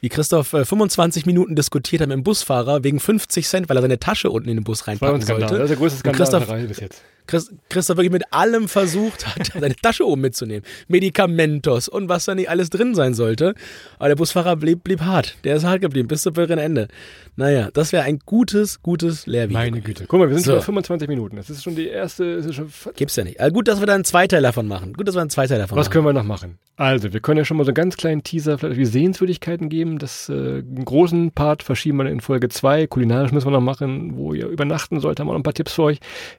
wie 0.00 0.08
Christoph 0.08 0.52
äh, 0.52 0.64
25 0.64 1.26
Minuten 1.26 1.56
diskutiert 1.56 2.02
hat 2.02 2.08
mit 2.08 2.16
dem 2.16 2.22
Busfahrer 2.22 2.84
wegen 2.84 3.00
50 3.00 3.46
Cent, 3.46 3.68
weil 3.68 3.76
er 3.76 3.82
seine 3.82 3.98
Tasche 3.98 4.30
unten 4.30 4.48
in 4.48 4.56
den 4.56 4.64
Bus 4.64 4.86
reinpacken 4.86 5.22
sollte. 5.22 5.46
Das 5.46 5.62
ist 5.62 5.68
der 5.70 5.76
größte 5.76 5.98
Skandal 5.98 6.30
der 6.30 6.48
Reihe 6.48 6.68
bis 6.68 6.80
jetzt. 6.80 7.02
Christoph 7.28 7.96
wirklich 7.96 8.10
mit 8.10 8.24
allem 8.32 8.68
versucht 8.68 9.26
hat, 9.26 9.52
seine 9.60 9.76
Tasche 9.76 10.06
oben 10.06 10.22
mitzunehmen. 10.22 10.64
Medikamentos 10.88 11.88
und 11.88 12.08
was 12.08 12.24
da 12.24 12.34
nicht 12.34 12.50
alles 12.50 12.70
drin 12.70 12.94
sein 12.94 13.14
sollte. 13.14 13.54
Aber 13.98 14.08
der 14.08 14.16
Busfahrer 14.16 14.56
blieb, 14.56 14.82
blieb 14.82 15.02
hart. 15.02 15.36
Der 15.44 15.56
ist 15.56 15.64
hart 15.64 15.80
geblieben 15.80 16.08
bis 16.08 16.22
zum 16.22 16.32
bitteren 16.32 16.58
Ende. 16.58 16.88
Naja, 17.36 17.70
das 17.72 17.92
wäre 17.92 18.02
ein 18.02 18.18
gutes, 18.26 18.82
gutes 18.82 19.26
Lehrvideo. 19.26 19.58
Meine 19.58 19.80
Güte. 19.80 20.06
Guck 20.08 20.18
mal, 20.18 20.28
wir 20.28 20.34
sind 20.34 20.44
so. 20.44 20.52
schon 20.52 20.58
bei 20.58 20.64
25 20.64 21.08
Minuten. 21.08 21.36
Das 21.36 21.48
ist 21.48 21.62
schon 21.62 21.76
die 21.76 21.86
erste. 21.86 22.24
Ist 22.24 22.54
schon 22.54 22.68
Gibt's 22.96 23.14
ja 23.14 23.22
nicht. 23.22 23.38
Also 23.38 23.52
gut, 23.52 23.68
dass 23.68 23.78
wir 23.78 23.86
da 23.86 23.94
einen 23.94 24.04
Zweiteil 24.04 24.42
davon 24.42 24.66
machen. 24.66 24.94
Gut, 24.94 25.06
dass 25.06 25.14
wir 25.14 25.20
einen 25.20 25.30
Zweiteil 25.30 25.58
davon 25.58 25.76
was 25.76 25.86
machen. 25.86 25.86
Was 25.86 25.90
können 25.92 26.06
wir 26.06 26.12
noch 26.12 26.24
machen? 26.24 26.58
Also, 26.78 27.12
wir 27.12 27.18
können 27.18 27.38
ja 27.38 27.44
schon 27.44 27.56
mal 27.56 27.64
so 27.64 27.70
einen 27.70 27.74
ganz 27.74 27.96
kleinen 27.96 28.22
Teaser, 28.22 28.56
vielleicht 28.56 28.78
wie 28.78 28.84
Sehenswürdigkeiten 28.84 29.68
geben. 29.68 29.98
Das 29.98 30.28
äh, 30.28 30.32
einen 30.32 30.84
großen 30.84 31.32
Part 31.32 31.64
verschieben 31.64 31.98
wir 31.98 32.06
in 32.06 32.20
Folge 32.20 32.48
2. 32.48 32.86
Kulinarisch 32.86 33.32
müssen 33.32 33.48
wir 33.48 33.52
noch 33.52 33.60
machen, 33.60 34.16
wo 34.16 34.32
ihr 34.32 34.46
übernachten 34.46 35.00
sollt, 35.00 35.18
haben 35.18 35.26
wir 35.26 35.32
noch 35.32 35.40
ein 35.40 35.44
paar 35.44 35.54
Tipps 35.54 35.72
für 35.72 35.82
euch. 35.82 35.98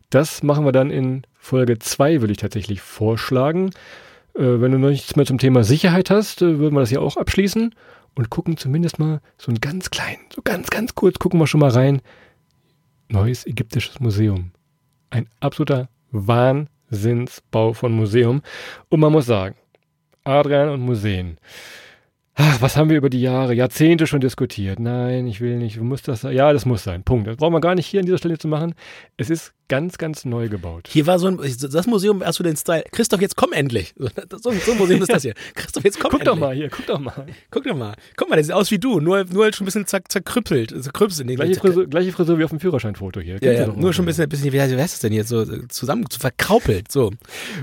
Das 0.09 0.41
machen 0.41 0.63
wir 0.63 0.71
dann 0.71 0.78
in 0.87 1.23
Folge 1.37 1.79
2, 1.79 2.21
würde 2.21 2.31
ich 2.31 2.37
tatsächlich 2.37 2.81
vorschlagen. 2.81 3.71
Äh, 4.35 4.61
wenn 4.61 4.71
du 4.71 4.79
noch 4.79 4.89
nichts 4.89 5.15
mehr 5.15 5.25
zum 5.25 5.37
Thema 5.37 5.63
Sicherheit 5.63 6.09
hast, 6.09 6.41
äh, 6.41 6.59
würden 6.59 6.75
wir 6.75 6.81
das 6.81 6.89
hier 6.89 7.01
auch 7.01 7.17
abschließen 7.17 7.75
und 8.15 8.29
gucken 8.29 8.57
zumindest 8.57 8.99
mal 8.99 9.21
so 9.37 9.51
ein 9.51 9.59
ganz 9.59 9.89
klein, 9.89 10.17
so 10.33 10.41
ganz, 10.41 10.69
ganz 10.69 10.95
kurz, 10.95 11.19
gucken 11.19 11.39
wir 11.39 11.47
schon 11.47 11.59
mal 11.59 11.71
rein. 11.71 12.01
Neues 13.09 13.45
ägyptisches 13.45 13.99
Museum. 13.99 14.51
Ein 15.09 15.27
absoluter 15.39 15.89
Wahnsinnsbau 16.11 17.73
von 17.73 17.91
Museum. 17.91 18.41
Und 18.89 18.99
man 18.99 19.11
muss 19.11 19.25
sagen, 19.25 19.55
Adrian 20.23 20.69
und 20.69 20.81
Museen. 20.81 21.37
Ach, 22.35 22.61
was 22.61 22.77
haben 22.77 22.89
wir 22.89 22.97
über 22.97 23.09
die 23.09 23.21
Jahre, 23.21 23.53
Jahrzehnte 23.53 24.07
schon 24.07 24.21
diskutiert? 24.21 24.79
Nein, 24.79 25.27
ich 25.27 25.41
will 25.41 25.57
nicht. 25.57 25.79
Muss 25.81 26.03
das 26.03 26.21
sein? 26.21 26.35
Ja, 26.35 26.53
das 26.53 26.65
muss 26.65 26.83
sein. 26.83 27.03
Punkt. 27.03 27.27
Das 27.27 27.37
brauchen 27.37 27.53
wir 27.53 27.59
gar 27.59 27.75
nicht 27.75 27.87
hier 27.87 27.99
an 27.99 28.05
dieser 28.05 28.17
Stelle 28.17 28.37
zu 28.37 28.47
machen. 28.47 28.75
Es 29.17 29.29
ist 29.29 29.53
ganz, 29.69 29.97
ganz 29.97 30.25
neu 30.25 30.49
gebaut. 30.49 30.87
Hier 30.89 31.07
war 31.07 31.19
so 31.19 31.27
ein, 31.27 31.37
das 31.37 31.87
Museum 31.87 32.21
erst 32.21 32.37
für 32.37 32.43
den 32.43 32.57
Style. 32.57 32.83
Christoph, 32.91 33.21
jetzt 33.21 33.37
komm 33.37 33.53
endlich. 33.53 33.93
So, 34.41 34.51
so 34.51 34.71
ein 34.71 34.77
Museum 34.77 35.01
ist 35.01 35.11
das 35.11 35.23
hier. 35.23 35.33
Christoph, 35.55 35.83
jetzt 35.83 35.99
komm 35.99 36.11
guck 36.11 36.21
endlich. 36.21 36.29
Guck 36.29 36.35
doch 36.35 36.47
mal 36.47 36.55
hier, 36.55 36.69
guck 36.69 36.85
doch 36.87 36.99
mal. 36.99 37.25
Guck 37.51 37.63
doch 37.63 37.75
mal. 37.75 37.95
Guck 38.15 38.29
mal, 38.29 38.35
der 38.35 38.43
sieht 38.43 38.53
aus 38.53 38.71
wie 38.71 38.79
du, 38.79 38.99
nur, 38.99 39.23
nur 39.25 39.43
halt 39.43 39.55
schon 39.55 39.65
ein 39.65 39.65
bisschen 39.65 39.85
zer, 39.85 40.01
zerkrüppelt. 40.07 40.69
Zerkrüppelt. 40.83 41.25
Nee, 41.25 41.35
gleiche, 41.35 41.55
Frisur, 41.59 41.87
gleiche 41.87 42.11
Frisur 42.11 42.37
wie 42.39 42.43
auf 42.43 42.49
dem 42.49 42.59
Führerscheinfoto 42.59 43.19
hier. 43.19 43.37
Ja, 43.41 43.51
ja, 43.51 43.67
nur 43.67 43.93
schon 43.93 44.03
ein 44.03 44.07
bisschen, 44.07 44.27
bisschen, 44.29 44.51
wie 44.51 44.61
heißt 44.61 44.73
das 44.73 44.99
denn 44.99 45.13
jetzt 45.13 45.29
so 45.29 45.45
zusammen, 45.67 46.05
so 46.09 46.19
verkraupelt, 46.19 46.91
so. 46.91 47.11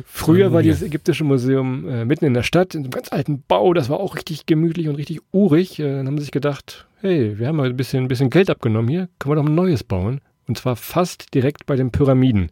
Früher 0.05 0.53
war 0.53 0.63
dieses 0.63 0.83
ägyptische 0.83 1.25
Museum 1.25 1.89
äh, 1.89 2.05
mitten 2.05 2.25
in 2.25 2.35
der 2.35 2.43
Stadt, 2.43 2.75
in 2.75 2.83
einem 2.83 2.91
ganz 2.91 3.13
alten 3.13 3.43
Bau, 3.47 3.75
das 3.75 3.89
war 3.89 4.01
auch 4.01 4.17
richtig 4.17 4.47
gemütlich 4.47 4.89
und 4.89 4.97
richtig 4.97 5.21
urig. 5.33 5.79
Äh, 5.79 5.97
dann 5.97 6.07
haben 6.07 6.19
sie 6.19 6.25
sich 6.25 6.33
gedacht, 6.33 6.87
hey, 7.01 7.39
wir 7.39 7.49
haben 7.49 7.57
mal 7.57 7.69
ein 7.69 7.77
bisschen, 7.77 8.05
ein 8.05 8.09
bisschen 8.09 8.31
Geld 8.31 8.51
abgenommen 8.51 8.89
hier, 8.89 9.09
können 9.19 9.33
wir 9.33 9.43
doch 9.43 9.49
ein 9.49 9.55
neues 9.55 9.85
bauen. 9.85 10.21
Und 10.49 10.59
zwar 10.59 10.77
fast 10.77 11.35
direkt 11.35 11.67
bei 11.67 11.77
den 11.77 11.91
Pyramiden. 11.91 12.51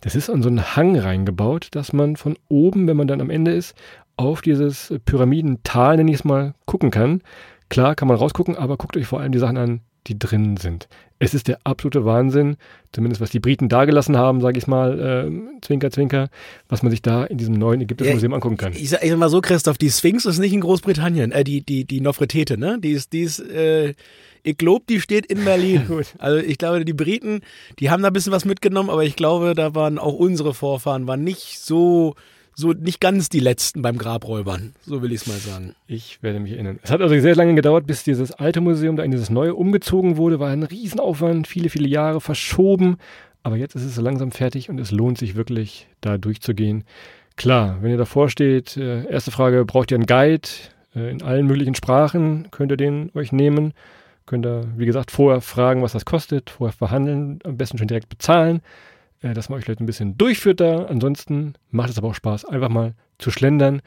Das 0.00 0.14
ist 0.14 0.30
an 0.30 0.42
so 0.42 0.48
einen 0.48 0.76
Hang 0.76 0.98
reingebaut, 0.98 1.68
dass 1.72 1.92
man 1.92 2.16
von 2.16 2.36
oben, 2.48 2.88
wenn 2.88 2.96
man 2.96 3.06
dann 3.06 3.20
am 3.20 3.30
Ende 3.30 3.52
ist, 3.52 3.74
auf 4.16 4.40
dieses 4.40 4.92
Pyramidental, 5.04 5.96
nenne 5.96 6.10
ich 6.10 6.18
es 6.18 6.24
mal, 6.24 6.54
gucken 6.64 6.90
kann. 6.90 7.22
Klar 7.68 7.94
kann 7.94 8.08
man 8.08 8.16
rausgucken, 8.16 8.56
aber 8.56 8.76
guckt 8.76 8.96
euch 8.96 9.06
vor 9.06 9.20
allem 9.20 9.32
die 9.32 9.38
Sachen 9.38 9.56
an, 9.56 9.80
die 10.06 10.18
drinnen 10.18 10.56
sind. 10.56 10.88
Es 11.18 11.34
ist 11.34 11.48
der 11.48 11.58
absolute 11.64 12.04
Wahnsinn, 12.04 12.56
zumindest 12.92 13.20
was 13.20 13.30
die 13.30 13.40
Briten 13.40 13.68
dagelassen 13.68 14.16
haben, 14.16 14.40
sage 14.40 14.58
ich 14.58 14.66
mal, 14.66 15.00
äh, 15.00 15.60
Zwinker, 15.62 15.90
Zwinker, 15.90 16.28
was 16.68 16.82
man 16.82 16.90
sich 16.90 17.00
da 17.00 17.24
in 17.24 17.38
diesem 17.38 17.54
neuen 17.54 17.80
Ägyptischen 17.80 18.10
ja, 18.10 18.14
Museum 18.14 18.34
angucken 18.34 18.58
kann. 18.58 18.72
Ich 18.74 18.90
sag, 18.90 19.02
ich 19.02 19.10
sag 19.10 19.18
mal 19.18 19.30
so, 19.30 19.40
Christoph, 19.40 19.78
die 19.78 19.90
Sphinx 19.90 20.26
ist 20.26 20.38
nicht 20.38 20.52
in 20.52 20.60
Großbritannien, 20.60 21.32
äh, 21.32 21.42
die, 21.42 21.62
die, 21.62 21.84
die 21.84 22.00
Nofretete, 22.00 22.58
ne? 22.58 22.78
Die 22.80 22.90
ist, 22.90 23.12
die 23.12 23.22
ist, 23.22 23.40
äh, 23.40 23.94
ich 24.46 24.58
glaube, 24.58 24.84
die 24.88 25.00
steht 25.00 25.26
in 25.26 25.44
Berlin. 25.44 26.04
also 26.18 26.38
ich 26.38 26.58
glaube, 26.58 26.84
die 26.84 26.92
Briten, 26.92 27.40
die 27.78 27.90
haben 27.90 28.02
da 28.02 28.08
ein 28.08 28.12
bisschen 28.12 28.32
was 28.32 28.44
mitgenommen, 28.44 28.90
aber 28.90 29.04
ich 29.04 29.16
glaube, 29.16 29.54
da 29.54 29.74
waren 29.74 29.98
auch 29.98 30.14
unsere 30.14 30.54
Vorfahren, 30.54 31.06
waren 31.06 31.24
nicht 31.24 31.58
so 31.58 32.14
so 32.58 32.72
nicht 32.72 33.02
ganz 33.02 33.28
die 33.28 33.40
letzten 33.40 33.82
beim 33.82 33.98
Grabräubern, 33.98 34.72
so 34.80 35.02
will 35.02 35.12
ich 35.12 35.20
es 35.20 35.26
mal 35.26 35.36
sagen. 35.36 35.74
Ich 35.86 36.22
werde 36.22 36.40
mich 36.40 36.52
erinnern. 36.52 36.78
Es 36.82 36.90
hat 36.90 37.02
also 37.02 37.18
sehr 37.20 37.36
lange 37.36 37.54
gedauert, 37.54 37.86
bis 37.86 38.02
dieses 38.02 38.32
alte 38.32 38.62
Museum 38.62 38.96
da 38.96 39.02
in 39.02 39.10
dieses 39.10 39.28
neue 39.28 39.54
umgezogen 39.54 40.16
wurde, 40.16 40.40
war 40.40 40.48
ein 40.48 40.62
Riesenaufwand, 40.62 41.46
viele, 41.46 41.68
viele 41.68 41.86
Jahre 41.86 42.22
verschoben, 42.22 42.96
aber 43.42 43.56
jetzt 43.56 43.74
ist 43.74 43.84
es 43.84 43.94
so 43.94 44.00
langsam 44.00 44.30
fertig 44.30 44.70
und 44.70 44.80
es 44.80 44.90
lohnt 44.90 45.18
sich 45.18 45.34
wirklich, 45.34 45.86
da 46.00 46.16
durchzugehen. 46.16 46.84
Klar, 47.36 47.76
wenn 47.82 47.90
ihr 47.90 47.98
davor 47.98 48.30
steht, 48.30 48.78
äh, 48.78 49.04
erste 49.04 49.32
Frage, 49.32 49.66
braucht 49.66 49.90
ihr 49.90 49.98
einen 49.98 50.06
Guide 50.06 50.48
äh, 50.94 51.10
in 51.10 51.22
allen 51.22 51.46
möglichen 51.46 51.74
Sprachen, 51.74 52.48
könnt 52.52 52.70
ihr 52.70 52.78
den 52.78 53.10
euch 53.14 53.32
nehmen. 53.32 53.74
Könnt 54.26 54.44
ihr, 54.44 54.64
wie 54.76 54.86
gesagt, 54.86 55.10
vorher 55.10 55.40
fragen, 55.40 55.82
was 55.82 55.92
das 55.92 56.04
kostet, 56.04 56.50
vorher 56.50 56.76
verhandeln, 56.76 57.38
am 57.44 57.56
besten 57.56 57.78
schon 57.78 57.88
direkt 57.88 58.08
bezahlen 58.08 58.60
äh, 59.22 59.34
dass 59.34 59.48
man 59.48 59.58
euch 59.58 59.64
vielleicht 59.64 59.80
ein 59.80 59.86
bisschen 59.86 60.16
durchführt 60.18 60.60
da. 60.60 60.84
Ansonsten 60.84 61.54
macht 61.70 61.90
es 61.90 61.98
aber 61.98 62.08
auch 62.08 62.14
Spaß, 62.14 62.44
einfach 62.44 62.68
mal 62.68 62.94
zu 63.18 63.30
schlendern. 63.30 63.80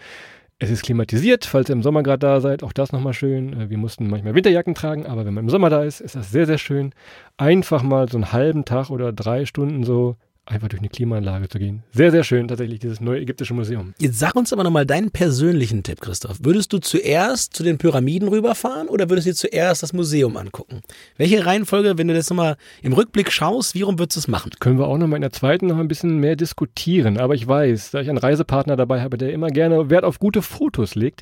Es 0.61 0.69
ist 0.69 0.83
klimatisiert, 0.83 1.45
falls 1.45 1.69
ihr 1.69 1.73
im 1.73 1.83
Sommer 1.83 2.03
gerade 2.03 2.19
da 2.19 2.41
seid, 2.41 2.63
auch 2.63 2.73
das 2.73 2.91
nochmal 2.91 3.13
schön. 3.13 3.53
Äh, 3.53 3.69
wir 3.69 3.77
mussten 3.77 4.09
manchmal 4.09 4.35
Winterjacken 4.35 4.75
tragen, 4.75 5.05
aber 5.05 5.25
wenn 5.25 5.33
man 5.33 5.45
im 5.45 5.49
Sommer 5.49 5.69
da 5.69 5.83
ist, 5.83 6.01
ist 6.01 6.15
das 6.15 6.31
sehr, 6.31 6.45
sehr 6.45 6.57
schön. 6.57 6.93
Einfach 7.37 7.83
mal 7.83 8.09
so 8.09 8.17
einen 8.17 8.33
halben 8.33 8.65
Tag 8.65 8.89
oder 8.89 9.13
drei 9.13 9.45
Stunden 9.45 9.83
so 9.83 10.17
einfach 10.49 10.67
durch 10.67 10.81
eine 10.81 10.89
Klimaanlage 10.89 11.47
zu 11.47 11.59
gehen. 11.59 11.83
Sehr, 11.91 12.11
sehr 12.11 12.23
schön 12.23 12.47
tatsächlich, 12.47 12.79
dieses 12.79 12.99
neue 12.99 13.21
ägyptische 13.21 13.53
Museum. 13.53 13.93
Jetzt 13.99 14.19
sag 14.19 14.35
uns 14.35 14.51
aber 14.51 14.63
nochmal 14.63 14.85
deinen 14.85 15.11
persönlichen 15.11 15.83
Tipp, 15.83 16.01
Christoph. 16.01 16.37
Würdest 16.41 16.73
du 16.73 16.79
zuerst 16.79 17.53
zu 17.53 17.63
den 17.63 17.77
Pyramiden 17.77 18.27
rüberfahren 18.27 18.87
oder 18.87 19.09
würdest 19.09 19.27
du 19.27 19.31
dir 19.31 19.35
zuerst 19.35 19.83
das 19.83 19.93
Museum 19.93 20.37
angucken? 20.37 20.81
Welche 21.17 21.45
Reihenfolge, 21.45 21.97
wenn 21.97 22.07
du 22.07 22.13
das 22.13 22.29
nochmal 22.29 22.57
im 22.81 22.93
Rückblick 22.93 23.31
schaust, 23.31 23.75
wie 23.75 23.83
rum 23.83 23.99
würdest 23.99 24.17
du 24.17 24.19
es 24.21 24.27
machen? 24.27 24.51
Können 24.59 24.79
wir 24.79 24.87
auch 24.87 24.97
nochmal 24.97 25.17
in 25.17 25.21
der 25.21 25.31
zweiten 25.31 25.67
noch 25.67 25.77
ein 25.77 25.87
bisschen 25.87 26.17
mehr 26.17 26.35
diskutieren. 26.35 27.17
Aber 27.17 27.35
ich 27.35 27.47
weiß, 27.47 27.91
da 27.91 28.01
ich 28.01 28.09
einen 28.09 28.17
Reisepartner 28.17 28.75
dabei 28.75 29.01
habe, 29.01 29.17
der 29.17 29.31
immer 29.33 29.49
gerne 29.49 29.89
Wert 29.89 30.03
auf 30.03 30.19
gute 30.19 30.41
Fotos 30.41 30.95
legt, 30.95 31.21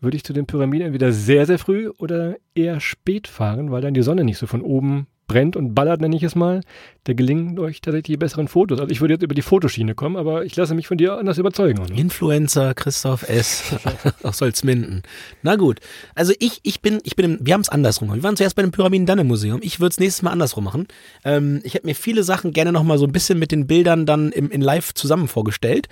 würde 0.00 0.16
ich 0.16 0.24
zu 0.24 0.32
den 0.32 0.46
Pyramiden 0.46 0.88
entweder 0.88 1.12
sehr, 1.12 1.46
sehr 1.46 1.58
früh 1.58 1.88
oder 1.98 2.36
eher 2.54 2.80
spät 2.80 3.28
fahren, 3.28 3.70
weil 3.70 3.82
dann 3.82 3.94
die 3.94 4.02
Sonne 4.02 4.24
nicht 4.24 4.38
so 4.38 4.46
von 4.46 4.60
oben 4.60 5.06
brennt 5.26 5.56
und 5.56 5.74
ballert, 5.74 6.00
nenne 6.00 6.16
ich 6.16 6.22
es 6.22 6.34
mal, 6.34 6.60
da 7.04 7.12
gelingen 7.12 7.58
euch 7.58 7.80
tatsächlich 7.80 8.14
die 8.14 8.16
besseren 8.16 8.48
Fotos. 8.48 8.80
Also 8.80 8.90
ich 8.90 9.00
würde 9.00 9.14
jetzt 9.14 9.22
über 9.22 9.34
die 9.34 9.42
Fotoschiene 9.42 9.94
kommen, 9.94 10.16
aber 10.16 10.44
ich 10.44 10.56
lasse 10.56 10.74
mich 10.74 10.86
von 10.86 10.98
dir 10.98 11.18
anders 11.18 11.38
überzeugen. 11.38 11.80
Oder? 11.80 11.94
Influencer 11.94 12.74
Christoph 12.74 13.28
S. 13.28 13.74
aus 14.22 14.40
Holzminden. 14.40 15.02
Na 15.42 15.56
gut. 15.56 15.80
Also 16.14 16.32
ich, 16.38 16.60
ich 16.62 16.80
bin, 16.80 17.00
ich 17.04 17.16
bin, 17.16 17.24
im, 17.24 17.38
wir 17.46 17.54
haben 17.54 17.60
es 17.60 17.68
andersrum. 17.68 18.12
Wir 18.14 18.22
waren 18.22 18.36
zuerst 18.36 18.56
bei 18.56 18.62
den 18.62 18.72
Pyramiden, 18.72 19.06
dann 19.06 19.18
im 19.18 19.26
Museum. 19.26 19.60
Ich 19.62 19.80
würde 19.80 19.90
es 19.90 20.00
nächstes 20.00 20.22
Mal 20.22 20.30
andersrum 20.30 20.64
machen. 20.64 20.86
Ähm, 21.24 21.60
ich 21.64 21.74
hätte 21.74 21.86
mir 21.86 21.94
viele 21.94 22.22
Sachen 22.22 22.52
gerne 22.52 22.72
nochmal 22.72 22.98
so 22.98 23.06
ein 23.06 23.12
bisschen 23.12 23.38
mit 23.38 23.52
den 23.52 23.66
Bildern 23.66 24.06
dann 24.06 24.32
im, 24.32 24.50
in 24.50 24.60
live 24.60 24.94
zusammen 24.94 25.28
vorgestellt. 25.28 25.88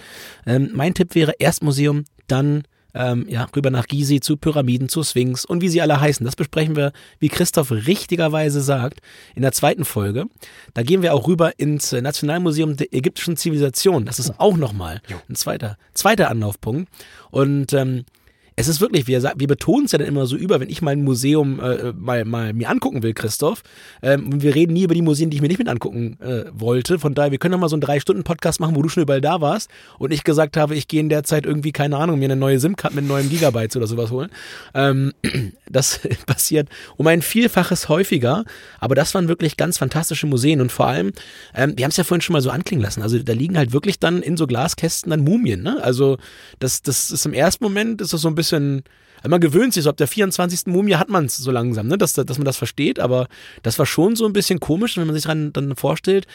Ähm, 0.46 0.70
mein 0.74 0.94
Tipp 0.94 1.14
wäre 1.14 1.34
erst 1.38 1.62
Museum, 1.62 2.04
dann 2.26 2.64
ähm, 2.94 3.26
ja, 3.28 3.46
rüber 3.54 3.70
nach 3.70 3.86
Gizeh 3.86 4.20
zu 4.20 4.36
Pyramiden, 4.36 4.88
zu 4.88 5.02
Sphinx 5.02 5.44
und 5.44 5.60
wie 5.60 5.68
sie 5.68 5.82
alle 5.82 6.00
heißen. 6.00 6.24
Das 6.24 6.36
besprechen 6.36 6.76
wir, 6.76 6.92
wie 7.18 7.28
Christoph 7.28 7.70
richtigerweise 7.70 8.60
sagt, 8.60 9.00
in 9.34 9.42
der 9.42 9.52
zweiten 9.52 9.84
Folge. 9.84 10.26
Da 10.74 10.82
gehen 10.82 11.02
wir 11.02 11.14
auch 11.14 11.26
rüber 11.26 11.58
ins 11.58 11.92
Nationalmuseum 11.92 12.76
der 12.76 12.92
ägyptischen 12.92 13.36
Zivilisation. 13.36 14.06
Das 14.06 14.18
ist 14.18 14.38
auch 14.38 14.56
nochmal 14.56 15.02
ein 15.28 15.34
zweiter, 15.34 15.76
zweiter 15.92 16.30
Anlaufpunkt. 16.30 16.90
Und 17.30 17.72
ähm, 17.72 18.04
es 18.56 18.68
ist 18.68 18.80
wirklich, 18.80 19.08
wir, 19.08 19.22
wir 19.22 19.46
betonen 19.48 19.86
es 19.86 19.92
ja 19.92 19.98
dann 19.98 20.06
immer 20.06 20.26
so 20.26 20.36
über, 20.36 20.60
wenn 20.60 20.68
ich 20.68 20.80
mal 20.80 20.92
ein 20.92 21.02
Museum 21.02 21.58
äh, 21.58 21.92
mal, 21.92 22.24
mal 22.24 22.52
mir 22.52 22.70
angucken 22.70 23.02
will, 23.02 23.12
Christoph. 23.12 23.62
Ähm, 24.00 24.42
wir 24.42 24.54
reden 24.54 24.74
nie 24.74 24.84
über 24.84 24.94
die 24.94 25.02
Museen, 25.02 25.30
die 25.30 25.36
ich 25.36 25.42
mir 25.42 25.48
nicht 25.48 25.58
mit 25.58 25.68
angucken 25.68 26.18
äh, 26.20 26.44
wollte. 26.52 27.00
Von 27.00 27.14
daher, 27.14 27.32
wir 27.32 27.38
können 27.38 27.52
doch 27.52 27.58
mal 27.58 27.68
so 27.68 27.74
einen 27.74 27.80
Drei-Stunden-Podcast 27.80 28.60
machen, 28.60 28.76
wo 28.76 28.82
du 28.82 28.88
schon 28.88 29.02
überall 29.02 29.20
da 29.20 29.40
warst 29.40 29.70
und 29.98 30.12
ich 30.12 30.22
gesagt 30.22 30.56
habe, 30.56 30.76
ich 30.76 30.86
gehe 30.86 31.00
in 31.00 31.08
der 31.08 31.24
Zeit 31.24 31.46
irgendwie, 31.46 31.72
keine 31.72 31.96
Ahnung, 31.96 32.20
mir 32.20 32.26
eine 32.26 32.36
neue 32.36 32.60
SIM-Card 32.60 32.94
mit 32.94 33.06
neuem 33.08 33.28
Gigabytes 33.28 33.76
oder 33.76 33.88
sowas 33.88 34.12
holen. 34.12 34.30
Ähm, 34.72 35.12
das 35.68 36.00
passiert 36.26 36.68
um 36.96 37.08
ein 37.08 37.22
Vielfaches 37.22 37.88
häufiger, 37.88 38.44
aber 38.78 38.94
das 38.94 39.14
waren 39.14 39.26
wirklich 39.26 39.56
ganz 39.56 39.78
fantastische 39.78 40.28
Museen 40.28 40.60
und 40.60 40.70
vor 40.70 40.86
allem, 40.86 41.12
ähm, 41.56 41.72
wir 41.76 41.84
haben 41.84 41.90
es 41.90 41.96
ja 41.96 42.04
vorhin 42.04 42.20
schon 42.22 42.34
mal 42.34 42.42
so 42.42 42.50
anklingen 42.50 42.84
lassen, 42.84 43.02
also 43.02 43.18
da 43.18 43.32
liegen 43.32 43.58
halt 43.58 43.72
wirklich 43.72 43.98
dann 43.98 44.22
in 44.22 44.36
so 44.36 44.46
Glaskästen 44.46 45.10
dann 45.10 45.20
Mumien, 45.20 45.62
ne? 45.62 45.82
Also 45.82 46.18
das, 46.60 46.82
das 46.82 47.10
ist 47.10 47.26
im 47.26 47.32
ersten 47.32 47.64
Moment, 47.64 48.00
ist 48.00 48.12
das 48.12 48.20
so 48.20 48.28
ein 48.28 48.34
bisschen 48.36 48.43
bisschen, 48.44 48.84
man 49.28 49.40
gewöhnt 49.40 49.72
sich 49.72 49.84
so, 49.84 49.90
ab 49.90 49.96
der 49.96 50.08
24. 50.08 50.66
Mumie 50.66 50.96
hat 50.96 51.08
man 51.08 51.26
es 51.26 51.36
so 51.36 51.50
langsam, 51.50 51.86
ne, 51.86 51.98
dass, 51.98 52.14
dass 52.14 52.38
man 52.38 52.44
das 52.44 52.56
versteht, 52.56 53.00
aber 53.00 53.28
das 53.62 53.78
war 53.78 53.86
schon 53.86 54.16
so 54.16 54.26
ein 54.26 54.32
bisschen 54.32 54.60
komisch, 54.60 54.96
wenn 54.96 55.06
man 55.06 55.14
sich 55.14 55.24
dann, 55.24 55.52
dann 55.52 55.76
vorstellt, 55.76 56.26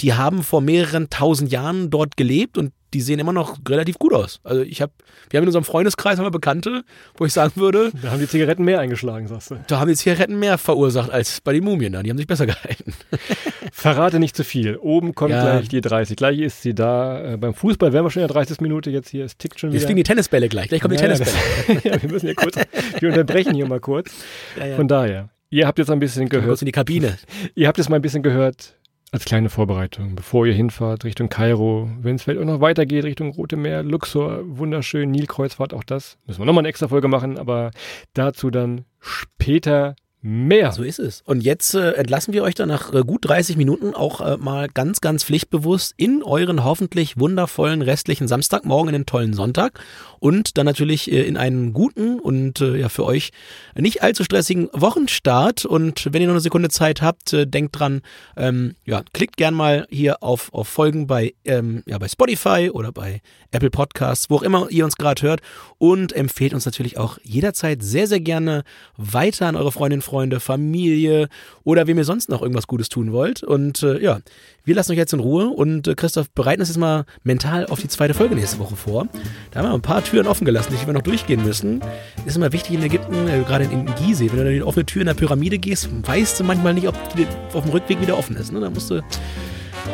die 0.00 0.14
haben 0.14 0.42
vor 0.42 0.60
mehreren 0.60 1.10
tausend 1.10 1.50
Jahren 1.50 1.90
dort 1.90 2.16
gelebt 2.16 2.58
und 2.58 2.72
die 2.94 3.00
sehen 3.02 3.18
immer 3.18 3.32
noch 3.32 3.58
relativ 3.68 3.98
gut 3.98 4.14
aus. 4.14 4.40
Also 4.44 4.62
ich 4.62 4.80
habe, 4.80 4.92
wir 5.28 5.38
haben 5.38 5.44
in 5.44 5.48
unserem 5.48 5.64
Freundeskreis 5.64 6.18
haben 6.18 6.24
wir 6.24 6.30
Bekannte, 6.30 6.84
wo 7.16 7.26
ich 7.26 7.32
sagen 7.32 7.52
würde. 7.56 7.92
Da 8.02 8.12
haben 8.12 8.20
die 8.20 8.28
Zigaretten 8.28 8.64
mehr 8.64 8.80
eingeschlagen, 8.80 9.26
sagst 9.26 9.50
du. 9.50 9.56
Da 9.66 9.80
haben 9.80 9.88
die 9.88 9.96
Zigaretten 9.96 10.38
mehr 10.38 10.56
verursacht 10.56 11.10
als 11.10 11.40
bei 11.40 11.52
den 11.52 11.64
Mumien 11.64 11.92
da. 11.92 12.02
Die 12.02 12.10
haben 12.10 12.16
sich 12.16 12.26
besser 12.26 12.46
gehalten. 12.46 12.94
Verrate 13.72 14.18
nicht 14.18 14.36
zu 14.36 14.44
viel. 14.44 14.76
Oben 14.76 15.14
kommt 15.14 15.32
ja. 15.32 15.42
gleich 15.42 15.68
die 15.68 15.80
30. 15.80 16.16
Gleich 16.16 16.38
ist 16.38 16.62
sie 16.62 16.74
da. 16.74 17.34
Äh, 17.34 17.36
beim 17.36 17.54
Fußball 17.54 17.92
wären 17.92 18.04
wir 18.04 18.10
schon 18.10 18.22
in 18.22 18.28
der 18.28 18.34
30. 18.34 18.60
Minute 18.60 18.90
jetzt 18.90 19.10
hier. 19.10 19.24
Es 19.24 19.36
tickt 19.36 19.60
schon 19.60 19.70
wieder. 19.70 19.78
Jetzt 19.78 19.86
fliegen 19.86 19.98
die 19.98 20.04
Tennisbälle 20.04 20.48
gleich. 20.48 20.68
Gleich 20.68 20.80
kommen 20.80 20.94
ja, 20.94 21.00
die 21.00 21.14
Tennisbälle. 21.14 21.80
ja, 21.84 22.02
wir 22.02 22.10
müssen 22.10 22.26
hier 22.26 22.34
kurz, 22.40 22.56
wir 22.98 23.08
unterbrechen 23.08 23.54
hier 23.54 23.66
mal 23.66 23.80
kurz. 23.80 24.24
Ja, 24.58 24.76
Von 24.76 24.88
daher. 24.88 25.28
Ihr 25.50 25.66
habt 25.66 25.78
jetzt 25.78 25.90
ein 25.90 25.98
bisschen 25.98 26.28
gehört. 26.28 26.48
Kurz 26.48 26.62
in 26.62 26.66
die 26.66 26.72
Kabine. 26.72 27.16
Ihr 27.54 27.68
habt 27.68 27.78
jetzt 27.78 27.88
mal 27.88 27.96
ein 27.96 28.02
bisschen 28.02 28.22
gehört, 28.22 28.78
als 29.10 29.24
kleine 29.24 29.48
Vorbereitung, 29.48 30.14
bevor 30.16 30.46
ihr 30.46 30.52
hinfahrt 30.52 31.04
Richtung 31.04 31.30
Kairo, 31.30 31.88
wenn 32.02 32.16
es 32.16 32.22
vielleicht 32.22 32.40
auch 32.40 32.44
noch 32.44 32.60
weitergeht 32.60 33.04
Richtung 33.04 33.30
Rote 33.32 33.56
Meer, 33.56 33.82
Luxor, 33.82 34.40
wunderschön, 34.44 35.10
Nilkreuzfahrt, 35.10 35.72
auch 35.72 35.84
das 35.84 36.18
müssen 36.26 36.42
wir 36.42 36.44
nochmal 36.44 36.60
eine 36.62 36.68
extra 36.68 36.88
Folge 36.88 37.08
machen, 37.08 37.38
aber 37.38 37.70
dazu 38.12 38.50
dann 38.50 38.84
später 39.00 39.96
mehr. 40.20 40.72
So 40.72 40.82
ist 40.82 40.98
es. 40.98 41.22
Und 41.24 41.42
jetzt 41.42 41.74
äh, 41.74 41.92
entlassen 41.92 42.34
wir 42.34 42.42
euch 42.42 42.54
dann 42.54 42.68
nach 42.68 42.92
äh, 42.92 43.02
gut 43.02 43.28
30 43.28 43.56
Minuten 43.56 43.94
auch 43.94 44.20
äh, 44.20 44.36
mal 44.36 44.68
ganz, 44.68 45.00
ganz 45.00 45.24
pflichtbewusst 45.24 45.94
in 45.96 46.22
euren 46.22 46.64
hoffentlich 46.64 47.18
wundervollen 47.18 47.82
restlichen 47.82 48.26
Samstagmorgen 48.26 48.88
in 48.88 49.00
den 49.00 49.06
tollen 49.06 49.32
Sonntag 49.32 49.80
und 50.18 50.58
dann 50.58 50.66
natürlich 50.66 51.10
äh, 51.10 51.22
in 51.22 51.36
einen 51.36 51.72
guten 51.72 52.18
und 52.18 52.60
äh, 52.60 52.76
ja 52.76 52.88
für 52.88 53.04
euch 53.04 53.30
nicht 53.76 54.02
allzu 54.02 54.24
stressigen 54.24 54.68
Wochenstart. 54.72 55.64
Und 55.64 56.08
wenn 56.12 56.22
ihr 56.22 56.28
noch 56.28 56.34
eine 56.34 56.40
Sekunde 56.40 56.68
Zeit 56.68 57.00
habt, 57.00 57.32
äh, 57.32 57.46
denkt 57.46 57.78
dran, 57.78 58.02
ähm, 58.36 58.74
ja, 58.84 59.02
klickt 59.12 59.36
gern 59.36 59.54
mal 59.54 59.86
hier 59.90 60.22
auf, 60.22 60.52
auf 60.52 60.68
Folgen 60.68 61.06
bei, 61.06 61.34
ähm, 61.44 61.82
ja, 61.86 61.98
bei 61.98 62.08
Spotify 62.08 62.70
oder 62.72 62.92
bei 62.92 63.20
Apple 63.50 63.70
Podcasts, 63.70 64.30
wo 64.30 64.36
auch 64.36 64.42
immer 64.42 64.68
ihr 64.70 64.84
uns 64.84 64.96
gerade 64.96 65.22
hört 65.22 65.40
und 65.78 66.12
empfehlt 66.12 66.54
uns 66.54 66.66
natürlich 66.66 66.98
auch 66.98 67.18
jederzeit 67.22 67.82
sehr, 67.82 68.06
sehr 68.06 68.20
gerne 68.20 68.64
weiter 68.96 69.46
an 69.46 69.56
eure 69.56 69.72
Freundinnen, 69.72 70.02
Freunde, 70.08 70.40
Familie 70.40 71.28
oder 71.64 71.86
wem 71.86 71.98
ihr 71.98 72.04
sonst 72.04 72.28
noch 72.28 72.42
irgendwas 72.42 72.66
Gutes 72.66 72.88
tun 72.88 73.12
wollt. 73.12 73.42
Und 73.42 73.82
äh, 73.82 74.02
ja, 74.02 74.20
wir 74.64 74.74
lassen 74.74 74.92
euch 74.92 74.98
jetzt 74.98 75.12
in 75.12 75.20
Ruhe 75.20 75.48
und 75.48 75.86
äh, 75.86 75.94
Christoph, 75.94 76.30
bereiten 76.30 76.60
uns 76.60 76.68
jetzt 76.68 76.78
mal 76.78 77.04
mental 77.22 77.66
auf 77.66 77.80
die 77.80 77.88
zweite 77.88 78.14
Folge 78.14 78.34
nächste 78.34 78.58
Woche 78.58 78.76
vor. 78.76 79.06
Da 79.50 79.60
haben 79.60 79.68
wir 79.68 79.74
ein 79.74 79.82
paar 79.82 80.02
Türen 80.02 80.26
offen 80.26 80.44
gelassen, 80.44 80.72
die 80.72 80.86
wir 80.86 80.94
noch 80.94 81.02
durchgehen 81.02 81.44
müssen. 81.44 81.80
Ist 82.26 82.36
immer 82.36 82.52
wichtig 82.52 82.74
in 82.74 82.82
Ägypten, 82.82 83.28
äh, 83.28 83.42
gerade 83.46 83.64
in, 83.64 83.70
in 83.70 83.94
Gizeh, 83.96 84.30
wenn 84.30 84.38
du 84.38 84.44
da 84.44 84.50
die 84.50 84.62
offene 84.62 84.86
Tür 84.86 85.02
in 85.02 85.06
der 85.06 85.14
Pyramide 85.14 85.58
gehst, 85.58 85.88
weißt 86.06 86.40
du 86.40 86.44
manchmal 86.44 86.74
nicht, 86.74 86.88
ob 86.88 86.96
die 87.14 87.26
auf 87.52 87.62
dem 87.62 87.72
Rückweg 87.72 88.00
wieder 88.00 88.16
offen 88.18 88.36
ist. 88.36 88.52
Ne? 88.52 88.60
Da 88.60 88.70
musst 88.70 88.90
du 88.90 89.02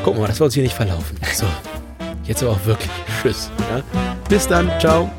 gucken 0.03 0.19
wir 0.19 0.23
mal, 0.23 0.29
dass 0.29 0.41
wir 0.41 0.45
uns 0.45 0.55
hier 0.55 0.63
nicht 0.63 0.75
verlaufen. 0.75 1.17
So, 1.35 1.47
jetzt 2.25 2.43
aber 2.43 2.53
auch 2.53 2.67
wirklich. 2.67 2.91
Tschüss. 3.23 3.51
Ja? 3.71 3.83
Bis 4.29 4.47
dann. 4.47 4.71
Ciao. 4.81 5.11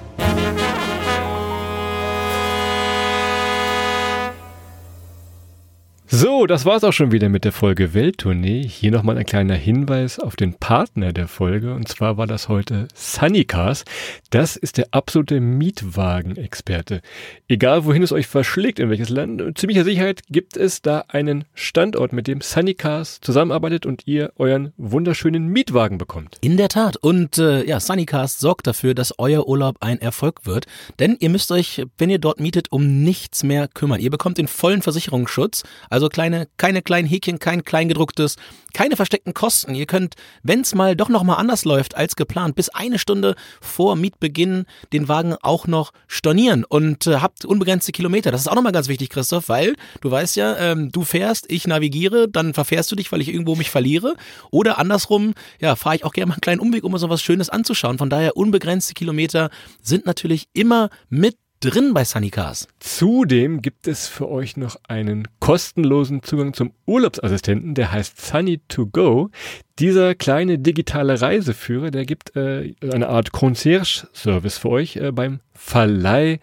So, 6.17 6.45
das 6.45 6.63
war's 6.63 6.85
auch 6.85 6.93
schon 6.93 7.11
wieder 7.11 7.27
mit 7.27 7.43
der 7.43 7.51
Folge 7.51 7.93
Welttournee. 7.93 8.65
Hier 8.65 8.89
nochmal 8.89 9.17
ein 9.17 9.25
kleiner 9.25 9.55
Hinweis 9.55 10.17
auf 10.17 10.37
den 10.37 10.53
Partner 10.53 11.11
der 11.11 11.27
Folge. 11.27 11.73
Und 11.73 11.89
zwar 11.89 12.15
war 12.15 12.25
das 12.25 12.47
heute 12.47 12.87
Sunnycars. 12.93 13.83
Das 14.29 14.55
ist 14.55 14.77
der 14.77 14.87
absolute 14.91 15.41
Mietwagenexperte. 15.41 17.01
Egal 17.49 17.83
wohin 17.83 18.01
es 18.01 18.13
euch 18.13 18.27
verschlägt, 18.27 18.79
in 18.79 18.89
welches 18.89 19.09
Land, 19.09 19.45
mit 19.45 19.57
ziemlicher 19.57 19.83
Sicherheit 19.83 20.21
gibt 20.29 20.55
es 20.55 20.81
da 20.81 21.03
einen 21.09 21.43
Standort, 21.53 22.13
mit 22.13 22.27
dem 22.27 22.39
Sunnycars 22.39 23.19
zusammenarbeitet 23.19 23.85
und 23.85 24.07
ihr 24.07 24.31
euren 24.37 24.71
wunderschönen 24.77 25.47
Mietwagen 25.47 25.97
bekommt. 25.97 26.37
In 26.39 26.55
der 26.55 26.69
Tat. 26.69 26.95
Und 26.95 27.39
äh, 27.39 27.65
ja, 27.65 27.81
Sunnycars 27.81 28.39
sorgt 28.39 28.67
dafür, 28.67 28.93
dass 28.93 29.19
euer 29.19 29.49
Urlaub 29.49 29.79
ein 29.81 29.99
Erfolg 29.99 30.45
wird. 30.45 30.65
Denn 30.97 31.17
ihr 31.19 31.29
müsst 31.29 31.51
euch, 31.51 31.83
wenn 31.97 32.09
ihr 32.09 32.19
dort 32.19 32.39
mietet, 32.39 32.71
um 32.71 33.03
nichts 33.03 33.43
mehr 33.43 33.67
kümmern. 33.67 33.99
Ihr 33.99 34.11
bekommt 34.11 34.37
den 34.37 34.47
vollen 34.47 34.81
Versicherungsschutz. 34.81 35.63
Also 35.89 36.04
Also 36.05 36.11
kleine, 36.11 36.47
keine 36.57 36.83
kleinen 36.83 37.07
Häkchen, 37.07 37.39
kein 37.39 37.63
kleingedrucktes, 37.63 38.35
keine 38.75 38.95
versteckten 38.95 39.33
Kosten. 39.33 39.73
Ihr 39.73 39.87
könnt, 39.87 40.13
wenn 40.43 40.61
es 40.61 40.75
mal 40.75 40.95
doch 40.95 41.09
nochmal 41.09 41.37
anders 41.37 41.65
läuft 41.65 41.95
als 41.95 42.15
geplant, 42.15 42.55
bis 42.55 42.69
eine 42.69 42.99
Stunde 42.99 43.33
vor 43.59 43.95
Mietbeginn 43.95 44.65
den 44.93 45.07
Wagen 45.07 45.35
auch 45.41 45.65
noch 45.65 45.93
stornieren 46.07 46.63
und 46.63 47.07
äh, 47.07 47.15
habt 47.21 47.43
unbegrenzte 47.43 47.91
Kilometer. 47.91 48.29
Das 48.29 48.41
ist 48.41 48.47
auch 48.47 48.53
nochmal 48.53 48.71
ganz 48.71 48.87
wichtig, 48.87 49.09
Christoph, 49.09 49.49
weil 49.49 49.73
du 50.01 50.11
weißt 50.11 50.35
ja, 50.35 50.55
ähm, 50.57 50.91
du 50.91 51.03
fährst, 51.03 51.51
ich 51.51 51.65
navigiere, 51.65 52.29
dann 52.29 52.53
verfährst 52.53 52.91
du 52.91 52.95
dich, 52.95 53.11
weil 53.11 53.21
ich 53.21 53.29
irgendwo 53.29 53.55
mich 53.55 53.71
verliere. 53.71 54.13
Oder 54.51 54.77
andersrum, 54.77 55.33
ja, 55.59 55.75
fahre 55.75 55.95
ich 55.95 56.05
auch 56.05 56.13
gerne 56.13 56.27
mal 56.27 56.33
einen 56.35 56.41
kleinen 56.41 56.61
Umweg, 56.61 56.83
um 56.83 56.91
mir 56.91 56.99
so 56.99 57.09
was 57.09 57.23
Schönes 57.23 57.49
anzuschauen. 57.49 57.97
Von 57.97 58.11
daher 58.11 58.37
unbegrenzte 58.37 58.93
Kilometer 58.93 59.49
sind 59.81 60.05
natürlich 60.05 60.49
immer 60.53 60.91
mit 61.09 61.35
drin 61.59 61.93
bei 61.93 62.03
Sunny 62.03 62.29
Cars. 62.29 62.67
Zudem 62.79 63.61
gibt 63.61 63.87
es 63.87 64.07
für 64.07 64.29
euch 64.29 64.57
noch 64.57 64.77
einen 64.87 65.27
kostenlosen 65.39 66.23
Zugang 66.23 66.53
zum 66.53 66.71
Urlaubsassistenten, 66.85 67.73
der 67.73 67.91
heißt 67.91 68.19
Sunny 68.19 68.61
to 68.67 68.87
Go. 68.87 69.29
Dieser 69.79 70.15
kleine 70.15 70.59
digitale 70.59 71.19
Reiseführer, 71.19 71.91
der 71.91 72.05
gibt 72.05 72.35
äh, 72.35 72.75
eine 72.81 73.09
Art 73.09 73.31
Concierge-Service 73.31 74.57
für 74.57 74.69
euch 74.69 74.97
äh, 74.97 75.11
beim 75.11 75.39
Verleih 75.53 76.39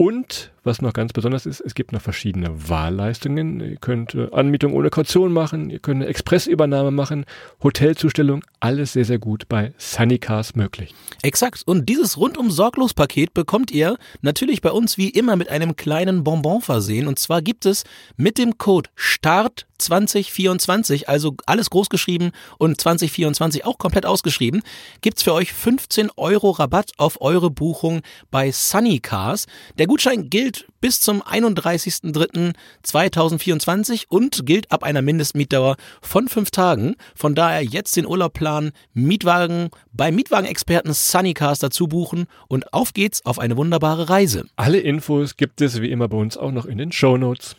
und 0.00 0.50
was 0.64 0.80
noch 0.80 0.94
ganz 0.94 1.12
besonders 1.12 1.44
ist, 1.44 1.60
es 1.60 1.74
gibt 1.74 1.92
noch 1.92 2.00
verschiedene 2.00 2.70
Wahlleistungen. 2.70 3.60
Ihr 3.60 3.76
könnt 3.76 4.14
äh, 4.14 4.28
Anmietung 4.32 4.72
ohne 4.72 4.88
Kaution 4.88 5.30
machen, 5.30 5.68
ihr 5.68 5.78
könnt 5.78 5.96
eine 5.96 6.06
Expressübernahme 6.06 6.90
machen, 6.90 7.26
Hotelzustellung, 7.62 8.42
alles 8.60 8.92
sehr, 8.92 9.04
sehr 9.04 9.18
gut 9.18 9.48
bei 9.48 9.72
Sunnycars 9.78 10.54
möglich. 10.54 10.94
Exakt. 11.22 11.62
Und 11.66 11.88
dieses 11.88 12.16
rundum 12.16 12.50
sorglos 12.50 12.94
Paket 12.94 13.34
bekommt 13.34 13.70
ihr 13.70 13.96
natürlich 14.20 14.60
bei 14.60 14.70
uns 14.70 14.98
wie 14.98 15.08
immer 15.08 15.36
mit 15.36 15.48
einem 15.48 15.76
kleinen 15.76 16.24
Bonbon 16.24 16.60
versehen. 16.60 17.08
Und 17.08 17.18
zwar 17.18 17.42
gibt 17.42 17.66
es 17.66 17.84
mit 18.16 18.38
dem 18.38 18.58
Code 18.58 18.90
START 18.96 19.66
2024, 19.80 21.08
also 21.08 21.34
alles 21.46 21.70
groß 21.70 21.88
geschrieben 21.88 22.32
und 22.58 22.80
2024 22.80 23.64
auch 23.64 23.78
komplett 23.78 24.06
ausgeschrieben, 24.06 24.62
gibt's 25.00 25.22
für 25.22 25.32
euch 25.32 25.52
15 25.52 26.10
Euro 26.16 26.50
Rabatt 26.50 26.92
auf 26.98 27.20
eure 27.20 27.50
Buchung 27.50 28.02
bei 28.30 28.52
Sunny 28.52 29.00
Cars. 29.00 29.46
Der 29.78 29.86
Gutschein 29.86 30.30
gilt 30.30 30.66
bis 30.80 31.00
zum 31.00 31.22
31.03.2024 31.22 34.06
und 34.08 34.46
gilt 34.46 34.72
ab 34.72 34.82
einer 34.82 35.02
Mindestmietdauer 35.02 35.76
von 36.02 36.28
fünf 36.28 36.50
Tagen. 36.50 36.96
Von 37.14 37.34
daher 37.34 37.62
jetzt 37.62 37.96
den 37.96 38.06
Urlaub 38.06 38.32
planen, 38.32 38.72
Mietwagen 38.92 39.70
bei 39.92 40.10
Mietwagenexperten 40.10 40.92
Sunny 40.92 41.34
Cars 41.34 41.58
dazu 41.58 41.88
buchen 41.88 42.26
und 42.48 42.72
auf 42.72 42.92
geht's 42.92 43.24
auf 43.24 43.38
eine 43.38 43.56
wunderbare 43.56 44.08
Reise. 44.08 44.46
Alle 44.56 44.78
Infos 44.78 45.36
gibt 45.36 45.60
es 45.60 45.80
wie 45.80 45.90
immer 45.90 46.08
bei 46.08 46.16
uns 46.16 46.36
auch 46.36 46.52
noch 46.52 46.66
in 46.66 46.78
den 46.78 46.92
Show 46.92 47.16
Notes. 47.16 47.56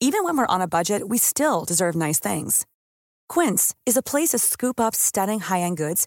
Even 0.00 0.24
when 0.24 0.36
we're 0.36 0.48
on 0.48 0.60
a 0.60 0.66
budget, 0.66 1.08
we 1.08 1.18
still 1.18 1.64
deserve 1.66 1.96
nice 1.96 2.20
things. 2.20 2.66
Quince 3.26 3.74
is 3.86 3.96
a 3.96 4.02
place 4.02 4.32
to 4.32 4.38
scoop 4.38 4.78
up 4.78 4.94
stunning 4.94 5.40
high-end 5.40 5.78
goods 5.78 6.06